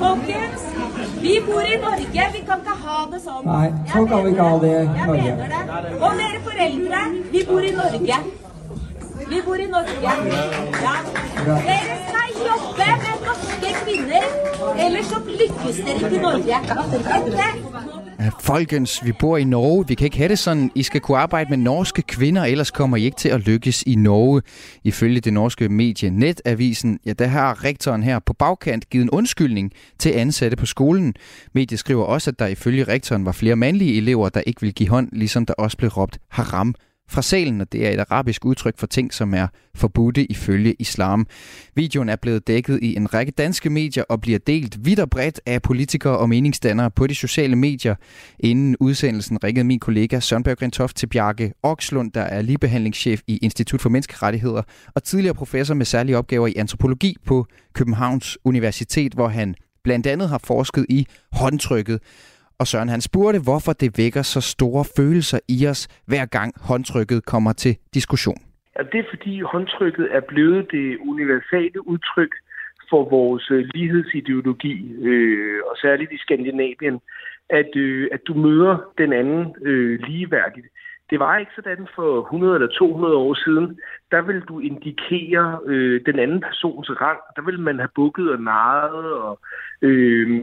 Okay 0.00 0.47
vi 1.22 1.40
bor 1.46 1.62
i 1.62 1.76
Norge. 1.82 2.24
Vi 2.32 2.40
kan 2.48 2.60
ikke 2.64 2.76
ha 2.84 2.98
det 3.12 3.20
sånn. 3.24 3.44
Nei, 3.46 3.68
sånn 3.92 4.08
kan 4.10 4.24
vi 4.24 4.30
ikke 4.34 4.48
ha 4.50 4.58
det 4.64 4.70
i 4.70 4.74
Jeg 4.74 5.06
Norge. 5.06 5.22
mener 5.22 5.48
det. 5.54 5.62
Og 6.00 6.12
dere 6.20 6.40
foreldre, 6.48 7.00
vi 7.32 7.44
bor 7.48 7.62
i 7.62 7.72
Norge. 7.80 8.18
Vi 9.28 9.40
bor 9.46 9.60
i 9.60 9.66
Norge. 9.66 10.02
Ja. 10.02 10.14
Dere 11.68 11.96
skal 12.08 12.28
jobbe 12.48 12.90
med 13.04 13.26
norske 13.28 13.72
kvinner, 13.84 14.28
ellers 14.86 15.06
så 15.12 15.18
lykkes 15.26 15.82
dere 15.84 15.98
ikke 15.98 16.16
i 16.16 16.22
Norge. 16.28 16.56
Ok? 16.82 18.07
Ja, 18.20 18.30
Folkens, 18.40 19.04
vi 19.04 19.12
bor 19.12 19.36
i 19.36 19.44
Norge. 19.44 19.88
Vi 19.88 19.94
kan 19.94 20.04
ikke 20.04 20.16
have 20.16 20.28
det 20.28 20.38
sådan. 20.38 20.70
I 20.74 20.82
skal 20.82 21.00
kunne 21.00 21.18
arbejde 21.18 21.50
med 21.50 21.58
norske 21.58 22.02
kvinder, 22.02 22.44
ellers 22.44 22.70
kommer 22.70 22.96
I 22.96 23.04
ikke 23.04 23.16
til 23.16 23.28
at 23.28 23.40
lykkes 23.40 23.82
i 23.82 23.94
Norge. 23.94 24.42
Ifølge 24.84 25.20
det 25.20 25.32
norske 25.32 25.68
medie 25.68 26.10
Netavisen, 26.10 26.98
ja, 27.06 27.12
der 27.12 27.26
har 27.26 27.64
rektoren 27.64 28.02
her 28.02 28.18
på 28.18 28.32
bagkant 28.32 28.90
givet 28.90 29.02
en 29.02 29.10
undskyldning 29.10 29.72
til 29.98 30.10
ansatte 30.10 30.56
på 30.56 30.66
skolen. 30.66 31.14
Mediet 31.54 31.80
skriver 31.80 32.04
også, 32.04 32.30
at 32.30 32.38
der 32.38 32.46
ifølge 32.46 32.84
rektoren 32.84 33.24
var 33.24 33.32
flere 33.32 33.56
mandlige 33.56 33.96
elever, 33.96 34.28
der 34.28 34.40
ikke 34.46 34.60
vil 34.60 34.74
give 34.74 34.88
hånd, 34.88 35.08
ligesom 35.12 35.46
der 35.46 35.54
også 35.54 35.76
blev 35.76 35.90
råbt 35.90 36.18
haram 36.30 36.74
fra 37.08 37.22
salen, 37.22 37.60
og 37.60 37.72
det 37.72 37.86
er 37.86 37.90
et 37.90 37.98
arabisk 37.98 38.44
udtryk 38.44 38.78
for 38.78 38.86
ting, 38.86 39.14
som 39.14 39.34
er 39.34 39.46
forbudte 39.74 40.24
ifølge 40.32 40.74
islam. 40.78 41.26
Videoen 41.74 42.08
er 42.08 42.16
blevet 42.16 42.46
dækket 42.46 42.78
i 42.82 42.96
en 42.96 43.14
række 43.14 43.32
danske 43.32 43.70
medier 43.70 44.04
og 44.08 44.20
bliver 44.20 44.38
delt 44.38 44.86
vidt 44.86 45.00
og 45.00 45.10
bredt 45.10 45.40
af 45.46 45.62
politikere 45.62 46.18
og 46.18 46.28
meningsdannere 46.28 46.90
på 46.90 47.06
de 47.06 47.14
sociale 47.14 47.56
medier. 47.56 47.94
Inden 48.38 48.76
udsendelsen 48.80 49.44
ringede 49.44 49.64
min 49.64 49.78
kollega 49.78 50.20
Søren 50.20 50.42
Berg 50.42 50.58
Grentoft 50.58 50.96
til 50.96 51.06
Bjarke 51.06 51.52
Okslund, 51.62 52.12
der 52.12 52.22
er 52.22 52.42
ligebehandlingschef 52.42 53.20
i 53.26 53.36
Institut 53.36 53.80
for 53.80 53.88
Menneskerettigheder 53.88 54.62
og 54.94 55.02
tidligere 55.02 55.34
professor 55.34 55.74
med 55.74 55.86
særlige 55.86 56.18
opgaver 56.18 56.46
i 56.46 56.54
antropologi 56.56 57.16
på 57.26 57.46
Københavns 57.72 58.38
Universitet, 58.44 59.12
hvor 59.12 59.28
han 59.28 59.54
blandt 59.84 60.06
andet 60.06 60.28
har 60.28 60.40
forsket 60.44 60.86
i 60.88 61.06
håndtrykket. 61.32 62.00
Og 62.60 62.66
Søren 62.66 62.88
han 62.88 63.00
spurgte, 63.00 63.40
hvorfor 63.48 63.72
det 63.72 63.90
vækker 63.98 64.22
så 64.22 64.40
store 64.40 64.84
følelser 64.96 65.40
i 65.48 65.66
os, 65.66 65.88
hver 66.06 66.26
gang 66.26 66.50
håndtrykket 66.68 67.24
kommer 67.24 67.52
til 67.52 67.76
diskussion. 67.94 68.40
Ja, 68.76 68.82
det 68.92 68.98
er 69.00 69.08
fordi 69.10 69.40
håndtrykket 69.40 70.08
er 70.16 70.20
blevet 70.20 70.70
det 70.70 70.98
universale 71.12 71.88
udtryk 71.88 72.32
for 72.90 73.08
vores 73.08 73.50
øh, 73.50 73.64
lighedsideologi, 73.74 74.92
øh, 75.10 75.60
og 75.70 75.76
særligt 75.76 76.12
i 76.12 76.18
Skandinavien, 76.18 77.00
at, 77.50 77.76
øh, 77.76 78.08
at 78.12 78.20
du 78.28 78.34
møder 78.34 78.92
den 78.98 79.12
anden 79.12 79.54
øh, 79.62 80.00
ligeværdigt. 80.08 80.66
Det 81.10 81.18
var 81.20 81.38
ikke 81.38 81.52
sådan 81.54 81.88
for 81.94 82.20
100 82.20 82.54
eller 82.54 82.68
200 82.68 83.16
år 83.16 83.34
siden. 83.44 83.80
Der 84.10 84.22
vil 84.22 84.40
du 84.40 84.60
indikere 84.60 85.60
øh, 85.66 86.00
den 86.06 86.18
anden 86.18 86.40
persons 86.40 86.90
rang. 87.00 87.20
Der 87.36 87.42
vil 87.42 87.60
man 87.60 87.78
have 87.78 87.94
bukket 87.94 88.30
og 88.32 88.40
narret, 88.40 89.12
og 89.12 89.40
øh, 89.82 90.40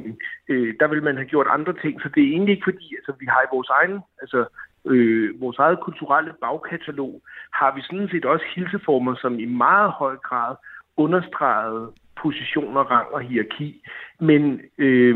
øh, 0.50 0.74
der 0.80 0.88
vil 0.88 1.04
man 1.04 1.16
have 1.16 1.28
gjort 1.28 1.48
andre 1.50 1.74
ting. 1.82 2.02
Så 2.02 2.10
det 2.16 2.24
er 2.24 2.32
egentlig 2.32 2.54
ikke 2.54 2.70
fordi, 2.72 2.96
altså, 2.96 3.14
vi 3.20 3.26
har 3.26 3.42
i 3.42 3.54
vores 3.56 3.70
egen, 3.70 4.00
altså, 4.22 4.46
øh, 4.86 5.42
vores 5.42 5.58
eget 5.58 5.80
kulturelle 5.80 6.34
bagkatalog, 6.42 7.22
har 7.54 7.76
vi 7.76 7.82
sådan 7.82 8.10
set 8.12 8.26
også 8.26 8.46
hilseformer, 8.56 9.16
som 9.16 9.40
i 9.40 9.46
meget 9.46 9.92
høj 9.92 10.16
grad 10.18 10.56
understregede 10.98 11.92
positioner, 12.22 12.82
rang 12.82 13.08
og 13.12 13.22
hierarki. 13.22 13.82
Men 14.20 14.62
øh, 14.78 15.16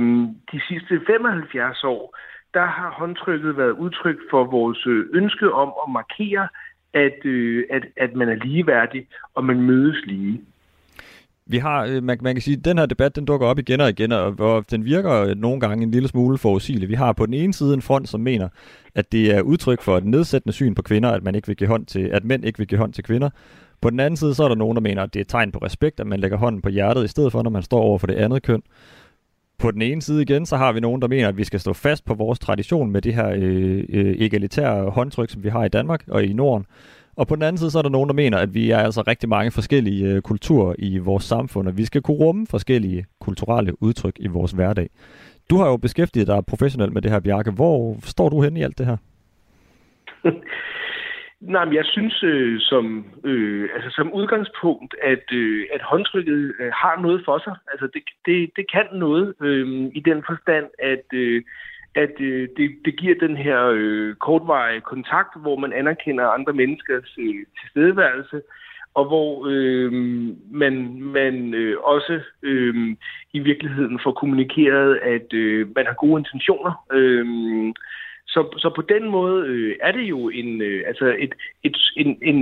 de 0.52 0.62
sidste 0.68 1.02
75 1.08 1.84
år, 1.84 2.18
der 2.54 2.66
har 2.66 2.92
håndtrykket 3.00 3.58
været 3.58 3.72
udtryk 3.72 4.18
for 4.32 4.44
vores 4.44 4.86
øh, 4.88 5.06
ønske 5.14 5.54
om 5.54 5.74
at 5.88 5.92
markere, 5.92 6.48
at, 6.94 7.26
øh, 7.26 7.64
at, 7.70 7.84
at 7.98 8.16
man 8.16 8.30
er 8.30 8.36
ligeværdig, 8.36 9.08
og 9.36 9.46
man 9.46 9.62
mødes 9.62 10.06
lige. 10.06 10.42
Vi 11.46 11.58
har, 11.58 11.86
øh, 11.86 12.04
man, 12.04 12.18
man 12.22 12.36
kan 12.36 12.42
sige, 12.42 12.58
at 12.58 12.66
den 12.66 12.78
her 12.78 12.86
debat, 12.86 13.16
den 13.16 13.26
dukker 13.26 13.48
op 13.48 13.60
igen 13.60 13.82
og 13.82 13.90
igen, 13.90 14.12
og 14.12 14.32
hvor 14.32 14.62
den 14.62 14.86
virker 14.86 15.14
øh, 15.24 15.36
nogle 15.36 15.60
gange 15.60 15.84
en 15.84 15.92
lille 15.92 16.08
smule 16.08 16.38
forudsigelig. 16.38 16.90
Vi 16.90 16.94
har 16.94 17.14
på 17.14 17.26
den 17.26 17.34
ene 17.34 17.54
side 17.54 17.74
en 17.74 17.82
front, 17.82 18.10
som 18.10 18.22
mener, 18.22 18.50
at 18.96 19.12
det 19.12 19.36
er 19.36 19.42
udtryk 19.42 19.82
for 19.82 19.98
et 19.98 20.06
nedsættende 20.06 20.54
syn 20.54 20.76
på 20.76 20.82
kvinder, 20.82 21.12
at 21.12 21.24
man 21.24 21.36
ikke 21.36 21.48
vil 21.48 21.56
give 21.56 21.68
hånd 21.68 21.86
til, 21.86 22.00
at 22.00 22.26
mænd 22.26 22.46
ikke 22.46 22.58
vil 22.58 22.68
give 22.68 22.80
hånd 22.80 22.94
til 22.94 23.04
kvinder. 23.04 23.30
På 23.82 23.90
den 23.90 24.00
anden 24.00 24.18
side, 24.18 24.36
så 24.36 24.44
er 24.44 24.48
der 24.48 24.56
nogen, 24.56 24.76
der 24.76 24.82
mener, 24.82 25.04
at 25.04 25.14
det 25.14 25.20
er 25.20 25.22
et 25.22 25.28
tegn 25.28 25.52
på 25.52 25.60
respekt, 25.60 26.00
at 26.00 26.08
man 26.08 26.20
lægger 26.20 26.38
hånden 26.38 26.62
på 26.62 26.70
hjertet, 26.70 27.04
i 27.04 27.08
stedet 27.08 27.32
for, 27.32 27.44
når 27.44 27.50
man 27.50 27.64
står 27.64 27.82
over 27.82 27.98
for 27.98 28.08
det 28.08 28.16
andet 28.16 28.44
køn. 28.44 28.62
På 29.60 29.72
den 29.72 29.82
ene 29.82 30.02
side 30.02 30.22
igen, 30.22 30.45
så 30.45 30.58
har 30.58 30.72
vi 30.72 30.80
nogen, 30.80 31.02
der 31.02 31.08
mener, 31.08 31.28
at 31.28 31.38
vi 31.38 31.43
skal 31.43 31.60
stå 31.60 31.74
fast 31.74 32.06
på 32.06 32.13
vores 32.13 32.39
tradition 32.39 32.91
med 32.91 33.02
det 33.02 33.15
her 33.15 33.30
øh, 33.36 33.84
øh, 33.89 34.15
egalitære 34.19 34.89
håndtryk, 34.89 35.30
som 35.30 35.43
vi 35.43 35.50
har 35.50 35.65
i 35.65 35.69
Danmark 35.69 36.04
og 36.08 36.24
i 36.24 36.34
Norden. 36.34 36.65
Og 37.15 37.28
på 37.28 37.36
den 37.36 37.43
anden 37.43 37.58
side, 37.58 37.72
så 37.72 37.78
er 37.78 37.82
der 37.82 37.89
nogen, 37.89 38.10
der 38.10 38.13
mener, 38.13 38.38
at 38.38 38.54
vi 38.54 38.72
er 38.72 38.78
altså 38.78 39.02
rigtig 39.02 39.30
mange 39.30 39.52
forskellige 39.52 40.08
øh, 40.08 40.22
kulturer 40.22 40.76
i 40.78 40.98
vores 40.98 41.24
samfund, 41.24 41.67
og 41.67 41.78
vi 41.78 41.86
skal 41.86 42.02
kunne 42.02 42.17
rumme 42.17 42.48
forskellige 42.48 43.06
kulturelle 43.22 43.84
udtryk 43.84 44.15
i 44.19 44.28
vores 44.28 44.52
hverdag. 44.52 44.89
Du 45.50 45.58
har 45.58 45.67
jo 45.67 45.78
beskæftiget 45.78 46.28
dig 46.28 46.45
professionelt 46.45 46.93
med 46.93 47.02
det 47.02 47.12
her, 47.12 47.19
Bjarke. 47.19 47.52
Hvor 47.52 47.98
står 48.04 48.30
du 48.30 48.41
hen 48.41 48.58
i 48.58 48.63
alt 48.63 48.78
det 48.78 48.86
her? 48.86 48.98
Nej, 51.41 51.65
men 51.65 51.73
jeg 51.73 51.86
synes 51.86 52.23
øh, 52.23 52.60
som, 52.60 53.06
øh, 53.23 53.69
altså, 53.75 53.89
som 53.89 54.13
udgangspunkt, 54.13 54.95
at, 55.04 55.34
øh, 55.34 55.67
at 55.73 55.82
håndtrykket 55.82 56.54
øh, 56.60 56.71
har 56.73 57.02
noget 57.02 57.21
for 57.25 57.38
sig. 57.43 57.56
Altså 57.71 57.88
det, 57.93 58.04
det, 58.25 58.49
det 58.56 58.71
kan 58.71 58.88
noget 58.93 59.34
øh, 59.41 59.91
i 59.93 59.99
den 59.99 60.23
forstand, 60.28 60.65
at, 60.80 61.06
øh, 61.13 61.43
at 61.95 62.13
øh, 62.19 62.49
det, 62.58 62.69
det 62.86 62.97
giver 62.99 63.15
den 63.19 63.38
her 63.38 63.60
øh, 63.73 64.15
kortvarige 64.15 64.82
kontakt, 64.82 65.41
hvor 65.41 65.56
man 65.56 65.73
anerkender 65.73 66.28
andre 66.28 66.54
menneskers 66.54 67.15
øh, 67.19 67.45
tilstedeværelse, 67.62 68.41
og 68.93 69.06
hvor 69.06 69.47
øh, 69.49 69.91
man, 70.52 71.02
man 71.02 71.54
øh, 71.54 71.78
også 71.80 72.21
øh, 72.43 72.95
i 73.34 73.39
virkeligheden 73.39 73.99
får 74.04 74.12
kommunikeret, 74.12 74.95
at 74.95 75.34
øh, 75.34 75.67
man 75.75 75.86
har 75.86 75.93
gode 75.93 76.19
intentioner. 76.19 76.86
Øh, 76.91 77.25
så, 78.34 78.42
så 78.58 78.70
på 78.76 78.82
den 78.82 79.10
måde 79.10 79.48
øh, 79.48 79.76
er 79.82 79.92
det 79.92 80.04
jo 80.04 80.30
en, 80.30 80.62
øh, 80.62 80.84
altså 80.88 81.15
et, 81.20 81.34
et, 81.63 81.78
en, 81.98 82.18
en, 82.22 82.38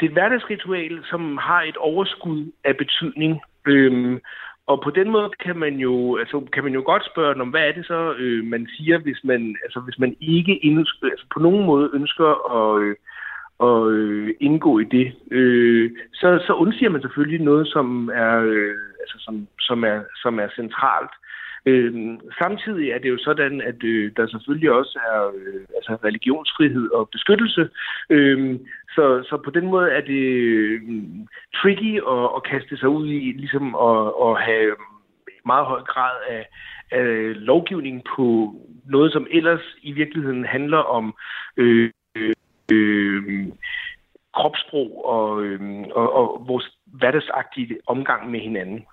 det 0.00 0.06
er 0.06 0.10
et 0.10 0.18
hverdagsritual, 0.18 1.04
som 1.10 1.38
har 1.38 1.62
et 1.62 1.76
overskud 1.76 2.52
af 2.64 2.76
betydning. 2.76 3.40
Øhm, 3.66 4.20
og 4.66 4.80
på 4.84 4.90
den 4.90 5.10
måde 5.10 5.30
kan 5.44 5.56
man 5.56 5.74
jo, 5.76 6.16
altså, 6.16 6.46
kan 6.52 6.64
man 6.64 6.72
jo 6.72 6.82
godt 6.86 7.04
spørge, 7.12 7.40
om 7.40 7.48
hvad 7.48 7.68
er 7.68 7.72
det 7.72 7.86
så, 7.86 8.14
øh, 8.18 8.44
man 8.44 8.68
siger, 8.76 8.98
hvis 8.98 9.20
man, 9.24 9.56
altså, 9.64 9.80
hvis 9.80 9.98
man 9.98 10.16
ikke 10.20 10.60
ønsker, 10.64 11.06
altså, 11.10 11.26
på 11.34 11.40
nogen 11.40 11.66
måde 11.66 11.90
ønsker 11.94 12.30
at, 12.58 12.82
øh, 12.82 12.96
at 13.68 13.92
øh, 13.92 14.34
indgå 14.40 14.78
i 14.78 14.84
det. 14.84 15.12
Øh, 15.30 15.90
så, 16.12 16.42
så 16.46 16.52
undsiger 16.52 16.90
man 16.90 17.02
selvfølgelig 17.02 17.40
noget, 17.40 17.68
som 17.68 18.10
er, 18.14 18.38
øh, 18.38 18.74
altså, 19.00 19.16
som, 19.18 19.46
som 19.60 19.84
er, 19.84 20.00
som 20.22 20.38
er 20.38 20.48
centralt. 20.56 21.14
Øh, 21.66 22.18
samtidig 22.38 22.90
er 22.90 22.98
det 22.98 23.08
jo 23.08 23.18
sådan, 23.18 23.60
at 23.60 23.84
øh, 23.84 24.12
der 24.16 24.26
selvfølgelig 24.26 24.70
også 24.70 24.98
er 25.12 25.30
øh, 25.34 25.64
altså 25.76 25.96
religionsfrihed 26.04 26.90
og 26.90 27.08
beskyttelse. 27.08 27.68
Øh, 28.10 28.58
så, 28.94 29.24
så 29.28 29.40
på 29.44 29.50
den 29.50 29.66
måde 29.66 29.90
er 29.90 30.00
det 30.00 30.24
øh, 30.52 30.80
tricky 31.54 31.94
at, 32.14 32.24
at 32.36 32.42
kaste 32.50 32.76
sig 32.76 32.88
ud 32.88 33.06
i 33.06 33.32
ligesom 33.36 33.74
at, 33.74 34.12
at 34.26 34.42
have 34.42 34.76
meget 35.46 35.66
høj 35.66 35.82
grad 35.82 36.16
af, 36.28 36.46
af 36.90 37.32
lovgivning 37.34 38.04
på 38.16 38.54
noget, 38.86 39.12
som 39.12 39.26
ellers 39.30 39.76
i 39.82 39.92
virkeligheden 39.92 40.44
handler 40.44 40.78
om 40.78 41.14
øh, 41.56 41.90
øh, 42.72 43.46
kropssprog 44.34 45.04
og, 45.04 45.42
øh, 45.44 45.60
og, 45.94 46.12
og 46.12 46.44
vores 46.46 46.70
hverdagsagtige 46.84 47.78
omgang 47.86 48.30
med 48.30 48.40
hinanden. 48.40 48.86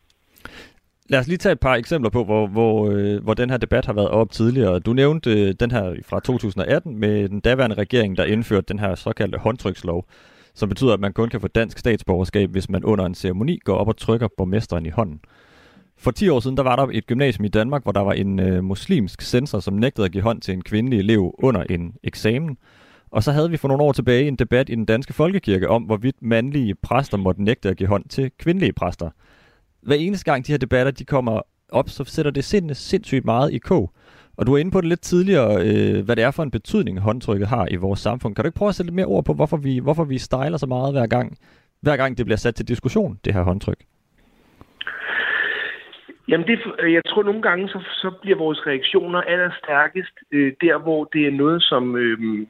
Lad 1.09 1.19
os 1.19 1.27
lige 1.27 1.37
tage 1.37 1.53
et 1.53 1.59
par 1.59 1.75
eksempler 1.75 2.09
på, 2.09 2.23
hvor, 2.23 2.47
hvor, 2.47 2.89
øh, 2.89 3.23
hvor 3.23 3.33
den 3.33 3.49
her 3.49 3.57
debat 3.57 3.85
har 3.85 3.93
været 3.93 4.09
op 4.09 4.31
tidligere. 4.31 4.79
Du 4.79 4.93
nævnte 4.93 5.41
øh, 5.41 5.53
den 5.59 5.71
her 5.71 5.95
fra 6.05 6.19
2018 6.19 6.97
med 6.97 7.29
den 7.29 7.39
daværende 7.39 7.75
regering, 7.75 8.17
der 8.17 8.25
indførte 8.25 8.65
den 8.69 8.79
her 8.79 8.95
såkaldte 8.95 9.37
håndtrykslov, 9.37 10.05
som 10.53 10.69
betyder, 10.69 10.93
at 10.93 10.99
man 10.99 11.13
kun 11.13 11.29
kan 11.29 11.41
få 11.41 11.47
dansk 11.47 11.77
statsborgerskab, 11.77 12.49
hvis 12.49 12.69
man 12.69 12.83
under 12.83 13.05
en 13.05 13.15
ceremoni 13.15 13.59
går 13.63 13.75
op 13.75 13.87
og 13.87 13.97
trykker 13.97 14.27
borgmesteren 14.37 14.85
i 14.85 14.89
hånden. 14.89 15.19
For 15.97 16.11
10 16.11 16.29
år 16.29 16.39
siden, 16.39 16.57
der 16.57 16.63
var 16.63 16.75
der 16.75 16.87
et 16.91 17.07
gymnasium 17.07 17.45
i 17.45 17.47
Danmark, 17.49 17.83
hvor 17.83 17.91
der 17.91 18.01
var 18.01 18.13
en 18.13 18.39
øh, 18.39 18.63
muslimsk 18.63 19.21
censor, 19.21 19.59
som 19.59 19.73
nægtede 19.73 20.05
at 20.05 20.11
give 20.11 20.23
hånd 20.23 20.41
til 20.41 20.53
en 20.53 20.61
kvindelig 20.61 20.99
elev 20.99 21.35
under 21.39 21.63
en 21.69 21.93
eksamen. 22.03 22.57
Og 23.11 23.23
så 23.23 23.31
havde 23.31 23.49
vi 23.49 23.57
for 23.57 23.67
nogle 23.67 23.83
år 23.83 23.91
tilbage 23.91 24.27
en 24.27 24.35
debat 24.35 24.69
i 24.69 24.75
den 24.75 24.85
danske 24.85 25.13
folkekirke 25.13 25.69
om, 25.69 25.83
hvorvidt 25.83 26.15
mandlige 26.21 26.75
præster 26.75 27.17
måtte 27.17 27.43
nægte 27.43 27.69
at 27.69 27.77
give 27.77 27.89
hånd 27.89 28.05
til 28.09 28.31
kvindelige 28.39 28.73
præster– 28.73 29.09
hver 29.87 29.95
eneste 29.95 30.31
gang 30.31 30.47
de 30.47 30.51
her 30.51 30.57
debatter 30.57 30.91
de 30.91 31.05
kommer 31.05 31.41
op, 31.69 31.89
så 31.89 32.03
sætter 32.03 32.31
det 32.31 32.43
sind, 32.43 32.73
sindssygt 32.73 33.25
meget 33.25 33.53
i 33.53 33.57
kog. 33.57 33.93
Og 34.37 34.47
du 34.47 34.53
er 34.53 34.57
inde 34.57 34.71
på 34.71 34.81
det 34.81 34.89
lidt 34.89 35.01
tidligere, 35.01 35.53
øh, 35.67 36.05
hvad 36.05 36.15
det 36.15 36.23
er 36.23 36.31
for 36.31 36.43
en 36.43 36.51
betydning, 36.51 36.99
håndtrykket 36.99 37.47
har 37.47 37.67
i 37.71 37.75
vores 37.75 37.99
samfund. 37.99 38.35
Kan 38.35 38.43
du 38.43 38.47
ikke 38.47 38.57
prøve 38.57 38.69
at 38.69 38.75
sætte 38.75 38.89
lidt 38.89 38.95
mere 38.95 39.05
ord 39.05 39.25
på, 39.25 39.33
hvorfor 39.33 39.57
vi, 39.57 39.79
hvorfor 39.79 40.03
vi 40.03 40.17
stejler 40.17 40.57
så 40.57 40.67
meget 40.67 40.93
hver 40.93 41.07
gang, 41.07 41.37
hver 41.81 41.97
gang 41.97 42.17
det 42.17 42.25
bliver 42.25 42.37
sat 42.37 42.55
til 42.55 42.67
diskussion, 42.67 43.19
det 43.25 43.33
her 43.33 43.41
håndtryk? 43.41 43.81
Jamen, 46.29 46.47
det, 46.47 46.59
jeg 46.97 47.01
tror 47.05 47.23
nogle 47.23 47.41
gange, 47.41 47.69
så, 47.69 47.79
så 48.01 48.11
bliver 48.21 48.37
vores 48.37 48.67
reaktioner 48.67 49.21
allerstærkest 49.21 50.15
øh, 50.31 50.53
der, 50.61 50.77
hvor 50.77 51.03
det 51.13 51.27
er 51.27 51.31
noget, 51.31 51.63
som 51.63 51.95
øh, 51.95 52.47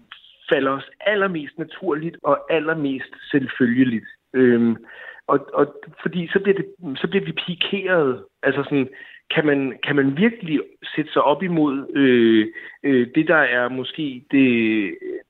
falder 0.52 0.72
os 0.72 0.90
allermest 1.06 1.58
naturligt 1.58 2.18
og 2.24 2.54
allermest 2.54 3.14
selvfølgeligt. 3.32 4.06
Øh, 4.34 4.76
og, 5.28 5.50
og 5.54 5.76
fordi 6.02 6.30
så 6.34 6.40
bliver, 6.40 6.58
det, 6.58 6.66
så 6.98 7.08
bliver 7.08 7.26
vi 7.26 7.32
pikeret. 7.32 8.24
Altså 8.44 8.64
sådan, 8.64 8.90
kan 9.36 9.46
man, 9.46 9.80
kan 9.84 9.96
man 9.96 10.18
virkelig 10.18 10.60
sætte 10.96 11.14
sig 11.14 11.22
op 11.22 11.44
imod 11.44 11.88
øh, 11.96 12.48
øh, 12.84 13.08
det, 13.16 13.28
der 13.28 13.38
er 13.58 13.70
måske 13.70 14.24
det, 14.32 14.50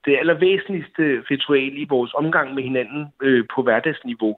det 0.06 0.18
allervæsentligste 0.18 1.24
ritual 1.32 1.78
i 1.78 1.86
vores 1.90 2.14
omgang 2.14 2.54
med 2.54 2.64
hinanden 2.64 3.08
øh, 3.22 3.46
på 3.56 3.62
hverdagsniveau. 3.62 4.38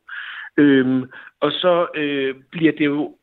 Øhm, 0.57 1.09
og 1.39 1.51
så 1.51 1.87
øh, 1.95 2.35
bliver 2.51 2.71
det 2.71 2.85
jo 2.85 3.15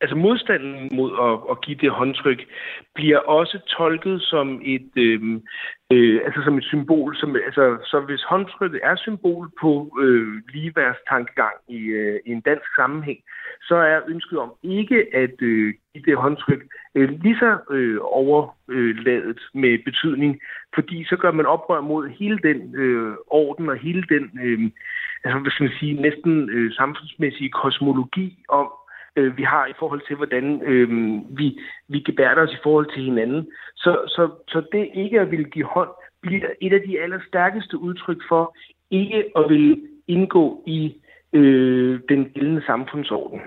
altså 0.00 0.16
modstanden 0.16 0.90
mod 0.92 1.10
at, 1.26 1.50
at 1.50 1.60
give 1.64 1.78
det 1.80 1.90
håndtryk 1.90 2.40
bliver 2.94 3.18
også 3.18 3.58
tolket 3.58 4.22
som 4.22 4.60
et 4.64 4.90
øh, 4.96 5.40
øh, 5.94 6.20
altså 6.26 6.40
som 6.44 6.58
et 6.58 6.64
symbol 6.64 7.16
som 7.16 7.36
altså 7.36 7.64
så 7.90 8.00
hvis 8.00 8.22
håndtrykket 8.22 8.80
er 8.82 8.96
symbol 8.96 9.50
på 9.60 9.98
øh, 10.02 10.42
ligeværdstankegang 10.54 11.56
i, 11.68 11.80
øh, 12.00 12.20
i 12.26 12.30
en 12.30 12.40
dansk 12.40 12.68
sammenhæng 12.76 13.18
så 13.68 13.74
er 13.74 14.00
ønsket 14.08 14.38
om 14.38 14.52
ikke 14.62 15.06
at 15.14 15.36
øh, 15.42 15.74
give 15.92 16.04
det 16.06 16.16
håndtryk 16.16 16.62
øh, 16.94 17.08
lige 17.22 17.38
så 17.38 17.58
øh, 17.70 17.98
overladet 18.00 19.40
med 19.54 19.84
betydning 19.84 20.40
fordi 20.74 21.04
så 21.04 21.16
gør 21.16 21.32
man 21.32 21.46
oprør 21.46 21.80
mod 21.80 22.08
hele 22.08 22.38
den 22.38 22.74
øh, 22.74 23.16
orden 23.26 23.68
og 23.68 23.76
hele 23.76 24.04
den 24.08 24.24
øh, 24.44 24.70
altså 25.24 25.38
hvad 25.38 25.50
skal 25.50 25.64
man 25.64 25.78
sige 25.80 26.02
næsten 26.02 26.50
øh, 26.50 26.72
samfundsmæssige 26.72 27.50
kosmologi 27.50 28.38
om 28.48 28.66
øh, 29.16 29.36
vi 29.36 29.42
har 29.42 29.66
i 29.66 29.72
forhold 29.78 30.02
til, 30.06 30.16
hvordan 30.16 30.62
øh, 30.62 30.88
vi, 31.38 31.58
vi 31.88 31.98
gebærder 32.00 32.42
os 32.42 32.52
i 32.52 32.62
forhold 32.62 32.88
til 32.94 33.04
hinanden. 33.04 33.46
Så, 33.76 33.92
så, 34.06 34.30
så 34.48 34.62
det 34.72 34.88
ikke 34.94 35.20
at 35.20 35.30
ville 35.30 35.44
give 35.44 35.64
hånd, 35.64 35.88
bliver 36.22 36.48
et 36.60 36.72
af 36.72 36.80
de 36.86 37.00
allerstærkeste 37.00 37.78
udtryk 37.78 38.20
for 38.28 38.56
ikke 38.90 39.24
at 39.36 39.44
ville 39.48 39.76
indgå 40.08 40.62
i 40.66 40.94
øh, 41.32 42.00
den 42.08 42.24
gældende 42.24 42.62
samfundsorden. 42.66 43.40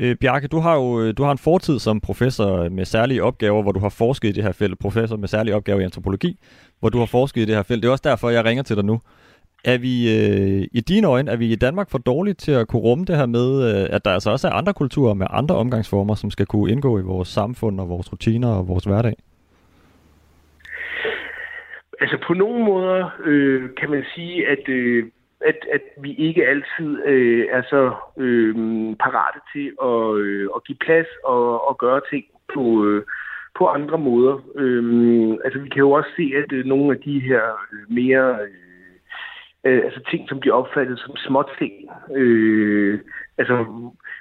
Øh, 0.00 0.16
Bjarke, 0.20 0.48
du 0.48 0.58
har 0.58 0.74
jo 0.74 1.00
øh, 1.00 1.14
du 1.16 1.22
har 1.22 1.32
en 1.32 1.38
fortid 1.38 1.78
som 1.78 2.00
professor 2.00 2.68
med 2.68 2.84
særlige 2.84 3.22
opgaver, 3.22 3.62
hvor 3.62 3.72
du 3.72 3.80
har 3.80 3.88
forsket 3.88 4.28
i 4.28 4.32
det 4.32 4.44
her 4.44 4.52
felt, 4.52 4.78
professor 4.78 5.16
med 5.16 5.28
særlige 5.28 5.56
opgaver 5.56 5.80
i 5.80 5.84
antropologi, 5.84 6.38
hvor 6.80 6.88
du 6.88 6.98
har 6.98 7.06
forsket 7.06 7.40
i 7.40 7.44
det 7.44 7.54
her 7.54 7.62
felt. 7.62 7.82
Det 7.82 7.88
er 7.88 7.92
også 7.92 8.08
derfor, 8.08 8.30
jeg 8.30 8.44
ringer 8.44 8.62
til 8.62 8.76
dig 8.76 8.84
nu. 8.84 9.00
Er 9.64 9.78
vi 9.78 9.94
øh, 10.16 10.68
i 10.72 10.80
dine 10.80 11.06
øjne, 11.06 11.30
er 11.30 11.36
vi 11.36 11.46
i 11.52 11.56
Danmark 11.56 11.90
for 11.90 11.98
dårligt 11.98 12.38
til 12.38 12.52
at 12.52 12.68
kunne 12.68 12.82
rumme 12.82 13.04
det 13.04 13.16
her 13.16 13.26
med, 13.26 13.48
øh, 13.68 13.96
at 13.96 14.04
der 14.04 14.10
altså 14.10 14.30
også 14.30 14.48
er 14.48 14.52
andre 14.52 14.74
kulturer 14.74 15.14
med 15.14 15.26
andre 15.30 15.54
omgangsformer, 15.56 16.14
som 16.14 16.30
skal 16.30 16.46
kunne 16.46 16.72
indgå 16.72 16.98
i 16.98 17.02
vores 17.02 17.28
samfund 17.28 17.80
og 17.80 17.88
vores 17.88 18.12
rutiner 18.12 18.48
og 18.48 18.68
vores 18.68 18.84
hverdag? 18.84 19.16
Altså 22.00 22.16
på 22.26 22.34
nogle 22.34 22.64
måder 22.64 23.10
øh, 23.24 23.70
kan 23.80 23.90
man 23.90 24.04
sige, 24.14 24.48
at, 24.48 24.68
øh, 24.68 25.04
at, 25.40 25.58
at 25.72 25.80
vi 26.02 26.14
ikke 26.14 26.46
altid 26.46 27.06
øh, 27.06 27.46
er 27.50 27.62
så 27.62 27.92
øh, 28.18 28.54
parate 29.04 29.40
til 29.52 29.72
at, 29.82 30.16
øh, 30.16 30.48
at 30.56 30.64
give 30.64 30.78
plads 30.80 31.06
og, 31.24 31.68
og 31.68 31.78
gøre 31.78 32.00
ting 32.10 32.24
på, 32.54 32.84
øh, 32.84 33.02
på 33.58 33.66
andre 33.66 33.98
måder. 33.98 34.36
Øh, 34.54 35.38
altså 35.44 35.58
vi 35.58 35.68
kan 35.68 35.78
jo 35.86 35.90
også 35.90 36.10
se, 36.16 36.32
at 36.42 36.52
øh, 36.52 36.64
nogle 36.64 36.94
af 36.94 37.00
de 37.00 37.20
her 37.20 37.42
øh, 37.72 37.94
mere... 37.94 38.38
Øh, 38.42 38.63
øh, 39.64 39.80
altså 39.84 40.00
ting, 40.10 40.28
som 40.28 40.40
de 40.42 40.50
opfattede 40.50 40.98
som 40.98 41.16
småt 41.16 41.50
ting. 41.58 41.72
Øh, 42.16 42.98
altså, 43.38 43.66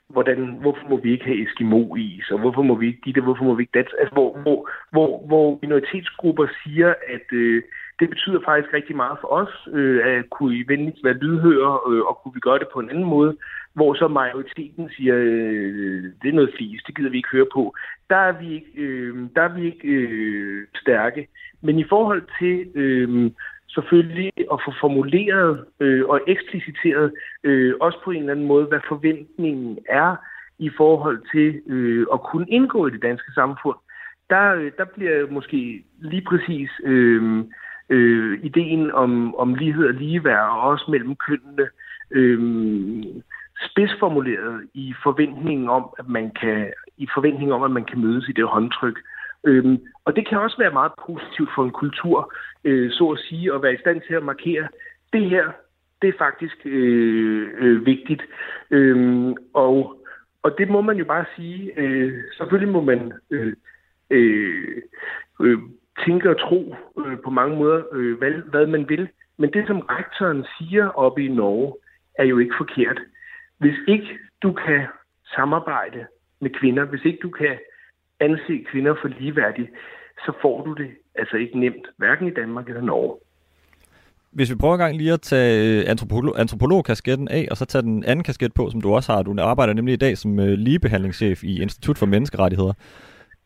hvordan, 0.10 0.58
hvorfor 0.62 0.90
må 0.90 0.98
vi 0.98 1.12
ikke 1.12 1.26
have 1.26 1.44
Eskimo-is, 1.44 2.32
og 2.32 2.40
hvorfor 2.40 2.62
må 2.62 2.76
vi 2.76 2.88
ikke 2.88 3.02
dit, 3.06 3.24
hvorfor 3.24 3.44
må 3.44 3.54
vi 3.56 3.64
ikke 3.64 3.80
dat? 3.80 3.90
Altså, 4.00 4.14
hvor, 4.14 4.38
hvor, 4.42 4.70
hvor, 4.92 5.28
hvor 5.28 5.60
minoritetsgrupper 5.62 6.48
siger, 6.64 6.94
at 7.08 7.28
øh, 7.32 7.64
det 8.00 8.10
betyder 8.10 8.40
faktisk 8.46 8.74
rigtig 8.74 8.96
meget 8.96 9.18
for 9.22 9.28
os, 9.28 9.68
øh, 9.74 10.06
at 10.06 10.30
kunne 10.30 10.56
I 10.56 10.64
venligst 10.68 11.04
være 11.04 11.22
lydhøre, 11.24 11.80
øh, 11.90 12.02
og 12.10 12.20
kunne 12.20 12.34
vi 12.34 12.40
gøre 12.40 12.60
det 12.60 12.68
på 12.74 12.80
en 12.80 12.90
anden 12.90 13.06
måde, 13.06 13.38
hvor 13.74 13.94
så 13.94 14.08
majoriteten 14.08 14.90
siger, 14.90 15.16
øh, 15.18 16.04
det 16.22 16.30
er 16.30 16.34
noget 16.34 16.56
fis, 16.58 16.84
det 16.88 16.96
gider 16.96 17.10
vi 17.10 17.18
ikke 17.18 17.36
høre 17.38 17.54
på. 17.54 17.76
Der 18.10 18.16
er 18.16 18.40
vi 18.42 18.54
ikke, 18.54 18.72
øh, 18.76 19.16
der 19.36 19.42
er 19.42 19.54
vi 19.56 19.66
ikke 19.66 19.88
øh, 19.88 20.68
stærke. 20.76 21.28
Men 21.62 21.80
i 21.80 21.86
forhold 21.90 22.24
til 22.40 22.72
øh, 22.76 23.32
selvfølgelig 23.74 24.32
at 24.38 24.60
få 24.66 24.72
formuleret 24.82 25.66
øh, 25.80 26.06
og 26.06 26.22
ekspliciteret 26.28 27.14
øh, 27.44 27.74
også 27.82 27.98
på 28.04 28.12
en 28.12 28.20
eller 28.20 28.32
anden 28.32 28.48
måde, 28.48 28.66
hvad 28.66 28.80
forventningen 28.88 29.80
er 29.90 30.16
i 30.60 30.70
forhold 30.78 31.20
til 31.32 31.62
øh, 31.68 32.06
at 32.14 32.24
kunne 32.24 32.50
indgå 32.50 32.88
i 32.88 32.92
det 32.92 33.02
danske 33.02 33.32
samfund. 33.32 33.78
Der, 34.30 34.54
øh, 34.54 34.72
der 34.78 34.86
bliver 34.86 35.32
måske 35.32 35.84
lige 36.00 36.26
præcis 36.30 36.70
øh, 36.84 37.44
øh, 37.90 38.40
ideen 38.44 38.92
om, 38.92 39.36
om 39.36 39.56
lighed 39.56 39.88
og 39.88 39.94
ligeværd, 39.94 40.50
og 40.50 40.62
også 40.62 40.86
mellem 40.92 41.16
kønnene, 41.16 41.68
øh, 42.12 42.40
spidsformuleret 43.70 44.68
i 44.74 44.94
forventningen 45.04 45.70
om, 45.70 45.90
at 46.00 46.08
man 46.08 46.32
kan 46.42 46.74
i 46.98 47.08
forventning 47.14 47.54
om, 47.54 47.64
at 47.64 47.72
man 47.72 47.86
kan 47.86 48.02
mødes 48.02 48.28
i 48.30 48.32
det 48.32 48.48
håndtryk. 48.48 49.00
Øhm, 49.46 49.78
og 50.06 50.16
det 50.16 50.28
kan 50.28 50.38
også 50.38 50.58
være 50.58 50.74
meget 50.74 50.92
positivt 51.08 51.50
for 51.56 51.64
en 51.64 51.72
kultur, 51.72 52.34
øh, 52.64 52.92
så 52.92 53.10
at 53.10 53.20
sige, 53.20 53.54
at 53.54 53.64
være 53.64 53.74
i 53.74 53.84
stand 53.84 54.02
til 54.02 54.14
at 54.14 54.24
markere, 54.24 54.68
det 55.14 55.30
her, 55.30 55.52
det 56.02 56.10
er 56.10 56.18
faktisk 56.18 56.58
øh, 56.66 57.50
øh, 57.58 57.86
vigtigt. 57.86 58.22
Øhm, 58.72 59.36
og, 59.54 60.04
og 60.44 60.58
det 60.58 60.70
må 60.70 60.82
man 60.82 60.98
jo 60.98 61.06
bare 61.06 61.26
sige. 61.36 61.80
Øh, 61.80 62.24
selvfølgelig 62.38 62.74
må 62.74 62.82
man 62.82 63.12
øh, 63.32 63.54
øh, 64.10 64.82
øh, 65.42 65.60
tænke 66.06 66.30
og 66.30 66.40
tro 66.40 66.76
øh, 67.06 67.18
på 67.24 67.30
mange 67.30 67.58
måder, 67.58 67.84
øh, 67.92 68.18
hvad, 68.18 68.32
hvad 68.32 68.68
man 68.68 68.90
vil. 68.90 69.10
Men 69.38 69.54
det, 69.54 69.68
som 69.68 69.80
rektoren 69.80 70.46
siger 70.58 70.90
oppe 70.90 71.26
i 71.26 71.28
Norge, 71.28 71.74
er 72.16 72.24
jo 72.24 72.40
ikke 72.40 72.56
forkert. 72.58 73.00
Hvis 73.58 73.76
ikke 73.88 74.18
du 74.42 74.54
kan 74.54 74.88
samarbejde 75.36 76.06
med 76.40 76.50
kvinder, 76.50 76.86
hvis 76.86 77.06
ikke 77.06 77.20
du 77.22 77.30
kan 77.30 77.58
anse 78.20 78.66
kvinder 78.72 78.96
for 79.02 79.08
ligeværdige, 79.08 79.70
så 80.26 80.32
får 80.42 80.64
du 80.66 80.74
det 80.74 80.90
altså 81.16 81.38
ikke 81.38 81.60
nemt, 81.60 81.86
hverken 81.98 82.28
i 82.28 82.32
Danmark 82.32 82.68
eller 82.68 82.82
Norge. 82.82 83.16
Hvis 84.32 84.50
vi 84.50 84.56
prøver 84.56 84.74
en 84.74 84.80
gang 84.80 84.98
lige 84.98 85.14
at 85.14 85.22
tage 85.22 85.80
øh, 85.80 85.90
antropolog, 85.90 86.40
antropologkasketten 86.40 87.28
af, 87.28 87.48
og 87.52 87.58
så 87.58 87.66
tage 87.66 87.82
den 87.82 88.04
anden 88.04 88.24
kasket 88.24 88.54
på, 88.54 88.70
som 88.70 88.82
du 88.82 88.94
også 88.94 89.12
har. 89.12 89.24
Du 89.24 89.36
arbejder 89.40 89.74
nemlig 89.74 89.94
i 89.94 89.98
dag 89.98 90.18
som 90.18 90.40
øh, 90.40 90.48
ligebehandlingschef 90.48 91.44
i 91.44 91.62
Institut 91.62 91.98
for 91.98 92.06
Menneskerettigheder. 92.06 92.74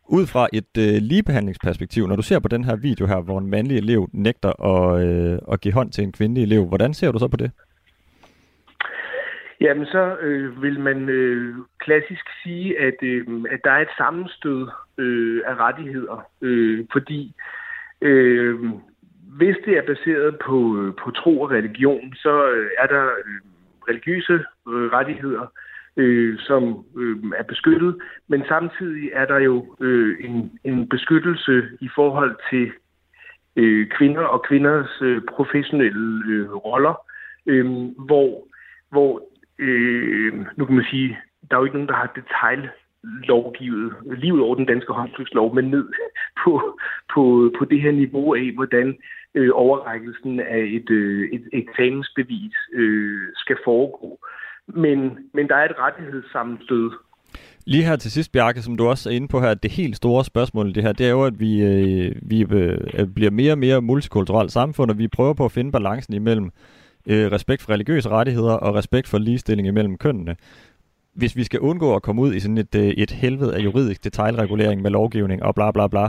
Ud 0.09 0.25
fra 0.25 0.47
et 0.53 0.77
øh, 0.77 0.93
ligebehandlingsperspektiv, 1.01 2.07
når 2.07 2.15
du 2.15 2.21
ser 2.21 2.39
på 2.39 2.47
den 2.47 2.63
her 2.63 2.75
video 2.75 3.05
her, 3.05 3.21
hvor 3.21 3.39
en 3.39 3.47
mandlig 3.47 3.77
elev 3.77 4.09
nægter 4.13 4.65
at, 4.65 5.05
øh, 5.05 5.39
at 5.51 5.61
give 5.61 5.73
hånd 5.73 5.91
til 5.91 6.03
en 6.03 6.11
kvindelig 6.11 6.43
elev, 6.43 6.65
hvordan 6.65 6.93
ser 6.93 7.11
du 7.11 7.19
så 7.19 7.27
på 7.27 7.37
det? 7.37 7.51
Jamen, 9.61 9.85
så 9.85 10.17
øh, 10.17 10.61
vil 10.61 10.79
man 10.79 11.09
øh, 11.09 11.55
klassisk 11.79 12.25
sige, 12.43 12.79
at, 12.79 12.95
øh, 13.01 13.27
at 13.51 13.59
der 13.63 13.71
er 13.71 13.81
et 13.81 13.97
sammenstød 13.97 14.67
øh, 14.97 15.41
af 15.45 15.55
rettigheder, 15.55 16.29
øh, 16.41 16.85
fordi 16.91 17.35
øh, 18.01 18.59
hvis 19.37 19.55
det 19.65 19.77
er 19.77 19.85
baseret 19.85 20.39
på, 20.45 20.77
øh, 20.77 20.93
på 21.03 21.11
tro 21.11 21.41
og 21.41 21.51
religion, 21.51 22.13
så 22.15 22.49
øh, 22.51 22.69
er 22.77 22.87
der 22.87 23.03
øh, 23.03 23.41
religiøse 23.89 24.33
øh, 24.67 24.91
rettigheder, 24.91 25.45
øh, 25.97 26.39
som 26.39 26.85
øh, 26.97 27.17
er 27.37 27.43
beskyttet, 27.43 27.97
men 28.27 28.43
samtidig 28.47 29.09
er 29.13 29.25
der 29.25 29.39
jo 29.39 29.75
øh, 29.81 30.17
en, 30.19 30.59
en 30.63 30.89
beskyttelse 30.89 31.63
i 31.79 31.89
forhold 31.95 32.35
til 32.49 32.71
øh, 33.55 33.87
kvinder 33.87 34.21
og 34.21 34.43
kvinders 34.43 35.01
øh, 35.01 35.21
professionelle 35.29 36.23
øh, 36.27 36.49
roller, 36.51 36.95
øh, 37.45 37.65
hvor, 37.97 38.47
hvor 38.89 39.21
øh, 39.59 40.33
nu 40.57 40.65
kan 40.65 40.75
man 40.75 40.85
sige, 40.91 41.17
der 41.49 41.55
er 41.55 41.59
jo 41.59 41.65
ikke 41.65 41.77
nogen, 41.77 41.89
der 41.89 41.95
har 41.95 42.13
detail 42.15 42.69
lovgivet 43.03 43.93
livet 44.17 44.41
over 44.41 44.55
den 44.55 44.65
danske 44.65 44.93
håndtrykslov, 44.93 45.55
men 45.55 45.65
ned 45.65 45.85
på, 46.43 46.79
på, 47.13 47.53
på 47.59 47.65
det 47.65 47.81
her 47.81 47.91
niveau 47.91 48.35
af, 48.35 48.51
hvordan 48.55 48.97
øh, 49.35 49.49
overrækkelsen 49.53 50.39
af 50.39 50.63
et, 50.77 50.89
øh, 50.89 51.29
et 51.31 51.43
eksamensbevis 51.53 52.55
øh, 52.73 53.21
skal 53.35 53.57
foregå. 53.63 54.19
Men, 54.67 54.99
men 55.33 55.47
der 55.47 55.55
er 55.55 55.65
et 55.65 55.79
rettighedssammenstød. 55.79 56.91
Lige 57.65 57.83
her 57.83 57.95
til 57.95 58.11
sidst, 58.11 58.31
Bjarke, 58.31 58.61
som 58.61 58.77
du 58.77 58.87
også 58.87 59.09
er 59.09 59.13
inde 59.13 59.27
på 59.27 59.39
her, 59.39 59.53
det 59.53 59.71
helt 59.71 59.95
store 59.95 60.25
spørgsmål 60.25 60.75
det 60.75 60.83
her, 60.83 60.91
det 60.91 61.05
er 61.05 61.11
jo, 61.11 61.23
at 61.23 61.39
vi, 61.39 61.63
øh, 61.63 62.11
vi 62.21 62.41
øh, 62.41 63.07
bliver 63.15 63.31
mere 63.31 63.51
og 63.51 63.57
mere 63.57 63.81
multikulturelt 63.81 64.51
samfund, 64.51 64.91
og 64.91 64.97
vi 64.97 65.07
prøver 65.07 65.33
på 65.33 65.45
at 65.45 65.51
finde 65.51 65.71
balancen 65.71 66.13
imellem 66.13 66.51
øh, 67.09 67.31
respekt 67.31 67.61
for 67.61 67.71
religiøse 67.71 68.09
rettigheder 68.09 68.53
og 68.53 68.75
respekt 68.75 69.07
for 69.07 69.17
ligestilling 69.17 69.67
imellem 69.67 69.97
kønnene. 69.97 70.35
Hvis 71.13 71.35
vi 71.35 71.43
skal 71.43 71.59
undgå 71.59 71.95
at 71.95 72.01
komme 72.01 72.21
ud 72.21 72.33
i 72.33 72.39
sådan 72.39 72.57
et, 72.57 72.75
øh, 72.75 72.87
et 72.87 73.11
helvede 73.11 73.55
af 73.55 73.59
juridisk 73.59 74.03
detaljregulering 74.03 74.81
med 74.81 74.91
lovgivning 74.91 75.43
og 75.43 75.55
bla 75.55 75.71
bla 75.71 75.87
bla, 75.87 76.07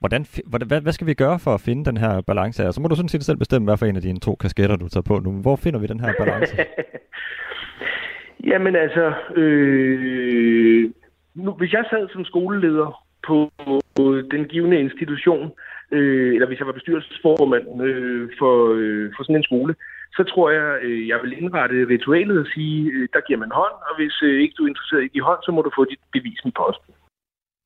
hvordan, 0.00 0.26
hvad, 0.46 0.80
hvad 0.80 0.92
skal 0.92 1.06
vi 1.06 1.14
gøre 1.14 1.38
for 1.38 1.54
at 1.54 1.60
finde 1.60 1.84
den 1.84 1.96
her 1.96 2.20
balance 2.20 2.62
her? 2.62 2.70
Så 2.70 2.80
må 2.80 2.88
du 2.88 2.94
sådan 2.94 3.08
set 3.08 3.24
selv 3.24 3.36
bestemme, 3.36 3.64
hvad 3.64 3.76
for 3.76 3.86
en 3.86 3.96
af 3.96 4.02
dine 4.02 4.20
to 4.20 4.34
kasketter, 4.34 4.76
du 4.76 4.88
tager 4.88 5.02
på 5.02 5.18
nu. 5.18 5.30
Hvor 5.32 5.56
finder 5.56 5.80
vi 5.80 5.86
den 5.86 6.00
her 6.00 6.12
balance? 6.18 6.56
Jamen 8.50 8.76
altså, 8.76 9.12
øh, 9.36 10.90
nu, 11.34 11.52
hvis 11.52 11.72
jeg 11.72 11.84
sad 11.90 12.08
som 12.12 12.24
skoleleder 12.24 13.04
på, 13.26 13.50
på 13.96 14.04
den 14.30 14.44
givende 14.44 14.80
institution, 14.80 15.52
øh, 15.92 16.34
eller 16.34 16.46
hvis 16.46 16.58
jeg 16.58 16.66
var 16.66 16.72
bestyrelsesformand 16.72 17.82
øh, 17.82 18.30
for, 18.38 18.74
øh, 18.74 19.12
for 19.16 19.22
sådan 19.22 19.36
en 19.36 19.42
skole, 19.42 19.74
så 20.16 20.22
tror 20.30 20.50
jeg, 20.58 20.68
øh, 20.86 21.08
jeg 21.08 21.18
vil 21.22 21.32
indrette 21.42 21.76
ritualet 21.92 22.38
og 22.44 22.46
sige, 22.54 22.78
øh, 22.94 23.08
der 23.14 23.20
giver 23.26 23.38
man 23.44 23.52
hånd, 23.60 23.76
og 23.88 23.92
hvis 23.98 24.16
øh, 24.22 24.42
ikke 24.42 24.54
du 24.58 24.62
er 24.64 24.68
interesseret 24.68 25.02
i 25.02 25.08
at 25.08 25.12
give 25.12 25.24
hånd, 25.30 25.40
så 25.46 25.50
må 25.52 25.60
du 25.62 25.70
få 25.78 25.84
dit 25.84 26.02
bevis 26.12 26.40
med 26.44 26.52
posten. 26.62 26.92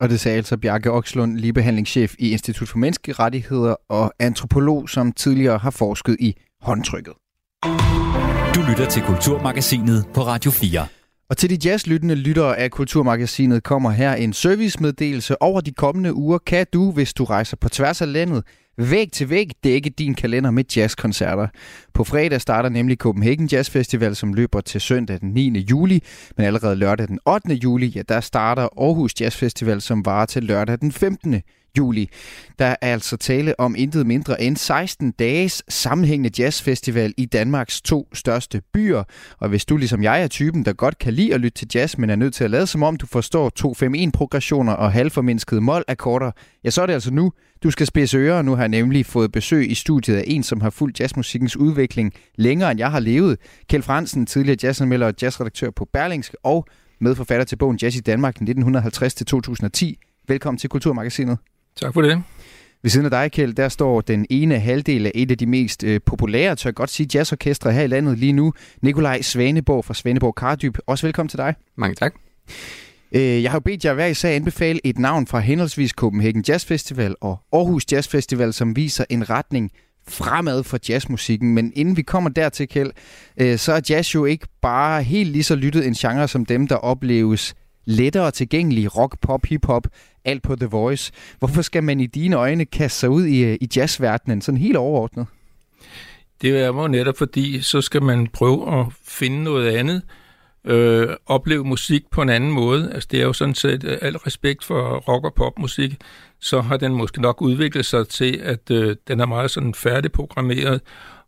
Og 0.02 0.08
det 0.08 0.20
sagde 0.20 0.36
altså 0.36 0.58
Bjarke 0.58 0.90
Okslund, 0.90 1.38
ligebehandlingschef 1.38 2.10
i 2.18 2.32
Institut 2.32 2.68
for 2.68 2.78
Menneskerettigheder 2.78 3.74
og 3.88 4.12
antropolog, 4.20 4.88
som 4.88 5.12
tidligere 5.12 5.58
har 5.58 5.74
forsket 5.78 6.16
i 6.20 6.30
håndtrykket. 6.60 7.14
Du 8.54 8.60
lytter 8.70 8.86
til 8.94 9.02
Kulturmagasinet 9.02 10.00
på 10.14 10.20
Radio 10.20 10.50
4. 10.50 10.86
Og 11.30 11.36
til 11.36 11.50
de 11.50 11.68
jazzlyttende 11.68 12.14
lyttere 12.14 12.58
af 12.58 12.70
Kulturmagasinet 12.70 13.62
kommer 13.62 13.90
her 13.90 14.14
en 14.14 14.32
servicemeddelelse. 14.32 15.42
Over 15.42 15.60
de 15.60 15.72
kommende 15.72 16.14
uger 16.14 16.38
kan 16.38 16.66
du, 16.72 16.92
hvis 16.92 17.14
du 17.14 17.24
rejser 17.24 17.56
på 17.56 17.68
tværs 17.68 18.02
af 18.02 18.12
landet, 18.12 18.44
væg 18.76 19.12
til 19.12 19.30
væg 19.30 19.50
dække 19.64 19.90
din 19.90 20.14
kalender 20.14 20.50
med 20.50 20.64
jazzkoncerter. 20.76 21.48
På 21.94 22.04
fredag 22.04 22.40
starter 22.40 22.68
nemlig 22.68 22.96
Copenhagen 22.96 23.48
Jazz 23.52 23.70
Festival, 23.70 24.16
som 24.16 24.34
løber 24.34 24.60
til 24.60 24.80
søndag 24.80 25.20
den 25.20 25.30
9. 25.30 25.58
juli, 25.70 26.02
men 26.36 26.46
allerede 26.46 26.76
lørdag 26.76 27.08
den 27.08 27.18
8. 27.26 27.54
juli, 27.54 27.86
ja, 27.86 28.02
der 28.08 28.20
starter 28.20 28.62
Aarhus 28.62 29.20
Jazz 29.20 29.36
Festival, 29.36 29.80
som 29.80 30.04
varer 30.04 30.26
til 30.26 30.44
lørdag 30.44 30.80
den 30.80 30.92
15 30.92 31.42
juli. 31.78 32.08
Der 32.58 32.64
er 32.64 32.76
altså 32.80 33.16
tale 33.16 33.60
om 33.60 33.74
intet 33.78 34.06
mindre 34.06 34.42
end 34.42 34.56
16 34.56 35.10
dages 35.10 35.62
sammenhængende 35.68 36.42
jazzfestival 36.42 37.14
i 37.16 37.24
Danmarks 37.24 37.80
to 37.80 38.08
største 38.12 38.62
byer. 38.72 39.02
Og 39.38 39.48
hvis 39.48 39.64
du 39.64 39.76
ligesom 39.76 40.02
jeg 40.02 40.22
er 40.22 40.28
typen, 40.28 40.64
der 40.64 40.72
godt 40.72 40.98
kan 40.98 41.12
lide 41.12 41.34
at 41.34 41.40
lytte 41.40 41.58
til 41.58 41.68
jazz, 41.74 41.98
men 41.98 42.10
er 42.10 42.16
nødt 42.16 42.34
til 42.34 42.44
at 42.44 42.50
lade 42.50 42.66
som 42.66 42.82
om 42.82 42.96
du 42.96 43.06
forstår 43.06 43.50
2-5-1-progressioner 43.60 44.72
og 44.72 44.92
halvformindskede 44.92 45.60
mål-akkorder, 45.60 46.30
ja, 46.64 46.70
så 46.70 46.82
er 46.82 46.86
det 46.86 46.92
altså 46.92 47.10
nu, 47.10 47.32
du 47.62 47.70
skal 47.70 47.86
spidse 47.86 48.18
ører. 48.18 48.42
Nu 48.42 48.54
har 48.54 48.62
jeg 48.62 48.68
nemlig 48.68 49.06
fået 49.06 49.32
besøg 49.32 49.70
i 49.70 49.74
studiet 49.74 50.16
af 50.16 50.24
en, 50.26 50.42
som 50.42 50.60
har 50.60 50.70
fulgt 50.70 51.00
jazzmusikkens 51.00 51.56
udvikling 51.56 52.12
længere 52.34 52.70
end 52.70 52.78
jeg 52.78 52.90
har 52.90 53.00
levet. 53.00 53.38
Kjeld 53.68 53.82
Fransen, 53.82 54.26
tidligere 54.26 54.58
jazzanmelder 54.62 55.06
og 55.06 55.14
jazzredaktør 55.22 55.70
på 55.70 55.88
Berlingske, 55.92 56.36
og 56.42 56.66
medforfatter 57.00 57.44
til 57.44 57.56
bogen 57.56 57.78
Jazz 57.82 57.96
i 57.96 58.00
Danmark 58.00 58.36
1950-2010. 58.40 60.24
Velkommen 60.28 60.58
til 60.58 60.70
Kulturmagasinet. 60.70 61.38
Tak 61.80 61.94
for 61.94 62.02
det. 62.02 62.22
Ved 62.82 62.90
siden 62.90 63.04
af 63.04 63.10
dig, 63.10 63.32
Kjeld, 63.32 63.54
der 63.54 63.68
står 63.68 64.00
den 64.00 64.26
ene 64.30 64.58
halvdel 64.58 65.06
af 65.06 65.12
et 65.14 65.30
af 65.30 65.38
de 65.38 65.46
mest 65.46 65.84
øh, 65.84 66.00
populære, 66.06 66.56
tør 66.56 66.70
jeg 66.70 66.74
godt 66.74 66.90
sige, 66.90 67.08
jazzorkestre 67.14 67.72
her 67.72 67.82
i 67.82 67.86
landet 67.86 68.18
lige 68.18 68.32
nu. 68.32 68.52
Nikolaj 68.82 69.22
Svaneborg 69.22 69.84
fra 69.84 69.94
Svaneborg 69.94 70.34
Kardyb. 70.34 70.78
Også 70.86 71.06
velkommen 71.06 71.28
til 71.28 71.38
dig. 71.38 71.54
Mange 71.76 71.94
tak. 71.94 72.14
Øh, 73.12 73.42
jeg 73.42 73.50
har 73.50 73.56
jo 73.56 73.60
bedt 73.60 73.84
jer 73.84 73.94
hver 73.94 74.06
især 74.06 74.30
anbefale 74.30 74.80
et 74.84 74.98
navn 74.98 75.26
fra 75.26 75.40
henholdsvis 75.40 75.90
Copenhagen 75.90 76.44
Jazz 76.48 76.66
Festival 76.66 77.14
og 77.20 77.38
Aarhus 77.52 77.92
Jazz 77.92 78.08
Festival, 78.08 78.52
som 78.52 78.76
viser 78.76 79.04
en 79.10 79.30
retning 79.30 79.70
fremad 80.08 80.64
for 80.64 80.78
jazzmusikken. 80.88 81.54
Men 81.54 81.72
inden 81.76 81.96
vi 81.96 82.02
kommer 82.02 82.30
dertil, 82.30 82.68
Kjeld, 82.68 82.90
øh, 83.36 83.58
så 83.58 83.72
er 83.72 83.80
jazz 83.90 84.14
jo 84.14 84.24
ikke 84.24 84.46
bare 84.62 85.02
helt 85.02 85.30
lige 85.30 85.42
så 85.42 85.54
lyttet 85.54 85.86
en 85.86 85.94
genre 85.94 86.28
som 86.28 86.46
dem, 86.46 86.68
der 86.68 86.76
opleves 86.76 87.54
lettere 87.84 88.30
tilgængelige 88.30 88.88
rock, 88.88 89.18
pop, 89.20 89.46
hip-hop, 89.46 89.86
alt 90.24 90.42
på 90.42 90.56
The 90.56 90.66
Voice. 90.66 91.12
Hvorfor 91.38 91.62
skal 91.62 91.84
man 91.84 92.00
i 92.00 92.06
dine 92.06 92.36
øjne 92.36 92.64
kaste 92.64 92.98
sig 92.98 93.10
ud 93.10 93.24
i, 93.24 93.44
øh, 93.44 93.58
i 93.60 93.68
jazzverdenen 93.76 94.42
sådan 94.42 94.58
helt 94.58 94.76
overordnet? 94.76 95.26
Det 96.42 96.60
er 96.60 96.66
jo 96.66 96.88
netop 96.88 97.18
fordi, 97.18 97.60
så 97.60 97.80
skal 97.80 98.02
man 98.02 98.26
prøve 98.26 98.80
at 98.80 98.86
finde 99.04 99.44
noget 99.44 99.76
andet, 99.76 100.02
øh, 100.64 101.08
opleve 101.26 101.64
musik 101.64 102.02
på 102.10 102.22
en 102.22 102.28
anden 102.28 102.50
måde. 102.50 102.90
Altså 102.94 103.08
det 103.10 103.20
er 103.20 103.24
jo 103.24 103.32
sådan 103.32 103.54
set, 103.54 103.84
øh, 103.84 103.98
al 104.02 104.16
respekt 104.16 104.64
for 104.64 104.96
rock- 104.96 105.24
og 105.24 105.34
popmusik, 105.34 105.96
så 106.40 106.60
har 106.60 106.76
den 106.76 106.94
måske 106.94 107.22
nok 107.22 107.42
udviklet 107.42 107.86
sig 107.86 108.08
til, 108.08 108.40
at 108.42 108.70
øh, 108.70 108.96
den 109.08 109.20
er 109.20 109.26
meget 109.26 109.50
sådan 109.50 109.74
færdigprogrammeret, 109.74 110.80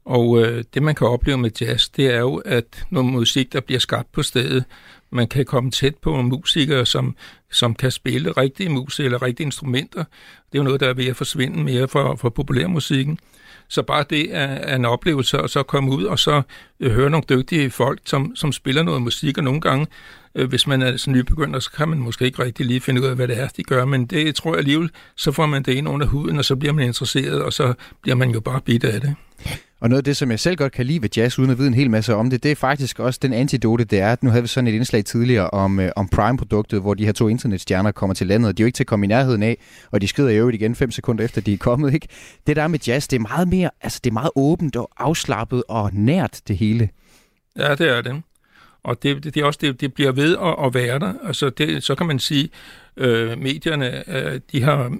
og 0.04 0.42
øh, 0.42 0.64
det 0.74 0.82
man 0.82 0.94
kan 0.94 1.06
opleve 1.06 1.38
med 1.38 1.50
jazz, 1.60 1.88
det 1.88 2.06
er 2.06 2.18
jo, 2.18 2.36
at 2.36 2.86
noget 2.90 3.12
musik, 3.12 3.52
der 3.52 3.60
bliver 3.60 3.80
skabt 3.80 4.12
på 4.12 4.22
stedet, 4.22 4.64
man 5.10 5.28
kan 5.28 5.44
komme 5.44 5.70
tæt 5.70 5.94
på 5.96 6.22
musikere, 6.22 6.86
som, 6.86 7.16
som 7.50 7.74
kan 7.74 7.90
spille 7.90 8.32
rigtige 8.32 8.68
mus 8.68 9.00
eller 9.00 9.22
rigtige 9.22 9.44
instrumenter. 9.44 10.04
Det 10.52 10.58
er 10.58 10.58
jo 10.58 10.62
noget, 10.62 10.80
der 10.80 10.88
er 10.88 10.94
ved 10.94 11.06
at 11.06 11.16
forsvinde 11.16 11.62
mere 11.64 11.88
fra, 11.88 12.14
fra 12.14 12.28
populærmusikken. 12.28 13.18
Så 13.68 13.82
bare 13.82 14.04
det 14.10 14.34
er, 14.34 14.46
er 14.46 14.76
en 14.76 14.84
oplevelse, 14.84 15.40
og 15.40 15.50
så 15.50 15.62
komme 15.62 15.90
ud 15.90 16.04
og 16.04 16.18
så 16.18 16.42
øh, 16.80 16.92
høre 16.92 17.10
nogle 17.10 17.24
dygtige 17.28 17.70
folk, 17.70 18.00
som, 18.04 18.36
som 18.36 18.52
spiller 18.52 18.82
noget 18.82 19.02
musik, 19.02 19.38
og 19.38 19.44
nogle 19.44 19.60
gange, 19.60 19.86
øh, 20.34 20.48
hvis 20.48 20.66
man 20.66 20.82
er 20.82 20.96
sådan 20.96 21.14
nybegynder, 21.14 21.60
så 21.60 21.70
kan 21.70 21.88
man 21.88 21.98
måske 21.98 22.24
ikke 22.24 22.44
rigtig 22.44 22.66
lige 22.66 22.80
finde 22.80 23.00
ud 23.00 23.06
af, 23.06 23.16
hvad 23.16 23.28
det 23.28 23.40
er, 23.40 23.48
de 23.48 23.62
gør, 23.62 23.84
men 23.84 24.06
det 24.06 24.34
tror 24.34 24.50
jeg 24.50 24.58
alligevel, 24.58 24.90
så 25.16 25.32
får 25.32 25.46
man 25.46 25.62
det 25.62 25.72
ind 25.72 25.88
under 25.88 26.06
huden, 26.06 26.38
og 26.38 26.44
så 26.44 26.56
bliver 26.56 26.72
man 26.72 26.84
interesseret, 26.84 27.42
og 27.42 27.52
så 27.52 27.74
bliver 28.02 28.14
man 28.14 28.30
jo 28.30 28.40
bare 28.40 28.60
bidt 28.60 28.84
af 28.84 29.00
det. 29.00 29.14
Og 29.80 29.88
noget 29.88 29.98
af 29.98 30.04
det, 30.04 30.16
som 30.16 30.30
jeg 30.30 30.40
selv 30.40 30.56
godt 30.56 30.72
kan 30.72 30.86
lide 30.86 31.02
ved 31.02 31.08
jazz, 31.16 31.38
uden 31.38 31.50
at 31.50 31.58
vide 31.58 31.68
en 31.68 31.74
hel 31.74 31.90
masse 31.90 32.14
om 32.14 32.30
det, 32.30 32.42
det 32.42 32.50
er 32.50 32.54
faktisk 32.54 32.98
også 32.98 33.18
den 33.22 33.32
antidote, 33.32 33.84
det 33.84 34.00
er, 34.00 34.12
at 34.12 34.22
nu 34.22 34.30
havde 34.30 34.42
vi 34.42 34.48
sådan 34.48 34.68
et 34.68 34.72
indslag 34.72 35.04
tidligere 35.04 35.50
om, 35.50 35.80
øh, 35.80 35.90
om 35.96 36.08
Prime-produktet, 36.08 36.80
hvor 36.80 36.94
de 36.94 37.04
her 37.04 37.12
to 37.12 37.28
internetstjerner 37.28 37.92
kommer 37.92 38.14
til 38.14 38.26
landet, 38.26 38.48
og 38.48 38.58
de 38.58 38.62
er 38.62 38.64
jo 38.64 38.66
ikke 38.66 38.76
til 38.76 38.82
at 38.82 38.86
komme 38.86 39.06
i 39.06 39.08
nærheden 39.08 39.42
af, 39.42 39.58
og 39.90 40.00
de 40.00 40.06
skrider 40.06 40.32
øvrigt 40.32 40.54
igen 40.54 40.74
fem 40.74 40.90
sekunder 40.90 41.24
efter, 41.24 41.40
de 41.40 41.52
er 41.52 41.58
kommet. 41.58 41.94
Ikke? 41.94 42.08
Det 42.46 42.56
der 42.56 42.68
med 42.68 42.78
jazz, 42.86 43.08
det 43.08 43.16
er 43.16 43.20
meget 43.20 43.48
mere, 43.48 43.70
altså 43.80 44.00
det 44.04 44.10
er 44.10 44.14
meget 44.14 44.30
åbent 44.36 44.76
og 44.76 44.90
afslappet 44.98 45.62
og 45.68 45.90
nært 45.92 46.40
det 46.48 46.56
hele. 46.56 46.88
Ja, 47.58 47.74
det 47.74 47.88
er 47.96 48.02
det. 48.02 48.22
Og 48.84 49.02
det, 49.02 49.24
det, 49.24 49.34
det 49.34 49.44
også 49.44 49.58
det, 49.62 49.80
det 49.80 49.94
bliver 49.94 50.12
ved 50.12 50.36
at, 50.36 50.66
at 50.66 50.74
være 50.74 50.98
der. 50.98 51.12
Altså 51.26 51.50
det, 51.50 51.82
så 51.82 51.94
kan 51.94 52.06
man 52.06 52.18
sige, 52.18 52.48
øh, 52.96 53.38
medierne 53.38 54.10
øh, 54.16 54.40
de 54.52 54.62
har 54.62 54.92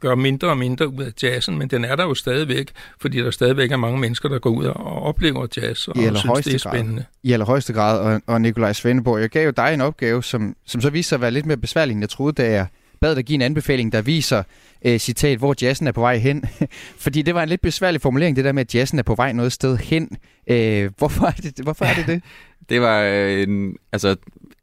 gør 0.00 0.14
mindre 0.14 0.48
og 0.48 0.58
mindre 0.58 0.88
ud 0.88 1.02
af 1.02 1.12
jazzen, 1.22 1.58
men 1.58 1.68
den 1.68 1.84
er 1.84 1.96
der 1.96 2.04
jo 2.04 2.14
stadigvæk, 2.14 2.70
fordi 3.00 3.18
der 3.18 3.30
stadigvæk 3.30 3.72
er 3.72 3.76
mange 3.76 3.98
mennesker, 3.98 4.28
der 4.28 4.38
går 4.38 4.50
ud 4.50 4.64
og 4.64 5.02
oplever 5.02 5.46
jazz 5.56 5.88
og, 5.88 5.96
og 5.96 6.18
synes, 6.18 6.44
det 6.44 6.54
er 6.54 6.58
spændende. 6.58 6.96
Grad. 6.96 7.04
I 7.22 7.32
allerhøjeste 7.32 7.72
grad. 7.72 7.98
Og, 7.98 8.22
og 8.26 8.40
Nikolaj 8.40 8.72
Svendeborg, 8.72 9.20
jeg 9.20 9.30
gav 9.30 9.44
jo 9.44 9.50
dig 9.50 9.74
en 9.74 9.80
opgave, 9.80 10.22
som, 10.22 10.56
som 10.66 10.80
så 10.80 10.90
viste 10.90 11.08
sig 11.08 11.16
at 11.16 11.20
være 11.20 11.30
lidt 11.30 11.46
mere 11.46 11.56
besværlig, 11.56 11.92
end 11.92 12.00
jeg 12.00 12.08
troede, 12.08 12.32
da 12.32 12.50
jeg 12.50 12.66
bad 13.00 13.16
dig 13.16 13.24
give 13.24 13.34
en 13.34 13.42
anbefaling, 13.42 13.92
der 13.92 14.02
viser, 14.02 14.42
øh, 14.84 14.98
citat, 14.98 15.38
hvor 15.38 15.54
jazzen 15.62 15.86
er 15.86 15.92
på 15.92 16.00
vej 16.00 16.16
hen. 16.16 16.44
Fordi 17.04 17.22
det 17.22 17.34
var 17.34 17.42
en 17.42 17.48
lidt 17.48 17.60
besværlig 17.60 18.00
formulering, 18.00 18.36
det 18.36 18.44
der 18.44 18.52
med, 18.52 18.60
at 18.60 18.74
jazzen 18.74 18.98
er 18.98 19.02
på 19.02 19.14
vej 19.14 19.32
noget 19.32 19.52
sted 19.52 19.76
hen. 19.76 20.08
Øh, 20.46 20.90
hvorfor, 20.98 21.26
er 21.26 21.30
det, 21.30 21.58
hvorfor 21.62 21.84
er 21.84 21.94
det 21.94 22.06
det? 22.14 22.22
Det 22.70 22.80
var 22.80 23.02
en, 23.04 23.76
altså, 23.92 24.16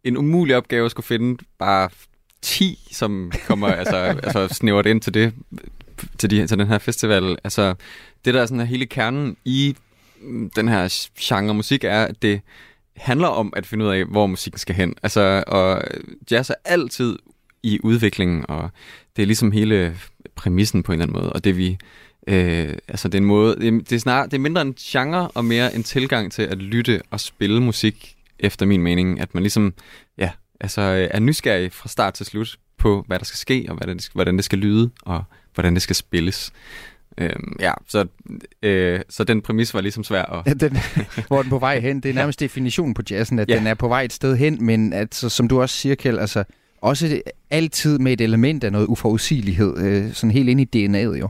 en 0.04 0.18
umulig 0.18 0.56
opgave 0.56 0.86
at 0.86 0.92
skulle 0.92 1.06
finde 1.06 1.44
bare 1.60 1.90
10, 2.42 2.88
som 2.92 3.32
kommer 3.48 3.68
altså, 3.82 3.96
altså 3.96 4.48
snævert 4.48 4.86
ind 4.86 5.02
til 5.02 5.14
det 5.14 5.34
til, 6.18 6.30
de, 6.30 6.48
til 6.48 6.60
den 6.60 6.68
her 6.68 6.78
festival. 6.78 7.38
Altså, 7.44 7.76
det 8.26 8.34
der 8.34 8.42
er 8.42 8.46
sådan 8.46 8.60
her 8.60 8.66
hele 8.66 8.86
kernen 8.86 9.38
i 9.46 9.76
den 10.56 10.68
her 10.68 11.10
genre 11.20 11.54
musik 11.54 11.84
er, 11.84 12.04
at 12.04 12.22
det 12.22 12.42
handler 12.96 13.28
om 13.28 13.54
at 13.56 13.66
finde 13.66 13.86
ud 13.86 13.90
af, 13.90 14.06
hvor 14.06 14.28
musikken 14.28 14.60
skal 14.60 14.76
hen. 14.76 14.96
Altså, 15.04 15.44
og 15.48 15.82
jazz 16.32 16.50
er 16.50 16.56
altid 16.66 17.20
i 17.64 17.80
udviklingen, 17.84 18.46
og 18.50 18.70
det 19.16 19.22
er 19.22 19.26
ligesom 19.26 19.52
hele 19.52 19.98
præmissen 20.36 20.84
på 20.84 20.92
en 20.92 20.94
eller 20.94 21.06
anden 21.06 21.22
måde, 21.22 21.34
og 21.34 21.44
det 21.44 21.58
vi 21.58 21.78
Øh, 22.28 22.74
altså 22.88 23.08
det 23.08 23.16
er 23.16 23.22
en 23.22 23.28
måde, 23.28 23.56
det, 23.60 23.92
er 23.92 24.00
snart, 24.00 24.32
det 24.32 24.38
er 24.38 24.42
mindre 24.42 24.62
en 24.62 24.74
genre 24.74 25.28
og 25.28 25.46
mere 25.46 25.76
en 25.76 25.84
tilgang 25.84 26.32
til 26.32 26.42
at 26.42 26.58
lytte 26.58 27.02
og 27.12 27.20
spille 27.20 27.62
musik, 27.62 28.18
efter 28.40 28.66
min 28.66 28.82
mening. 28.82 29.20
At 29.20 29.34
man 29.34 29.44
ligesom, 29.44 29.74
ja, 30.18 30.32
altså 30.60 31.08
er 31.12 31.20
nysgerrig 31.20 31.72
fra 31.72 31.90
start 31.90 32.14
til 32.14 32.26
slut 32.26 32.58
på, 32.78 33.04
hvad 33.08 33.20
der 33.20 33.26
skal 33.26 33.38
ske, 33.38 33.66
og 33.70 33.76
hvordan 33.76 33.98
det, 33.98 34.10
hvordan 34.14 34.36
det 34.36 34.46
skal 34.46 34.60
lyde, 34.60 34.90
og 35.02 35.24
hvordan 35.54 35.74
det 35.74 35.82
skal 35.82 35.96
spilles. 35.96 36.52
Øhm, 37.18 37.56
ja, 37.60 37.74
så, 37.88 38.06
øh, 38.64 39.00
så 39.10 39.24
den 39.24 39.42
præmis 39.42 39.74
var 39.74 39.82
ligesom 39.82 40.04
svær 40.04 40.24
at... 40.24 40.48
Ja, 40.48 40.54
den, 40.54 40.78
hvor 41.28 41.42
den 41.42 41.50
på 41.50 41.60
vej 41.60 41.80
hen, 41.80 42.00
det 42.00 42.10
er 42.10 42.14
nærmest 42.22 42.40
definitionen 42.40 42.94
på 42.94 43.02
jazzen, 43.12 43.40
at 43.40 43.50
ja. 43.50 43.58
den 43.58 43.68
er 43.68 43.74
på 43.74 43.88
vej 43.88 44.04
et 44.04 44.14
sted 44.14 44.36
hen, 44.36 44.66
men 44.66 44.94
at, 44.94 45.16
så, 45.16 45.30
som 45.30 45.48
du 45.48 45.62
også 45.62 45.76
siger, 45.76 45.96
Kjeld, 45.96 46.20
altså 46.20 46.44
også 46.82 47.22
altid 47.50 48.00
med 48.00 48.14
et 48.14 48.22
element 48.22 48.64
af 48.64 48.72
noget 48.72 48.88
uforudsigelighed, 48.88 49.78
øh, 49.78 50.14
sådan 50.14 50.32
helt 50.32 50.50
ind 50.50 50.62
i 50.76 50.88
DNA'et 50.88 51.20
jo. 51.20 51.30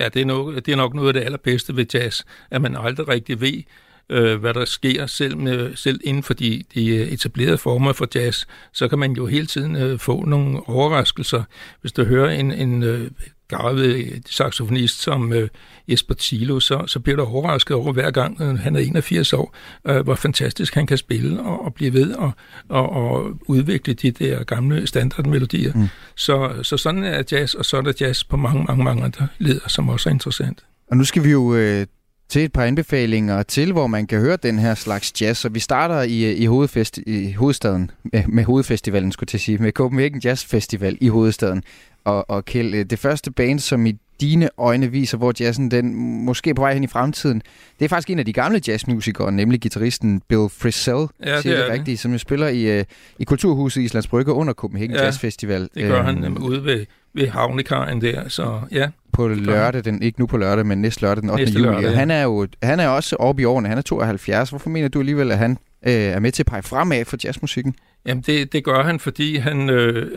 Ja, 0.00 0.08
det 0.08 0.22
er, 0.22 0.26
nok, 0.26 0.54
det 0.54 0.68
er 0.68 0.76
nok 0.76 0.94
noget 0.94 1.08
af 1.08 1.14
det 1.14 1.20
allerbedste 1.20 1.76
ved 1.76 1.86
jazz, 1.94 2.22
at 2.50 2.62
man 2.62 2.76
aldrig 2.76 3.08
rigtig 3.08 3.40
ved, 3.40 3.62
øh, 4.10 4.40
hvad 4.40 4.54
der 4.54 4.64
sker 4.64 5.06
selv, 5.06 5.36
med, 5.36 5.76
selv 5.76 6.00
inden 6.04 6.22
for 6.22 6.34
de, 6.34 6.62
de 6.74 6.96
øh, 6.96 7.08
etablerede 7.08 7.58
former 7.58 7.92
for 7.92 8.08
jazz, 8.14 8.44
så 8.72 8.88
kan 8.88 8.98
man 8.98 9.12
jo 9.12 9.26
hele 9.26 9.46
tiden 9.46 9.76
øh, 9.76 9.98
få 9.98 10.24
nogle 10.24 10.68
overraskelser. 10.68 11.42
Hvis 11.80 11.92
du 11.92 12.04
hører 12.04 12.30
en, 12.30 12.52
en 12.52 12.82
øh, 12.82 13.10
garvet 13.48 14.22
saxofonist 14.30 15.02
som 15.02 15.32
øh, 15.32 15.48
Jesper 15.88 16.14
Tilo, 16.14 16.60
så, 16.60 16.84
så 16.86 17.00
bliver 17.00 17.16
du 17.16 17.22
overrasket 17.22 17.76
over 17.76 17.92
hver 17.92 18.10
gang, 18.10 18.40
øh, 18.40 18.58
han 18.58 18.76
er 18.76 18.80
81 18.80 19.32
år, 19.32 19.54
øh, 19.86 20.00
hvor 20.00 20.14
fantastisk 20.14 20.74
han 20.74 20.86
kan 20.86 20.98
spille 20.98 21.40
og, 21.40 21.64
og 21.64 21.74
blive 21.74 21.92
ved 21.92 22.14
og, 22.14 22.32
og, 22.68 22.90
og 22.90 23.32
udvikle 23.46 23.94
de 23.94 24.10
der 24.10 24.44
gamle 24.44 24.86
standardmelodier. 24.86 25.72
Mm. 25.74 25.88
Så, 26.16 26.52
så 26.62 26.76
sådan 26.76 27.04
er 27.04 27.22
jazz, 27.32 27.54
og 27.54 27.64
så 27.64 27.76
er 27.76 27.80
der 27.80 27.92
jazz 28.00 28.24
på 28.24 28.36
mange, 28.36 28.64
mange, 28.64 28.84
mange 28.84 29.04
andre 29.04 29.28
leder, 29.38 29.68
som 29.68 29.88
også 29.88 30.08
er 30.08 30.12
interessant. 30.12 30.64
Og 30.90 30.96
nu 30.96 31.04
skal 31.04 31.24
vi 31.24 31.30
jo 31.30 31.54
øh, 31.54 31.86
til 32.28 32.44
et 32.44 32.52
par 32.52 32.64
anbefalinger 32.64 33.42
til, 33.42 33.72
hvor 33.72 33.86
man 33.86 34.06
kan 34.06 34.20
høre 34.20 34.36
den 34.36 34.58
her 34.58 34.74
slags 34.74 35.22
jazz. 35.22 35.38
Så 35.38 35.48
vi 35.48 35.60
starter 35.60 36.02
i, 36.02 36.32
i, 36.32 36.46
hovedfest, 36.46 36.98
i 37.06 37.32
hovedstaden, 37.32 37.90
med, 38.04 38.24
med 38.28 38.44
hovedfestivalen, 38.44 39.12
skulle 39.12 39.28
jeg 39.32 39.40
sige, 39.40 39.58
med 39.58 39.72
Copenhagen 39.72 40.20
Jazz 40.24 40.44
Festival 40.44 40.98
i 41.00 41.08
hovedstaden. 41.08 41.62
Og, 42.08 42.30
og 42.30 42.44
Kjeld, 42.44 42.74
øh, 42.74 42.84
det 42.84 42.98
første 42.98 43.30
band, 43.30 43.58
som 43.58 43.86
i 43.86 43.96
dine 44.20 44.48
øjne 44.58 44.90
viser, 44.90 45.18
hvor 45.18 45.32
jazzen 45.40 45.70
den 45.70 45.94
måske 46.24 46.50
er 46.50 46.54
på 46.54 46.62
vej 46.62 46.74
hen 46.74 46.84
i 46.84 46.86
fremtiden, 46.86 47.42
det 47.78 47.84
er 47.84 47.88
faktisk 47.88 48.10
en 48.10 48.18
af 48.18 48.24
de 48.24 48.32
gamle 48.32 48.60
jazzmusikere, 48.68 49.32
nemlig 49.32 49.60
gitarristen 49.60 50.22
Bill 50.28 50.48
Frisell, 50.48 50.96
ja, 50.96 51.34
det, 51.34 51.42
siger 51.42 51.56
det, 51.56 51.64
det 51.64 51.72
rigtigt, 51.72 52.00
som 52.00 52.12
jo 52.12 52.18
spiller 52.18 52.48
i, 52.48 52.78
uh, 52.78 52.84
i 53.18 53.24
Kulturhuset 53.24 53.80
i 53.80 53.84
Islands 53.84 54.06
Brygge 54.06 54.32
under 54.32 54.52
Copenhagen 54.52 54.94
ja, 54.94 55.04
Jazz 55.04 55.18
Festival. 55.18 55.60
det 55.60 55.70
gør 55.74 55.98
øhm, 55.98 56.22
han 56.22 56.38
ude 56.38 56.64
ved, 56.64 56.86
ved 57.14 57.28
havnekajen 57.28 58.00
der, 58.00 58.28
så 58.28 58.60
ja. 58.72 58.88
På 59.12 59.28
lørdag, 59.28 59.84
den, 59.84 60.02
ikke 60.02 60.20
nu 60.20 60.26
på 60.26 60.36
lørdag, 60.36 60.66
men 60.66 60.82
næste 60.82 61.02
lørdag, 61.02 61.22
den 61.22 61.30
8. 61.30 61.44
Næste 61.44 61.58
juli. 61.58 61.70
Lørdag, 61.70 61.90
ja. 61.90 61.96
Han 61.96 62.10
er 62.10 62.22
jo 62.22 62.46
han 62.62 62.80
er 62.80 62.88
også 62.88 63.16
oppe 63.16 63.42
i 63.42 63.44
årene, 63.44 63.68
han 63.68 63.78
er 63.78 63.82
72. 63.82 64.50
Hvorfor 64.50 64.70
mener 64.70 64.88
du 64.88 64.98
alligevel, 64.98 65.32
at 65.32 65.38
han 65.38 65.58
øh, 65.86 65.92
er 65.92 66.20
med 66.20 66.32
til 66.32 66.42
at 66.42 66.46
pege 66.46 66.62
fremad 66.62 67.04
for 67.04 67.16
jazzmusikken? 67.24 67.74
Jamen 68.06 68.24
det, 68.26 68.52
det 68.52 68.64
gør 68.64 68.82
han, 68.82 69.00
fordi 69.00 69.36
han 69.36 69.70
øh, 69.70 70.10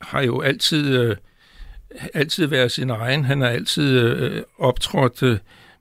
har 0.00 0.22
jo 0.22 0.40
altid... 0.40 0.98
Øh, 0.98 1.16
altid 2.14 2.46
været 2.46 2.72
sin 2.72 2.90
egen. 2.90 3.24
Han 3.24 3.40
har 3.40 3.48
altid 3.48 4.00
øh, 4.00 4.42
optrådt 4.58 5.22
øh, 5.22 5.38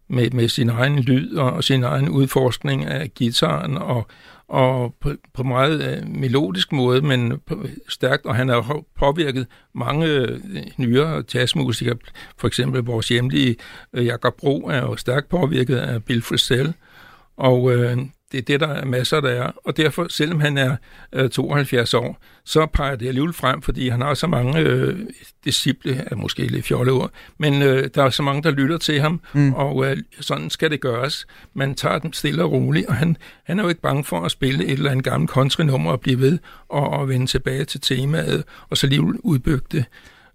med, 0.07 0.31
med 0.31 0.47
sin 0.47 0.69
egen 0.69 0.99
lyd 0.99 1.35
og 1.35 1.63
sin 1.63 1.83
egen 1.83 2.09
udforskning 2.09 2.85
af 2.85 3.13
gitaren 3.13 3.77
og, 3.77 4.07
og 4.47 4.95
på, 4.99 5.11
på 5.33 5.43
meget 5.43 5.97
øh, 5.97 6.07
melodisk 6.07 6.71
måde, 6.71 7.01
men 7.01 7.39
på, 7.47 7.65
stærkt, 7.89 8.25
og 8.25 8.35
han 8.35 8.49
har 8.49 8.81
påvirket 8.99 9.47
mange 9.75 10.07
øh, 10.07 10.39
nyere 10.77 11.23
jazzmusikere. 11.33 11.95
For 12.37 12.47
eksempel 12.47 12.81
vores 12.81 13.09
hjemlige 13.09 13.55
øh, 13.93 14.05
Jakob 14.05 14.35
Bro 14.37 14.59
er 14.59 14.79
jo 14.81 14.95
stærkt 14.95 15.29
påvirket 15.29 15.75
af 15.75 16.03
Bill 16.03 16.21
Frisell, 16.21 16.73
og 17.37 17.73
øh, 17.73 17.97
det 18.33 18.39
er 18.39 18.41
det, 18.41 18.59
der 18.59 18.67
er 18.67 18.85
masser, 18.85 19.21
der 19.21 19.29
er. 19.29 19.51
Og 19.65 19.77
derfor, 19.77 20.07
selvom 20.09 20.39
han 20.39 20.57
er 20.57 20.75
øh, 21.13 21.29
72 21.29 21.93
år, 21.93 22.17
så 22.45 22.65
peger 22.65 22.95
det 22.95 23.07
alligevel 23.07 23.33
frem, 23.33 23.61
fordi 23.61 23.89
han 23.89 24.01
har 24.01 24.13
så 24.13 24.27
mange 24.27 24.59
øh, 24.59 24.99
disciple, 25.45 26.03
er 26.11 26.15
måske 26.15 26.47
lidt 26.47 26.65
fjolleord, 26.65 27.11
men 27.37 27.61
øh, 27.61 27.89
der 27.95 28.03
er 28.03 28.09
så 28.09 28.23
mange, 28.23 28.43
der 28.43 28.51
lytter 28.51 28.77
til 28.77 29.01
ham, 29.01 29.21
mm. 29.33 29.53
og 29.53 29.85
øh, 29.85 29.97
sådan 30.19 30.49
skal 30.49 30.71
det 30.71 30.81
gøres. 30.81 31.27
Man 31.53 31.75
tager 31.75 31.99
den 31.99 32.13
stille 32.13 32.43
og 32.43 32.51
roligt, 32.51 32.87
og 32.87 32.95
han, 32.95 33.17
han 33.43 33.59
er 33.59 33.63
jo 33.63 33.69
ikke 33.69 33.81
bange 33.81 34.03
for 34.03 34.21
at 34.21 34.31
spille 34.31 34.65
et 34.65 34.71
eller 34.71 34.91
andet 34.91 35.05
gammelt 35.05 35.31
country-nummer 35.31 35.91
og 35.91 36.01
blive 36.01 36.19
ved 36.19 36.39
og, 36.69 36.89
og 36.89 37.09
vende 37.09 37.25
tilbage 37.25 37.65
til 37.65 37.81
temaet, 37.81 38.43
og 38.69 38.77
så 38.77 38.87
alligevel 38.87 39.15
udbygge 39.23 39.65
det. 39.71 39.85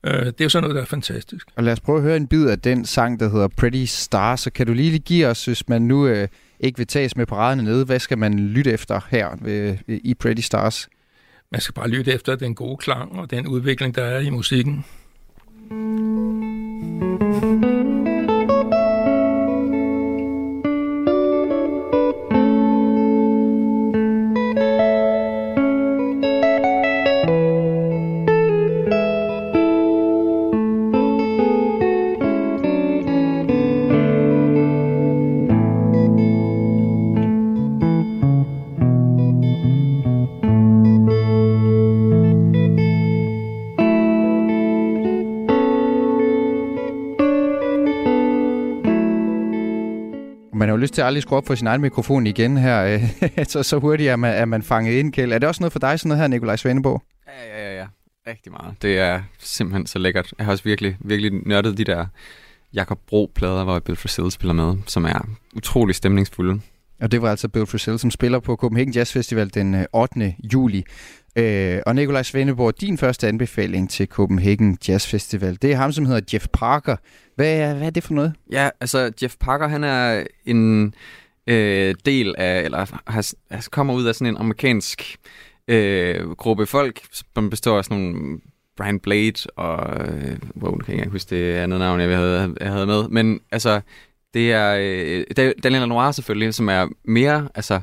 Øh, 0.06 0.26
det 0.26 0.40
er 0.40 0.44
jo 0.44 0.48
sådan 0.48 0.62
noget, 0.62 0.74
der 0.74 0.82
er 0.82 0.86
fantastisk. 0.86 1.46
Og 1.56 1.64
lad 1.64 1.72
os 1.72 1.80
prøve 1.80 1.98
at 1.98 2.04
høre 2.04 2.16
en 2.16 2.26
bid 2.26 2.46
af 2.46 2.58
den 2.58 2.84
sang, 2.84 3.20
der 3.20 3.30
hedder 3.30 3.48
Pretty 3.48 3.84
Star. 3.84 4.36
Så 4.36 4.50
kan 4.50 4.66
du 4.66 4.72
lige 4.72 4.98
give 4.98 5.26
os, 5.26 5.44
hvis 5.44 5.68
man 5.68 5.82
nu 5.82 6.06
øh, 6.06 6.28
ikke 6.60 6.78
vil 6.78 6.86
tages 6.86 7.16
med 7.16 7.26
paraderne 7.26 7.62
nede, 7.62 7.84
hvad 7.84 7.98
skal 7.98 8.18
man 8.18 8.38
lytte 8.38 8.72
efter 8.72 9.00
her 9.10 9.28
ved, 9.40 9.76
i 9.88 10.14
Pretty 10.14 10.42
Stars? 10.42 10.88
Man 11.52 11.60
skal 11.60 11.74
bare 11.74 11.88
lytte 11.88 12.12
efter 12.12 12.36
den 12.36 12.54
gode 12.54 12.76
klang 12.76 13.18
og 13.18 13.30
den 13.30 13.46
udvikling, 13.46 13.94
der 13.94 14.04
er 14.04 14.20
i 14.20 14.30
musikken. 14.30 14.84
Lyst 50.88 50.94
til 50.94 51.02
at 51.02 51.06
aldrig 51.06 51.22
skrue 51.22 51.38
op 51.38 51.46
for 51.46 51.54
sin 51.54 51.66
egen 51.66 51.80
mikrofon 51.80 52.26
igen 52.26 52.56
her, 52.56 52.84
øh, 52.84 53.44
så, 53.52 53.62
så 53.62 53.78
hurtigt 53.78 54.10
er 54.10 54.16
man, 54.16 54.34
er 54.34 54.44
man 54.44 54.62
fanget 54.62 54.92
ind, 54.92 55.12
Kjeld. 55.12 55.32
Er 55.32 55.38
det 55.38 55.48
også 55.48 55.62
noget 55.62 55.72
for 55.72 55.78
dig, 55.78 56.00
sådan 56.00 56.08
noget 56.08 56.20
her, 56.20 56.28
Nikolaj 56.28 56.56
Svaneborg? 56.56 57.02
Ja, 57.26 57.58
ja, 57.58 57.70
ja, 57.70 57.78
ja. 57.78 57.86
Rigtig 58.26 58.52
meget. 58.52 58.82
Det 58.82 58.98
er 58.98 59.22
simpelthen 59.38 59.86
så 59.86 59.98
lækkert. 59.98 60.34
Jeg 60.38 60.46
har 60.46 60.52
også 60.52 60.64
virkelig, 60.64 60.96
virkelig 61.00 61.32
nørdet 61.46 61.78
de 61.78 61.84
der 61.84 62.06
Jakob 62.74 62.98
Bro-plader, 63.06 63.64
hvor 63.64 63.78
Bill 63.78 63.96
Frisell 63.96 64.30
spiller 64.30 64.54
med, 64.54 64.76
som 64.86 65.04
er 65.04 65.28
utrolig 65.56 65.94
stemningsfulde. 65.94 66.60
Og 67.00 67.12
det 67.12 67.22
var 67.22 67.30
altså 67.30 67.48
Bill 67.48 67.66
Frisell, 67.66 67.98
som 67.98 68.10
spiller 68.10 68.40
på 68.40 68.56
Copenhagen 68.56 68.92
Jazz 68.92 69.12
Festival 69.12 69.54
den 69.54 69.74
øh, 69.74 69.84
8. 69.92 70.34
Juli. 70.52 70.84
Øh, 71.36 71.78
og 71.86 71.94
Nikolaj 71.94 72.22
Svendeborg, 72.22 72.80
din 72.80 72.98
første 72.98 73.28
anbefaling 73.28 73.90
til 73.90 74.06
Copenhagen 74.06 74.78
Jazz 74.88 75.06
Festival, 75.06 75.58
det 75.62 75.72
er 75.72 75.76
ham, 75.76 75.92
som 75.92 76.06
hedder 76.06 76.20
Jeff 76.32 76.46
Parker. 76.52 76.96
Hvad 77.36 77.58
er, 77.58 77.74
hvad 77.74 77.86
er 77.86 77.90
det 77.90 78.04
for 78.04 78.14
noget? 78.14 78.32
Ja, 78.52 78.70
altså 78.80 79.12
Jeff 79.22 79.36
Parker, 79.40 79.68
han 79.68 79.84
er 79.84 80.24
en 80.44 80.94
øh, 81.46 81.94
del 82.06 82.34
af, 82.38 82.62
eller 82.62 82.78
har, 83.06 83.32
altså, 83.50 83.70
kommer 83.70 83.94
ud 83.94 84.04
af 84.04 84.14
sådan 84.14 84.34
en 84.34 84.36
amerikansk 84.36 85.16
øh, 85.68 86.30
gruppe 86.30 86.66
folk, 86.66 87.00
som 87.34 87.50
består 87.50 87.78
af 87.78 87.84
sådan 87.84 88.02
nogle 88.02 88.40
Brian 88.76 89.00
Blade 89.00 89.46
og, 89.56 90.06
øh, 90.08 90.38
wow, 90.62 90.74
nu 90.74 90.84
kan 90.84 90.94
jeg 90.94 91.02
ikke 91.02 91.12
huske 91.12 91.36
det 91.36 91.54
andet 91.54 91.78
navn, 91.78 92.00
jeg 92.00 92.18
havde, 92.18 92.54
jeg 92.60 92.72
havde 92.72 92.86
med, 92.86 93.08
men 93.08 93.40
altså, 93.52 93.80
det 94.34 94.52
er 94.52 94.76
øh, 94.80 95.24
Daniel 95.62 95.80
Lanois 95.80 96.16
selvfølgelig, 96.16 96.54
som 96.54 96.68
er 96.68 96.88
mere, 97.04 97.48
altså, 97.54 97.80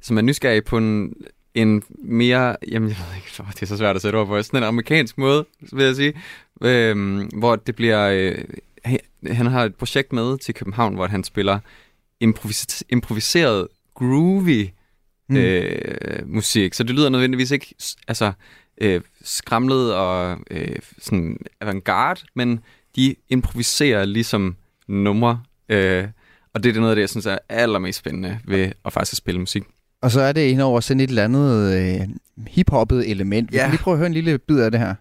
som 0.00 0.18
er 0.18 0.22
nysgerrig 0.22 0.64
på 0.64 0.78
en, 0.78 1.14
en 1.54 1.82
mere, 1.98 2.56
jamen 2.68 2.88
jeg 2.88 2.96
ved 2.98 3.16
ikke, 3.16 3.28
det 3.54 3.62
er 3.62 3.66
så 3.66 3.76
svært 3.76 3.96
at 3.96 4.02
sætte 4.02 4.16
ord 4.16 4.26
på, 4.26 4.42
sådan 4.42 4.62
en 4.62 4.68
amerikansk 4.68 5.18
måde, 5.18 5.46
vil 5.72 5.84
jeg 5.84 5.96
sige, 5.96 6.14
øh, 6.62 7.22
hvor 7.38 7.56
det 7.56 7.76
bliver, 7.76 8.08
øh, 8.08 8.44
han 9.26 9.46
har 9.46 9.64
et 9.64 9.74
projekt 9.74 10.12
med 10.12 10.38
til 10.38 10.54
København, 10.54 10.94
hvor 10.94 11.06
han 11.06 11.24
spiller 11.24 11.58
improvis- 12.24 12.82
improviseret 12.88 13.68
groovy 13.94 14.68
mm. 15.28 15.36
øh, 15.36 16.28
musik, 16.28 16.74
så 16.74 16.82
det 16.82 16.94
lyder 16.94 17.08
nødvendigvis 17.08 17.50
ikke 17.50 17.74
altså, 18.08 18.32
øh, 18.80 19.00
skramlet 19.22 19.94
og 19.94 20.38
øh, 20.50 20.76
sådan 20.98 21.38
avantgarde, 21.60 22.20
men 22.34 22.60
de 22.96 23.14
improviserer 23.28 24.04
ligesom 24.04 24.56
numre, 24.88 25.42
øh, 25.68 26.08
og 26.54 26.62
det 26.62 26.76
er 26.76 26.80
noget 26.80 26.90
af 26.90 26.96
det, 26.96 27.00
jeg 27.00 27.08
synes 27.08 27.26
er 27.26 27.38
allermest 27.48 27.98
spændende 27.98 28.38
ved 28.44 28.72
at 28.84 28.92
faktisk 28.92 29.16
spille 29.16 29.40
musik. 29.40 29.62
Og 30.02 30.10
så 30.10 30.20
er 30.20 30.32
det 30.32 30.40
ind 30.40 30.60
over 30.60 30.80
sådan 30.80 31.00
et 31.00 31.08
eller 31.08 31.24
andet 31.24 31.74
øh, 31.74 32.08
hiphoppet 32.46 33.10
element. 33.10 33.52
Vi 33.52 33.56
ja. 33.56 33.62
kan 33.62 33.70
lige 33.70 33.82
prøve 33.82 33.94
at 33.94 33.98
høre 33.98 34.06
en 34.06 34.12
lille 34.12 34.38
bid 34.38 34.58
af 34.58 34.70
det 34.70 34.80
her. 34.80 34.94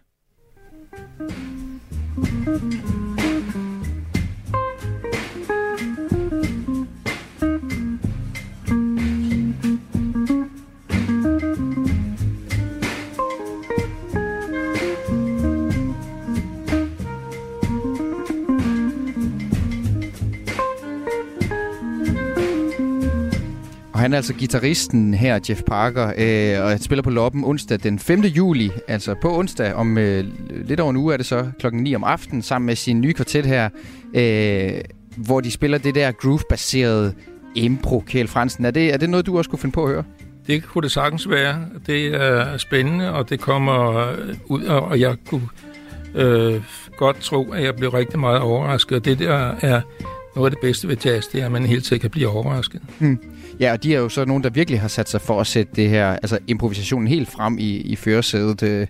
Han 23.99 24.13
er 24.13 24.17
altså 24.17 24.33
gitarristen 24.33 25.13
her, 25.13 25.39
Jeff 25.49 25.61
Parker, 25.67 26.07
øh, 26.17 26.63
og 26.63 26.69
han 26.69 26.79
spiller 26.79 27.03
på 27.03 27.09
Loppen 27.09 27.43
onsdag 27.43 27.79
den 27.83 27.99
5. 27.99 28.21
juli, 28.21 28.71
altså 28.87 29.15
på 29.21 29.37
onsdag 29.37 29.73
om 29.73 29.97
øh, 29.97 30.25
lidt 30.49 30.79
over 30.79 30.89
en 30.89 30.97
uge 30.97 31.13
er 31.13 31.17
det 31.17 31.25
så 31.25 31.51
klokken 31.59 31.83
9 31.83 31.95
om 31.95 32.03
aftenen, 32.03 32.41
sammen 32.41 32.65
med 32.65 32.75
sin 32.75 33.01
nye 33.01 33.13
kvartet 33.13 33.45
her, 33.45 33.69
øh, 34.15 34.81
hvor 35.17 35.41
de 35.41 35.51
spiller 35.51 35.77
det 35.77 35.95
der 35.95 36.11
groove-baserede 36.11 37.13
impro, 37.55 38.03
Kjell 38.07 38.27
Fransen. 38.27 38.65
Er 38.65 38.71
det, 38.71 38.93
er 38.93 38.97
det 38.97 39.09
noget, 39.09 39.25
du 39.25 39.37
også 39.37 39.49
kunne 39.49 39.59
finde 39.59 39.73
på 39.73 39.83
at 39.83 39.89
høre? 39.89 40.03
Det 40.47 40.63
kunne 40.63 40.81
det 40.81 40.91
sagtens 40.91 41.29
være. 41.29 41.65
Det 41.87 42.07
er 42.07 42.57
spændende, 42.57 43.13
og 43.13 43.29
det 43.29 43.39
kommer 43.39 44.07
ud, 44.45 44.63
og 44.63 44.99
jeg 44.99 45.15
kunne 45.27 45.47
øh, 46.15 46.61
godt 46.97 47.17
tro, 47.19 47.51
at 47.51 47.63
jeg 47.63 47.75
blev 47.75 47.89
rigtig 47.89 48.19
meget 48.19 48.39
overrasket. 48.39 48.97
Og 48.97 49.05
det 49.05 49.19
der 49.19 49.55
er 49.61 49.81
noget 50.35 50.45
af 50.47 50.51
det 50.51 50.59
bedste 50.61 50.87
ved 50.87 50.97
jazz, 51.05 51.27
det 51.27 51.41
er, 51.41 51.45
at 51.45 51.51
man 51.51 51.65
helt 51.65 51.85
sikkert 51.85 52.01
kan 52.01 52.11
blive 52.11 52.29
overrasket. 52.29 52.81
Hmm. 52.99 53.19
Ja, 53.59 53.71
og 53.71 53.83
de 53.83 53.95
er 53.95 53.99
jo 53.99 54.09
så 54.09 54.25
nogen, 54.25 54.43
der 54.43 54.49
virkelig 54.49 54.81
har 54.81 54.87
sat 54.87 55.09
sig 55.09 55.21
for 55.21 55.41
at 55.41 55.47
sætte 55.47 55.73
det 55.75 55.89
her, 55.89 56.07
altså 56.07 56.39
improvisationen 56.47 57.07
helt 57.07 57.29
frem 57.29 57.57
i, 57.59 57.77
i 57.77 57.95
førersædet. 57.95 58.63
Øh, 58.63 58.87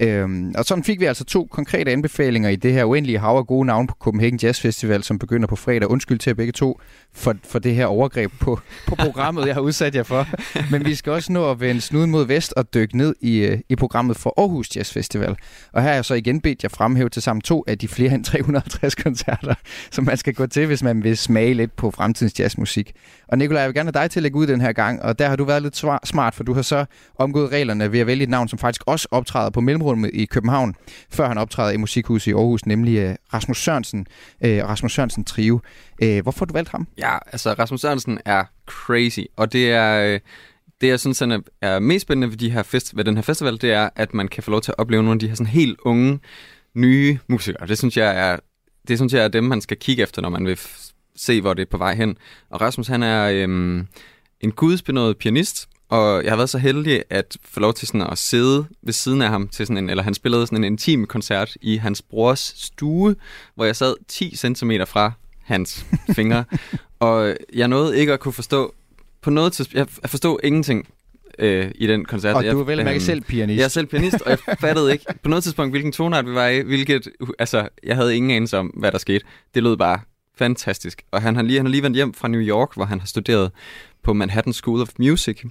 Øhm, 0.00 0.54
og 0.58 0.64
sådan 0.64 0.84
fik 0.84 1.00
vi 1.00 1.04
altså 1.04 1.24
to 1.24 1.48
konkrete 1.50 1.92
anbefalinger 1.92 2.48
i 2.48 2.56
det 2.56 2.72
her 2.72 2.84
uendelige 2.84 3.18
hav 3.18 3.36
af 3.36 3.46
gode 3.46 3.66
navn 3.66 3.86
på 3.86 3.94
Copenhagen 4.00 4.38
Jazz 4.42 4.60
Festival, 4.60 5.02
som 5.02 5.18
begynder 5.18 5.46
på 5.46 5.56
fredag. 5.56 5.90
Undskyld 5.90 6.18
til 6.18 6.30
jer 6.30 6.34
begge 6.34 6.52
to 6.52 6.80
for, 7.12 7.34
for 7.44 7.58
det 7.58 7.74
her 7.74 7.86
overgreb 7.86 8.32
på, 8.40 8.60
på 8.88 8.94
programmet, 8.94 9.46
jeg 9.46 9.54
har 9.54 9.60
udsat 9.60 9.94
jer 9.94 10.02
for. 10.02 10.26
Men 10.72 10.84
vi 10.84 10.94
skal 10.94 11.12
også 11.12 11.32
nå 11.32 11.50
at 11.50 11.60
vende 11.60 11.80
snuden 11.80 12.10
mod 12.10 12.26
vest 12.26 12.52
og 12.56 12.74
dykke 12.74 12.96
ned 12.96 13.14
i, 13.20 13.38
øh, 13.38 13.58
i 13.68 13.76
programmet 13.76 14.16
for 14.16 14.34
Aarhus 14.40 14.76
Jazz 14.76 14.92
Festival. 14.92 15.36
Og 15.72 15.82
her 15.82 15.90
er 15.90 15.94
jeg 15.94 16.04
så 16.04 16.14
igen 16.14 16.40
bedt 16.40 16.62
jer 16.62 16.68
fremhæve 16.68 17.08
til 17.08 17.22
sammen 17.22 17.40
to 17.40 17.64
af 17.66 17.78
de 17.78 17.88
flere 17.88 18.14
end 18.14 18.24
350 18.24 18.94
koncerter, 18.94 19.54
som 19.90 20.04
man 20.04 20.16
skal 20.16 20.34
gå 20.34 20.46
til, 20.46 20.66
hvis 20.66 20.82
man 20.82 21.04
vil 21.04 21.16
smage 21.16 21.54
lidt 21.54 21.76
på 21.76 21.90
fremtidens 21.90 22.40
jazzmusik. 22.40 22.92
Og 23.28 23.38
Nikolaj, 23.38 23.60
jeg 23.60 23.68
vil 23.68 23.74
gerne 23.74 23.90
have 23.94 24.02
dig 24.02 24.10
til 24.10 24.20
at 24.20 24.22
lægge 24.22 24.38
ud 24.38 24.46
den 24.46 24.60
her 24.60 24.72
gang, 24.72 25.02
og 25.02 25.18
der 25.18 25.28
har 25.28 25.36
du 25.36 25.44
været 25.44 25.62
lidt 25.62 25.76
smart, 26.04 26.34
for 26.34 26.44
du 26.44 26.54
har 26.54 26.62
så 26.62 26.84
omgået 27.18 27.52
reglerne 27.52 27.92
ved 27.92 28.00
at 28.00 28.06
vælge 28.06 28.22
et 28.22 28.28
navn, 28.28 28.48
som 28.48 28.58
faktisk 28.58 28.82
også 28.86 29.08
optræder 29.10 29.50
på 29.50 29.60
mellemrummet 29.96 30.20
i 30.20 30.24
København, 30.24 30.74
før 31.10 31.28
han 31.28 31.38
optræder 31.38 31.72
i 31.72 31.76
Musikhuset 31.76 32.30
i 32.30 32.34
Aarhus, 32.34 32.66
nemlig 32.66 32.98
øh, 32.98 33.14
Rasmus 33.34 33.62
Sørensen, 33.62 34.06
øh, 34.44 34.64
Rasmus 34.64 34.94
Sørensen 34.94 35.24
Trio. 35.24 35.60
Øh, 36.02 36.22
hvorfor 36.22 36.40
har 36.40 36.46
du 36.46 36.52
valgt 36.52 36.70
ham? 36.70 36.88
Ja, 36.98 37.18
altså 37.32 37.52
Rasmus 37.52 37.80
Sørensen 37.80 38.18
er 38.24 38.44
crazy, 38.66 39.20
og 39.36 39.52
det 39.52 39.70
er... 39.70 40.14
Øh, 40.14 40.20
det, 40.80 40.88
jeg 40.88 41.00
synes 41.00 41.22
er, 41.22 41.40
er 41.62 41.78
mest 41.78 42.02
spændende 42.02 42.30
ved, 42.30 42.36
de 42.36 42.50
her 42.50 42.62
fest, 42.62 42.96
ved 42.96 43.04
den 43.04 43.14
her 43.14 43.22
festival, 43.22 43.60
det 43.60 43.72
er, 43.72 43.88
at 43.96 44.14
man 44.14 44.28
kan 44.28 44.42
få 44.42 44.50
lov 44.50 44.60
til 44.60 44.72
at 44.72 44.78
opleve 44.78 45.02
nogle 45.02 45.16
af 45.16 45.18
de 45.18 45.28
her 45.28 45.34
sådan 45.34 45.46
helt 45.46 45.78
unge, 45.84 46.20
nye 46.74 47.18
musikere. 47.28 47.66
Det 47.66 47.78
synes 47.78 47.96
jeg 47.96 48.30
er, 48.30 48.36
det 48.88 48.98
synes 48.98 49.12
jeg 49.12 49.24
er 49.24 49.28
dem, 49.28 49.44
man 49.44 49.60
skal 49.60 49.76
kigge 49.76 50.02
efter, 50.02 50.22
når 50.22 50.28
man 50.28 50.46
vil 50.46 50.58
se, 51.16 51.40
hvor 51.40 51.54
det 51.54 51.62
er 51.62 51.70
på 51.70 51.78
vej 51.78 51.94
hen. 51.94 52.16
Og 52.50 52.60
Rasmus, 52.60 52.86
han 52.86 53.02
er 53.02 53.30
øhm, 53.30 53.86
en 54.40 54.52
gudsbenået 54.52 55.18
pianist, 55.18 55.68
og 55.88 56.24
jeg 56.24 56.32
har 56.32 56.36
været 56.36 56.50
så 56.50 56.58
heldig 56.58 57.02
at 57.10 57.36
få 57.44 57.60
lov 57.60 57.74
til 57.74 57.88
sådan 57.88 58.00
at 58.00 58.18
sidde 58.18 58.66
ved 58.82 58.92
siden 58.92 59.22
af 59.22 59.28
ham 59.28 59.48
til 59.48 59.66
sådan 59.66 59.84
en, 59.84 59.90
eller 59.90 60.02
han 60.02 60.14
spillede 60.14 60.46
sådan 60.46 60.58
en 60.58 60.72
intim 60.72 61.06
koncert 61.06 61.56
i 61.60 61.76
hans 61.76 62.02
brors 62.02 62.54
stue, 62.56 63.16
hvor 63.54 63.64
jeg 63.64 63.76
sad 63.76 63.94
10 64.08 64.36
cm 64.36 64.72
fra 64.86 65.12
hans 65.44 65.86
fingre. 66.12 66.44
og 67.00 67.36
jeg 67.54 67.68
nåede 67.68 67.98
ikke 67.98 68.12
at 68.12 68.20
kunne 68.20 68.32
forstå 68.32 68.74
på 69.20 69.30
noget 69.30 69.52
tidspunkt, 69.52 69.98
jeg 70.02 70.10
forstod 70.10 70.38
ingenting 70.42 70.88
øh, 71.38 71.70
i 71.74 71.86
den 71.86 72.04
koncert. 72.04 72.36
Og 72.36 72.44
du 72.44 72.60
er 72.60 72.64
vel 72.64 72.78
jeg, 72.78 72.94
øh, 72.94 73.00
selv 73.00 73.20
pianist. 73.20 73.58
Jeg 73.58 73.64
er 73.64 73.68
selv 73.68 73.86
pianist, 73.86 74.20
og 74.20 74.30
jeg 74.30 74.38
fattede 74.60 74.92
ikke 74.92 75.04
på 75.22 75.28
noget 75.28 75.42
tidspunkt, 75.42 75.72
hvilken 75.72 75.92
tonart 75.92 76.26
vi 76.26 76.34
var 76.34 76.46
i, 76.46 76.60
hvilket, 76.60 77.08
altså, 77.38 77.68
jeg 77.82 77.96
havde 77.96 78.16
ingen 78.16 78.30
anelse 78.30 78.58
om, 78.58 78.66
hvad 78.66 78.92
der 78.92 78.98
skete. 78.98 79.24
Det 79.54 79.62
lød 79.62 79.76
bare 79.76 80.00
fantastisk. 80.38 81.02
Og 81.10 81.22
han 81.22 81.36
har 81.36 81.42
lige, 81.42 81.56
han 81.56 81.66
har 81.66 81.70
lige 81.70 81.82
vendt 81.82 81.96
hjem 81.96 82.14
fra 82.14 82.28
New 82.28 82.40
York, 82.40 82.74
hvor 82.74 82.84
han 82.84 83.00
har 83.00 83.06
studeret 83.06 83.50
på 84.02 84.12
Manhattan 84.12 84.52
School 84.52 84.80
of 84.80 84.88
Music. 84.98 85.44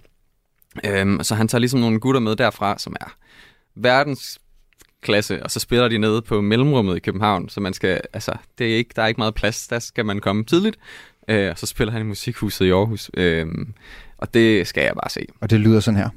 Øhm, 0.84 1.23
så 1.23 1.36
han 1.36 1.47
tager 1.47 1.59
ligesom 1.59 1.80
nogle 1.80 1.99
gutter 1.99 2.21
med 2.21 2.36
derfra, 2.36 2.78
som 2.78 2.95
er 3.01 3.15
verdensklasse, 3.75 5.43
og 5.43 5.51
så 5.51 5.59
spiller 5.59 5.88
de 5.88 5.97
nede 5.97 6.21
på 6.21 6.41
mellemrummet 6.41 6.95
i 6.95 6.99
København, 6.99 7.49
så 7.49 7.59
man 7.59 7.73
skal, 7.73 8.01
altså, 8.13 8.34
det 8.57 8.73
er 8.73 8.78
ikke, 8.78 8.91
der 8.95 9.01
er 9.01 9.07
ikke 9.07 9.21
meget 9.21 9.36
plads, 9.36 9.67
der 9.67 9.80
skal 9.80 10.05
man 10.05 10.19
komme 10.19 10.43
tidligt, 10.43 10.78
øh, 11.28 11.51
og 11.51 11.59
så 11.59 11.65
spiller 11.65 11.91
han 11.91 12.01
i 12.01 12.05
Musikhuset 12.05 12.65
i 12.65 12.69
Aarhus, 12.69 13.11
øh, 13.13 13.47
og 14.17 14.34
det 14.34 14.67
skal 14.67 14.84
jeg 14.84 14.93
bare 14.93 15.09
se. 15.09 15.25
Og 15.41 15.49
det 15.49 15.59
lyder 15.59 15.80
sådan 15.80 15.99
her. 15.99 16.09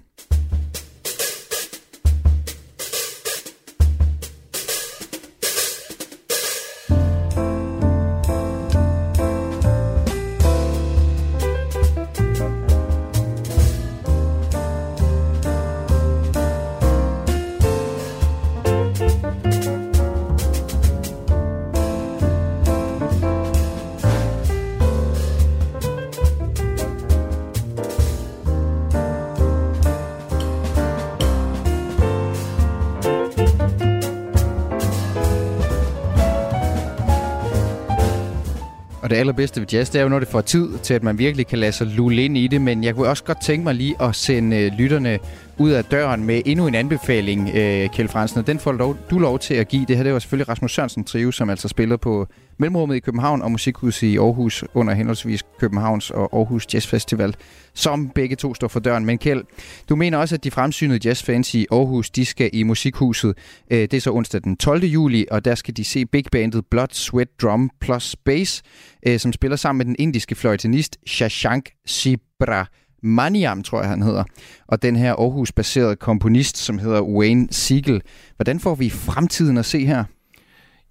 Og 39.11 39.15
det 39.15 39.21
allerbedste 39.21 39.61
ved 39.61 39.69
jazz, 39.73 39.91
det 39.91 39.99
er 39.99 40.03
jo, 40.03 40.09
når 40.09 40.19
det 40.19 40.29
får 40.29 40.41
tid 40.41 40.69
til, 40.83 40.95
at 40.95 41.03
man 41.03 41.19
virkelig 41.19 41.47
kan 41.47 41.59
lade 41.59 41.73
sig 41.73 41.87
lulle 41.87 42.25
ind 42.25 42.37
i 42.39 42.47
det. 42.47 42.61
Men 42.61 42.85
jeg 42.85 42.95
kunne 42.95 43.09
også 43.09 43.25
godt 43.25 43.43
tænke 43.43 43.65
mig 43.65 43.75
lige 43.75 43.97
at 44.03 44.15
sende 44.15 44.57
øh, 44.57 44.73
lytterne 44.73 45.19
ud 45.61 45.71
af 45.71 45.85
døren 45.85 46.25
med 46.25 46.43
endnu 46.47 46.67
en 46.67 46.75
anbefaling, 46.75 47.49
øh, 47.49 47.91
Kjeld 47.91 48.09
Fransen. 48.09 48.39
Og 48.39 48.47
den 48.47 48.59
får 48.59 48.73
lov, 48.73 48.97
du 49.11 49.19
lov 49.19 49.39
til 49.39 49.55
at 49.55 49.69
give. 49.69 49.87
Det 49.87 49.97
her 49.97 50.03
det 50.03 50.13
var 50.13 50.19
selvfølgelig 50.19 50.49
Rasmus 50.49 50.75
Sørensen 50.75 51.05
Trio, 51.05 51.31
som 51.31 51.51
altså 51.51 51.69
spiller 51.69 51.97
på 51.97 52.27
Mellemrummet 52.59 52.97
i 52.97 52.99
København 52.99 53.43
og 53.43 53.51
Musikhuset 53.51 54.07
i 54.07 54.17
Aarhus 54.17 54.65
under 54.75 54.95
henholdsvis 54.95 55.43
Københavns 55.59 56.11
og 56.11 56.31
Aarhus 56.33 56.75
Jazz 56.75 56.87
Festival, 56.87 57.35
som 57.75 58.09
begge 58.09 58.37
to 58.37 58.55
står 58.55 58.69
for 58.69 58.81
døren. 58.81 59.07
Men 59.07 59.19
Kjeld, 59.19 59.45
du 59.89 59.97
mener 59.97 60.19
også, 60.19 60.35
at 60.35 60.45
de 60.45 60.51
fremsynede 60.51 61.01
jazzfans 61.05 61.55
i 61.55 61.67
Aarhus, 61.71 62.11
de 62.11 62.25
skal 62.25 62.51
i 62.53 62.63
Musikhuset. 62.63 63.39
Øh, 63.71 63.79
det 63.79 63.95
er 63.95 64.01
så 64.01 64.11
onsdag 64.11 64.43
den 64.43 64.57
12. 64.57 64.85
juli, 64.85 65.27
og 65.31 65.45
der 65.45 65.55
skal 65.55 65.77
de 65.77 65.85
se 65.85 66.07
big 66.07 66.25
bandet 66.33 66.67
Blood, 66.71 66.89
Sweat, 66.93 67.29
Drum 67.43 67.71
plus 67.81 68.17
Bass, 68.25 68.63
øh, 69.07 69.19
som 69.19 69.33
spiller 69.33 69.57
sammen 69.57 69.79
med 69.79 69.87
den 69.87 69.97
indiske 69.99 70.35
fløjtenist 70.35 70.97
Shashank 71.07 71.71
Sibra. 71.87 72.67
Maniam, 73.03 73.63
tror 73.63 73.81
jeg, 73.81 73.91
han 73.91 74.03
hedder. 74.03 74.25
Og 74.67 74.83
den 74.83 74.97
her 74.97 75.13
Aarhus-baserede 75.13 75.97
komponist, 75.97 76.57
som 76.57 76.79
hedder 76.79 77.03
Wayne 77.03 77.49
Siegel. 77.51 78.03
Hvordan 78.37 78.61
får 78.61 78.75
vi 78.75 78.91
fremtiden 78.91 79.59
at 79.59 79.65
se 79.65 79.87
her? 79.87 80.05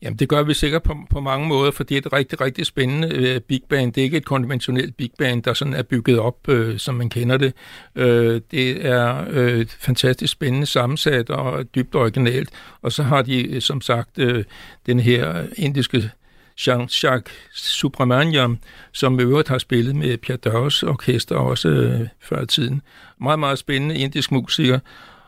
Jamen, 0.02 0.20
det 0.20 0.30
gør 0.30 0.44
vi 0.44 0.54
sikkert 0.54 0.84
på, 0.84 0.96
på 1.10 1.20
mange 1.20 1.48
måder, 1.48 1.72
for 1.72 1.84
det 1.84 1.96
er 1.96 2.02
et 2.02 2.14
rigtig, 2.14 2.42
rigtig 2.42 2.66
spændende 2.66 3.16
øh, 3.16 3.42
big 3.42 3.62
band. 3.70 3.94
Det 3.94 4.02
er 4.02 4.06
ikke 4.06 4.18
et 4.18 4.26
konventionelt 4.26 4.98
big 4.98 5.12
band, 5.18 5.44
der 5.44 5.54
sådan 5.54 5.74
er 5.74 5.84
bygget 5.84 6.20
op, 6.20 6.50
øh, 6.50 6.78
som 6.78 6.96
man 6.96 7.10
kender 7.10 7.38
det. 7.38 7.54
Øh, 7.96 8.42
det 8.52 8.86
er 8.86 9.26
øh, 9.30 9.66
fantastisk 9.80 10.34
spændende 10.34 10.66
sammensat 10.66 11.30
og 11.30 11.76
dybt 11.76 11.96
originalt. 11.96 12.50
Og 12.82 12.92
så 12.92 13.04
har 13.04 13.22
de, 13.22 13.56
øh, 13.56 13.62
som 13.62 13.82
sagt, 13.82 14.20
øh, 14.20 14.44
den 14.86 15.00
her 15.00 15.44
indiske 15.58 16.12
Jean-Jacques 16.60 17.32
Subramaniam, 17.54 18.58
som 18.92 19.20
i 19.20 19.24
øvrigt 19.24 19.50
har 19.50 19.58
spillet 19.58 19.96
med 19.96 20.18
Pierre 20.18 20.38
Daus 20.38 20.84
orkester 20.84 21.36
også 21.36 21.68
øh, 21.68 22.08
før 22.22 22.42
i 22.42 22.46
tiden. 22.46 22.82
Meget, 23.22 23.40
meget 23.40 23.60
spændende 23.60 23.98
indisk 23.98 24.32
musiker. 24.32 24.80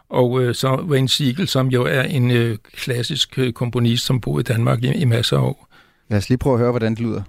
Og 0.10 0.42
øh, 0.42 0.56
så 0.56 0.76
Wayne 0.76 1.10
Siegel, 1.10 1.48
som 1.48 1.68
jo 1.68 1.84
er 1.86 2.02
en 2.02 2.32
øh, 2.32 2.58
klassisk 2.74 3.40
øh, 3.40 3.54
komponist, 3.54 4.06
som 4.06 4.22
boede 4.22 4.42
i 4.42 4.54
Danmark 4.54 4.84
i, 4.84 4.94
i 4.94 5.06
masser 5.06 5.38
af 5.38 5.42
år. 5.42 5.68
Lad 6.10 6.18
os 6.18 6.30
lige 6.30 6.38
prøve 6.38 6.54
at 6.54 6.60
høre, 6.60 6.72
hvordan 6.72 6.92
det 6.92 7.00
lyder. 7.00 7.24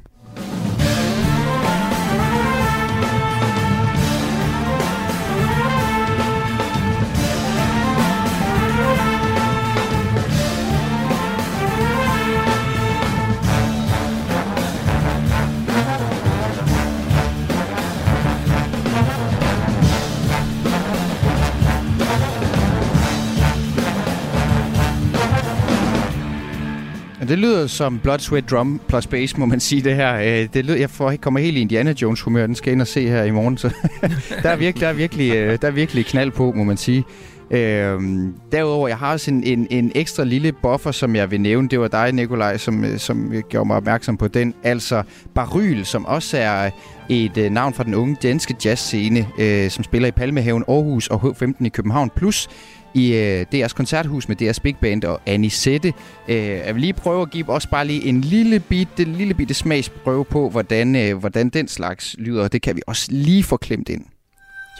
Det 27.32 27.40
lyder 27.40 27.66
som 27.66 27.98
Blood, 27.98 28.18
Sweat, 28.18 28.50
Drum 28.50 28.80
plus 28.88 29.06
Bass, 29.06 29.36
må 29.36 29.46
man 29.46 29.60
sige 29.60 29.82
det 29.82 29.94
her. 29.94 30.14
Øh, 30.14 30.48
Det 30.54 30.64
lyder, 30.64 30.78
jeg 30.78 30.90
får, 30.90 31.14
kommer 31.20 31.40
helt 31.40 31.56
i 31.56 31.60
Indiana 31.60 31.94
Jones 32.02 32.20
humør. 32.20 32.46
Den 32.46 32.54
skal 32.54 32.70
jeg 32.70 32.72
ind 32.72 32.80
og 32.80 32.86
se 32.86 33.08
her 33.08 33.22
i 33.24 33.30
morgen. 33.30 33.58
Så 33.58 33.68
der, 34.42 34.50
er 34.50 34.56
virkelig, 34.56 34.80
der, 34.80 34.88
er 34.88 34.92
virkelig, 34.92 35.34
øh, 35.34 35.58
der 35.62 35.68
er 35.68 35.72
virkelig 35.72 36.06
knald 36.06 36.30
på, 36.30 36.52
må 36.56 36.64
man 36.64 36.76
sige. 36.76 37.04
Øhm, 37.50 38.34
derudover, 38.52 38.88
jeg 38.88 38.96
har 38.96 39.12
også 39.12 39.30
en, 39.30 39.44
en, 39.44 39.66
en 39.70 39.92
ekstra 39.94 40.24
lille 40.24 40.52
buffer, 40.52 40.90
som 40.90 41.16
jeg 41.16 41.30
vil 41.30 41.40
nævne. 41.40 41.68
Det 41.68 41.80
var 41.80 41.88
dig, 41.88 42.12
Nikolaj, 42.12 42.56
som, 42.56 42.84
øh, 42.84 42.98
som 42.98 43.32
gjorde 43.48 43.66
mig 43.66 43.76
opmærksom 43.76 44.16
på 44.16 44.28
den. 44.28 44.54
Altså 44.62 45.02
Baryl, 45.34 45.84
som 45.84 46.06
også 46.06 46.38
er 46.38 46.70
et 47.08 47.36
øh, 47.38 47.50
navn 47.50 47.74
fra 47.74 47.84
den 47.84 47.94
unge 47.94 48.16
danske 48.22 48.54
jazzscene, 48.64 49.26
øh, 49.38 49.70
som 49.70 49.84
spiller 49.84 50.08
i 50.08 50.12
Palmehaven 50.12 50.64
Aarhus 50.68 51.06
og 51.08 51.24
H15 51.24 51.66
i 51.66 51.68
København. 51.68 52.10
Plus 52.16 52.48
i 52.94 53.14
øh, 53.14 53.46
DR's 53.54 53.74
koncerthus 53.74 54.28
med 54.28 54.42
DR's 54.42 54.58
Big 54.62 54.76
Band 54.76 55.04
og 55.04 55.20
Anisette. 55.26 55.92
Øh, 56.28 56.36
jeg 56.36 56.74
vil 56.74 56.80
lige 56.80 56.92
prøve 56.92 57.22
at 57.22 57.30
give 57.30 57.50
os 57.50 57.66
bare 57.66 57.86
lige 57.86 58.04
en 58.04 58.20
lille 58.20 58.60
bitte, 58.60 59.04
lille 59.04 59.34
bitte 59.34 59.54
smagsprøve 59.54 60.24
på, 60.24 60.50
hvordan, 60.50 60.96
øh, 60.96 61.18
hvordan 61.18 61.48
den 61.48 61.68
slags 61.68 62.16
lyder. 62.18 62.48
Det 62.48 62.62
kan 62.62 62.76
vi 62.76 62.82
også 62.86 63.06
lige 63.10 63.42
få 63.42 63.56
klemt 63.56 63.88
ind. 63.88 64.04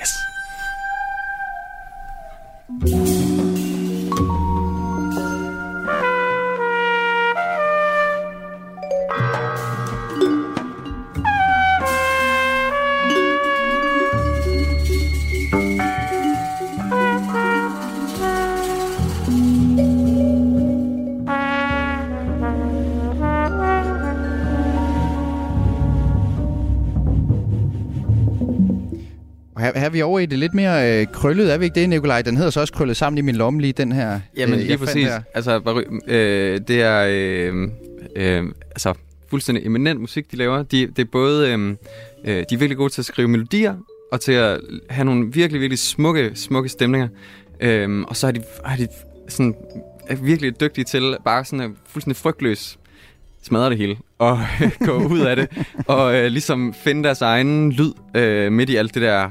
Yes. 0.01 0.11
Og 2.83 3.52
her, 29.63 29.79
her 29.79 29.87
er 29.87 29.91
vi 29.91 30.03
over 30.03 30.19
i 30.19 30.27
det 30.27 30.39
lidt 30.39 30.55
mere 30.55 31.01
øh, 31.01 31.07
krøllet, 31.13 31.53
er 31.53 31.59
vi 31.59 31.65
ikke 31.65 31.81
det, 31.81 31.89
Nikolaj? 31.89 32.23
Den 32.23 32.37
hedder 32.37 32.51
så 32.51 32.61
også 32.61 32.73
krøllet 32.73 32.97
sammen 32.97 33.19
i 33.19 33.21
min 33.21 33.37
lomme 33.37 33.61
lige, 33.61 33.73
den 33.73 33.93
her. 33.93 34.21
Jamen 34.37 34.59
øh, 34.59 34.67
lige 34.67 34.79
præcis. 34.79 35.07
her. 35.07 35.23
Altså, 35.35 35.83
øh, 36.07 36.61
det 36.69 36.83
er 36.83 37.07
øh, 37.11 37.69
øh, 38.17 38.45
altså, 38.71 38.95
fuldstændig 39.31 39.67
eminent 39.67 40.01
musik, 40.01 40.31
de 40.31 40.37
laver. 40.37 40.63
De, 40.63 40.87
det 40.87 40.99
er 40.99 41.09
både, 41.13 41.53
øh, 41.53 41.69
øh, 42.25 42.37
de 42.37 42.55
er 42.55 42.59
virkelig 42.59 42.77
gode 42.77 42.93
til 42.93 43.01
at 43.01 43.07
skrive 43.07 43.29
melodier, 43.29 43.75
og 44.13 44.21
til 44.21 44.33
at 44.33 44.61
have 44.91 45.05
nogle 45.05 45.33
virkelig, 45.33 45.61
virkelig 45.61 45.79
smukke, 45.79 46.31
smukke 46.35 46.69
stemninger. 46.69 47.09
Øh, 47.61 48.01
og 48.01 48.17
så 48.17 48.27
har 48.27 48.33
de, 48.33 48.43
har 48.65 48.77
de 48.77 48.89
sådan, 49.29 49.55
er 50.07 50.17
virkelig 50.17 50.61
dygtige 50.61 50.85
til 50.85 51.17
bare 51.25 51.45
sådan 51.45 51.61
at 51.61 51.71
fuldstændig 51.87 52.17
frygtløs 52.17 52.79
smadre 53.43 53.71
det 53.71 53.79
hele 53.79 53.97
og 54.19 54.39
gå 54.87 54.93
ud 54.93 55.21
af 55.21 55.37
det 55.37 55.49
og 55.87 56.15
øh, 56.15 56.27
ligesom 56.27 56.75
finde 56.75 57.05
deres 57.05 57.23
egen 57.23 57.73
lyd 57.73 57.93
øh, 58.15 58.53
midt 58.53 58.71
i 58.71 58.77
alt 58.77 58.95
det 58.95 59.03
der 59.03 59.31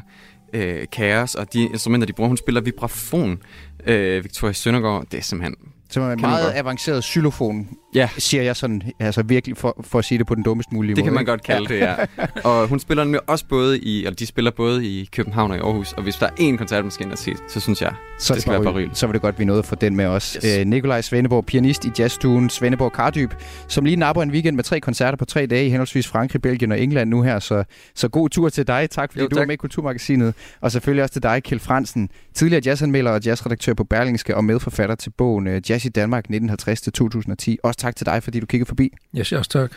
øh, 0.54 0.86
kaos 0.92 1.36
og 1.36 1.54
de 1.54 1.62
instrumenter, 1.64 2.06
de 2.06 2.14
bruger. 2.14 2.28
Hun 2.28 2.38
spiller 2.38 2.62
vibrafon, 2.62 3.40
øh, 3.88 4.24
Victoria 4.24 4.54
Søndergaard. 4.54 5.06
Det 5.12 5.18
er 5.18 5.22
simpelthen... 5.22 5.56
Som 5.90 6.04
er 6.04 6.12
en 6.12 6.22
meget 6.22 6.54
avanceret 6.56 7.04
xylofon, 7.04 7.70
ja. 7.96 8.10
siger 8.18 8.44
jeg 8.44 8.56
sådan, 8.56 8.82
altså 9.00 9.24
virkelig 9.24 9.58
for, 9.58 9.82
for 9.84 10.00
at 10.00 10.06
sige 10.06 10.18
det 10.18 10.28
på 10.28 10.36
den 10.36 10.44
dummest 10.44 10.72
mulige 10.72 10.96
Det 10.96 10.98
måde. 10.98 11.06
kan 11.06 11.14
man 11.14 11.22
ikke? 11.22 11.30
godt 11.32 11.44
kalde 11.44 11.68
det, 11.74 11.80
ja. 11.80 11.96
Og 12.50 12.68
hun 12.68 12.80
spiller 12.80 13.04
nemlig 13.04 13.30
også 13.30 13.46
både 13.50 13.80
i, 13.80 14.06
og 14.06 14.20
de 14.20 14.26
spiller 14.26 14.52
både 14.52 14.86
i 14.86 15.10
København 15.12 15.52
og 15.52 15.58
i 15.58 15.60
Aarhus. 15.60 15.94
Og 15.94 16.04
hvis 16.04 16.16
der 16.16 16.26
er 16.26 16.32
én 16.54 16.58
koncert, 16.58 16.84
man 16.84 16.92
skal 16.92 17.06
ind 17.06 17.12
og 17.12 17.18
se, 17.18 17.34
så 17.50 17.60
synes 17.60 17.82
jeg, 17.82 17.94
Så, 18.20 18.34
det 18.34 18.42
skal 18.42 18.54
være 18.54 18.64
Baryl. 18.64 18.90
så 18.94 19.06
var 19.06 19.12
det 19.14 19.22
godt, 19.22 19.40
vi 19.40 19.46
nåede 19.46 19.60
at 19.60 19.66
få 19.66 19.76
den 19.76 19.96
med 19.96 20.06
os. 20.06 20.38
Yes. 20.46 20.58
Øh, 20.60 20.66
Nikolaj 20.66 21.02
Svendeborg, 21.02 21.46
pianist 21.46 21.86
i 21.86 21.92
jazzstuen 22.00 22.50
Svendeborg 22.50 22.92
Kardyb, 22.94 23.32
som 23.68 23.86
lige 23.86 23.96
napper 23.96 24.24
en 24.24 24.32
weekend 24.32 24.56
med 24.56 24.64
tre 24.64 24.80
koncerter 24.80 25.18
på 25.18 25.26
tre 25.26 25.46
dage 25.46 25.66
i 25.66 25.70
henholdsvis 25.70 26.08
Frankrig, 26.08 26.42
Belgien 26.42 26.72
og 26.72 26.80
England 26.82 27.10
nu 27.10 27.22
her. 27.22 27.40
Så, 27.40 27.64
så 27.96 28.08
god 28.08 28.30
tur 28.30 28.50
til 28.50 28.68
dig. 28.68 28.90
Tak 28.90 29.12
fordi 29.12 29.22
Jo, 29.24 29.28
du 29.28 29.36
var 29.36 29.42
tak. 29.42 29.48
med 29.48 29.54
i 29.54 29.58
Kulturmagasinet. 29.58 30.34
Og 30.62 30.72
selvfølgelig 30.72 31.04
også 31.04 31.14
til 31.14 31.24
dig, 31.24 31.44
Kjeld 31.44 31.60
Fransen, 31.60 32.10
tidligere 32.34 32.62
jazzanmelder 32.66 33.12
og 33.12 33.22
jazzredaktør 33.26 33.74
på 33.74 33.84
Berlingske 33.84 34.36
og 34.38 34.44
medforfatter 34.44 34.96
til 34.96 35.10
bogen 35.10 35.48
øh, 35.48 35.62
Jazz 35.70 35.86
i 35.86 35.90
Danmark 35.90 36.26
1950-2010. 36.30 37.56
Også 37.64 37.78
tak 37.82 37.96
til 37.96 38.06
dig, 38.06 38.24
fordi 38.24 38.40
du 38.40 38.46
kiggede 38.46 38.68
forbi. 38.68 38.90
Yes, 39.18 39.32
også 39.32 39.50
tak. 39.50 39.72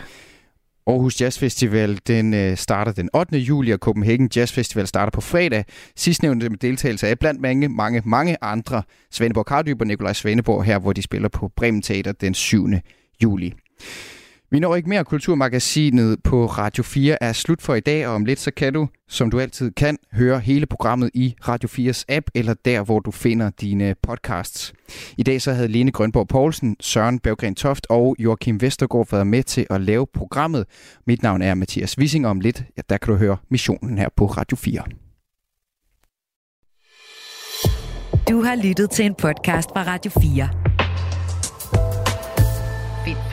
Aarhus 0.86 1.20
Jazz 1.20 1.38
Festival 1.38 2.00
den 2.06 2.34
øh, 2.34 2.56
starter 2.56 2.92
den 2.92 3.10
8. 3.14 3.38
juli, 3.38 3.70
og 3.70 3.78
Copenhagen 3.78 4.30
Jazz 4.36 4.52
Festival 4.52 4.86
starter 4.86 5.10
på 5.10 5.20
fredag. 5.20 5.64
Sidstnævnte 5.96 6.48
med 6.48 6.58
deltagelse 6.58 7.08
af 7.08 7.18
blandt 7.18 7.40
mange, 7.40 7.68
mange, 7.68 8.02
mange 8.04 8.36
andre. 8.42 8.82
Svaneborg 9.10 9.46
Kardyb 9.46 9.80
og 9.80 9.86
Nikolaj 9.86 10.12
Svaneborg 10.12 10.64
her, 10.64 10.78
hvor 10.78 10.92
de 10.92 11.02
spiller 11.02 11.28
på 11.28 11.50
Bremen 11.56 11.82
Teater 11.82 12.12
den 12.12 12.34
7. 12.34 12.68
juli. 13.22 13.54
Vi 14.50 14.58
når 14.60 14.76
ikke 14.76 14.88
mere. 14.88 15.04
Kulturmagasinet 15.04 16.22
på 16.24 16.46
Radio 16.46 16.82
4 16.82 17.22
er 17.22 17.32
slut 17.32 17.62
for 17.62 17.74
i 17.74 17.80
dag, 17.80 18.06
og 18.06 18.14
om 18.14 18.24
lidt 18.24 18.40
så 18.40 18.50
kan 18.50 18.72
du, 18.72 18.88
som 19.08 19.30
du 19.30 19.40
altid 19.40 19.70
kan, 19.70 19.98
høre 20.12 20.40
hele 20.40 20.66
programmet 20.66 21.10
i 21.14 21.34
Radio 21.48 21.68
4's 21.68 22.04
app, 22.08 22.26
eller 22.34 22.54
der, 22.64 22.82
hvor 22.82 23.00
du 23.00 23.10
finder 23.10 23.50
dine 23.60 23.94
podcasts. 24.02 24.72
I 25.18 25.22
dag 25.22 25.42
så 25.42 25.52
havde 25.52 25.68
Lene 25.68 25.92
Grønborg 25.92 26.28
Poulsen, 26.28 26.76
Søren 26.80 27.18
Berggren 27.18 27.54
Toft 27.54 27.86
og 27.90 28.16
Joachim 28.18 28.60
Vestergaard 28.60 29.10
været 29.10 29.26
med 29.26 29.42
til 29.42 29.66
at 29.70 29.80
lave 29.80 30.06
programmet. 30.14 30.64
Mit 31.06 31.22
navn 31.22 31.42
er 31.42 31.54
Mathias 31.54 31.98
Wissing, 31.98 32.26
og 32.26 32.30
om 32.30 32.40
lidt, 32.40 32.64
ja, 32.76 32.82
der 32.88 32.96
kan 32.96 33.12
du 33.12 33.18
høre 33.18 33.36
missionen 33.50 33.98
her 33.98 34.08
på 34.16 34.26
Radio 34.26 34.56
4. 34.56 34.82
Du 38.28 38.42
har 38.42 38.54
lyttet 38.64 38.90
til 38.90 39.04
en 39.04 39.14
podcast 39.14 39.68
fra 39.68 39.82
Radio 39.82 40.10
4. 40.20 40.63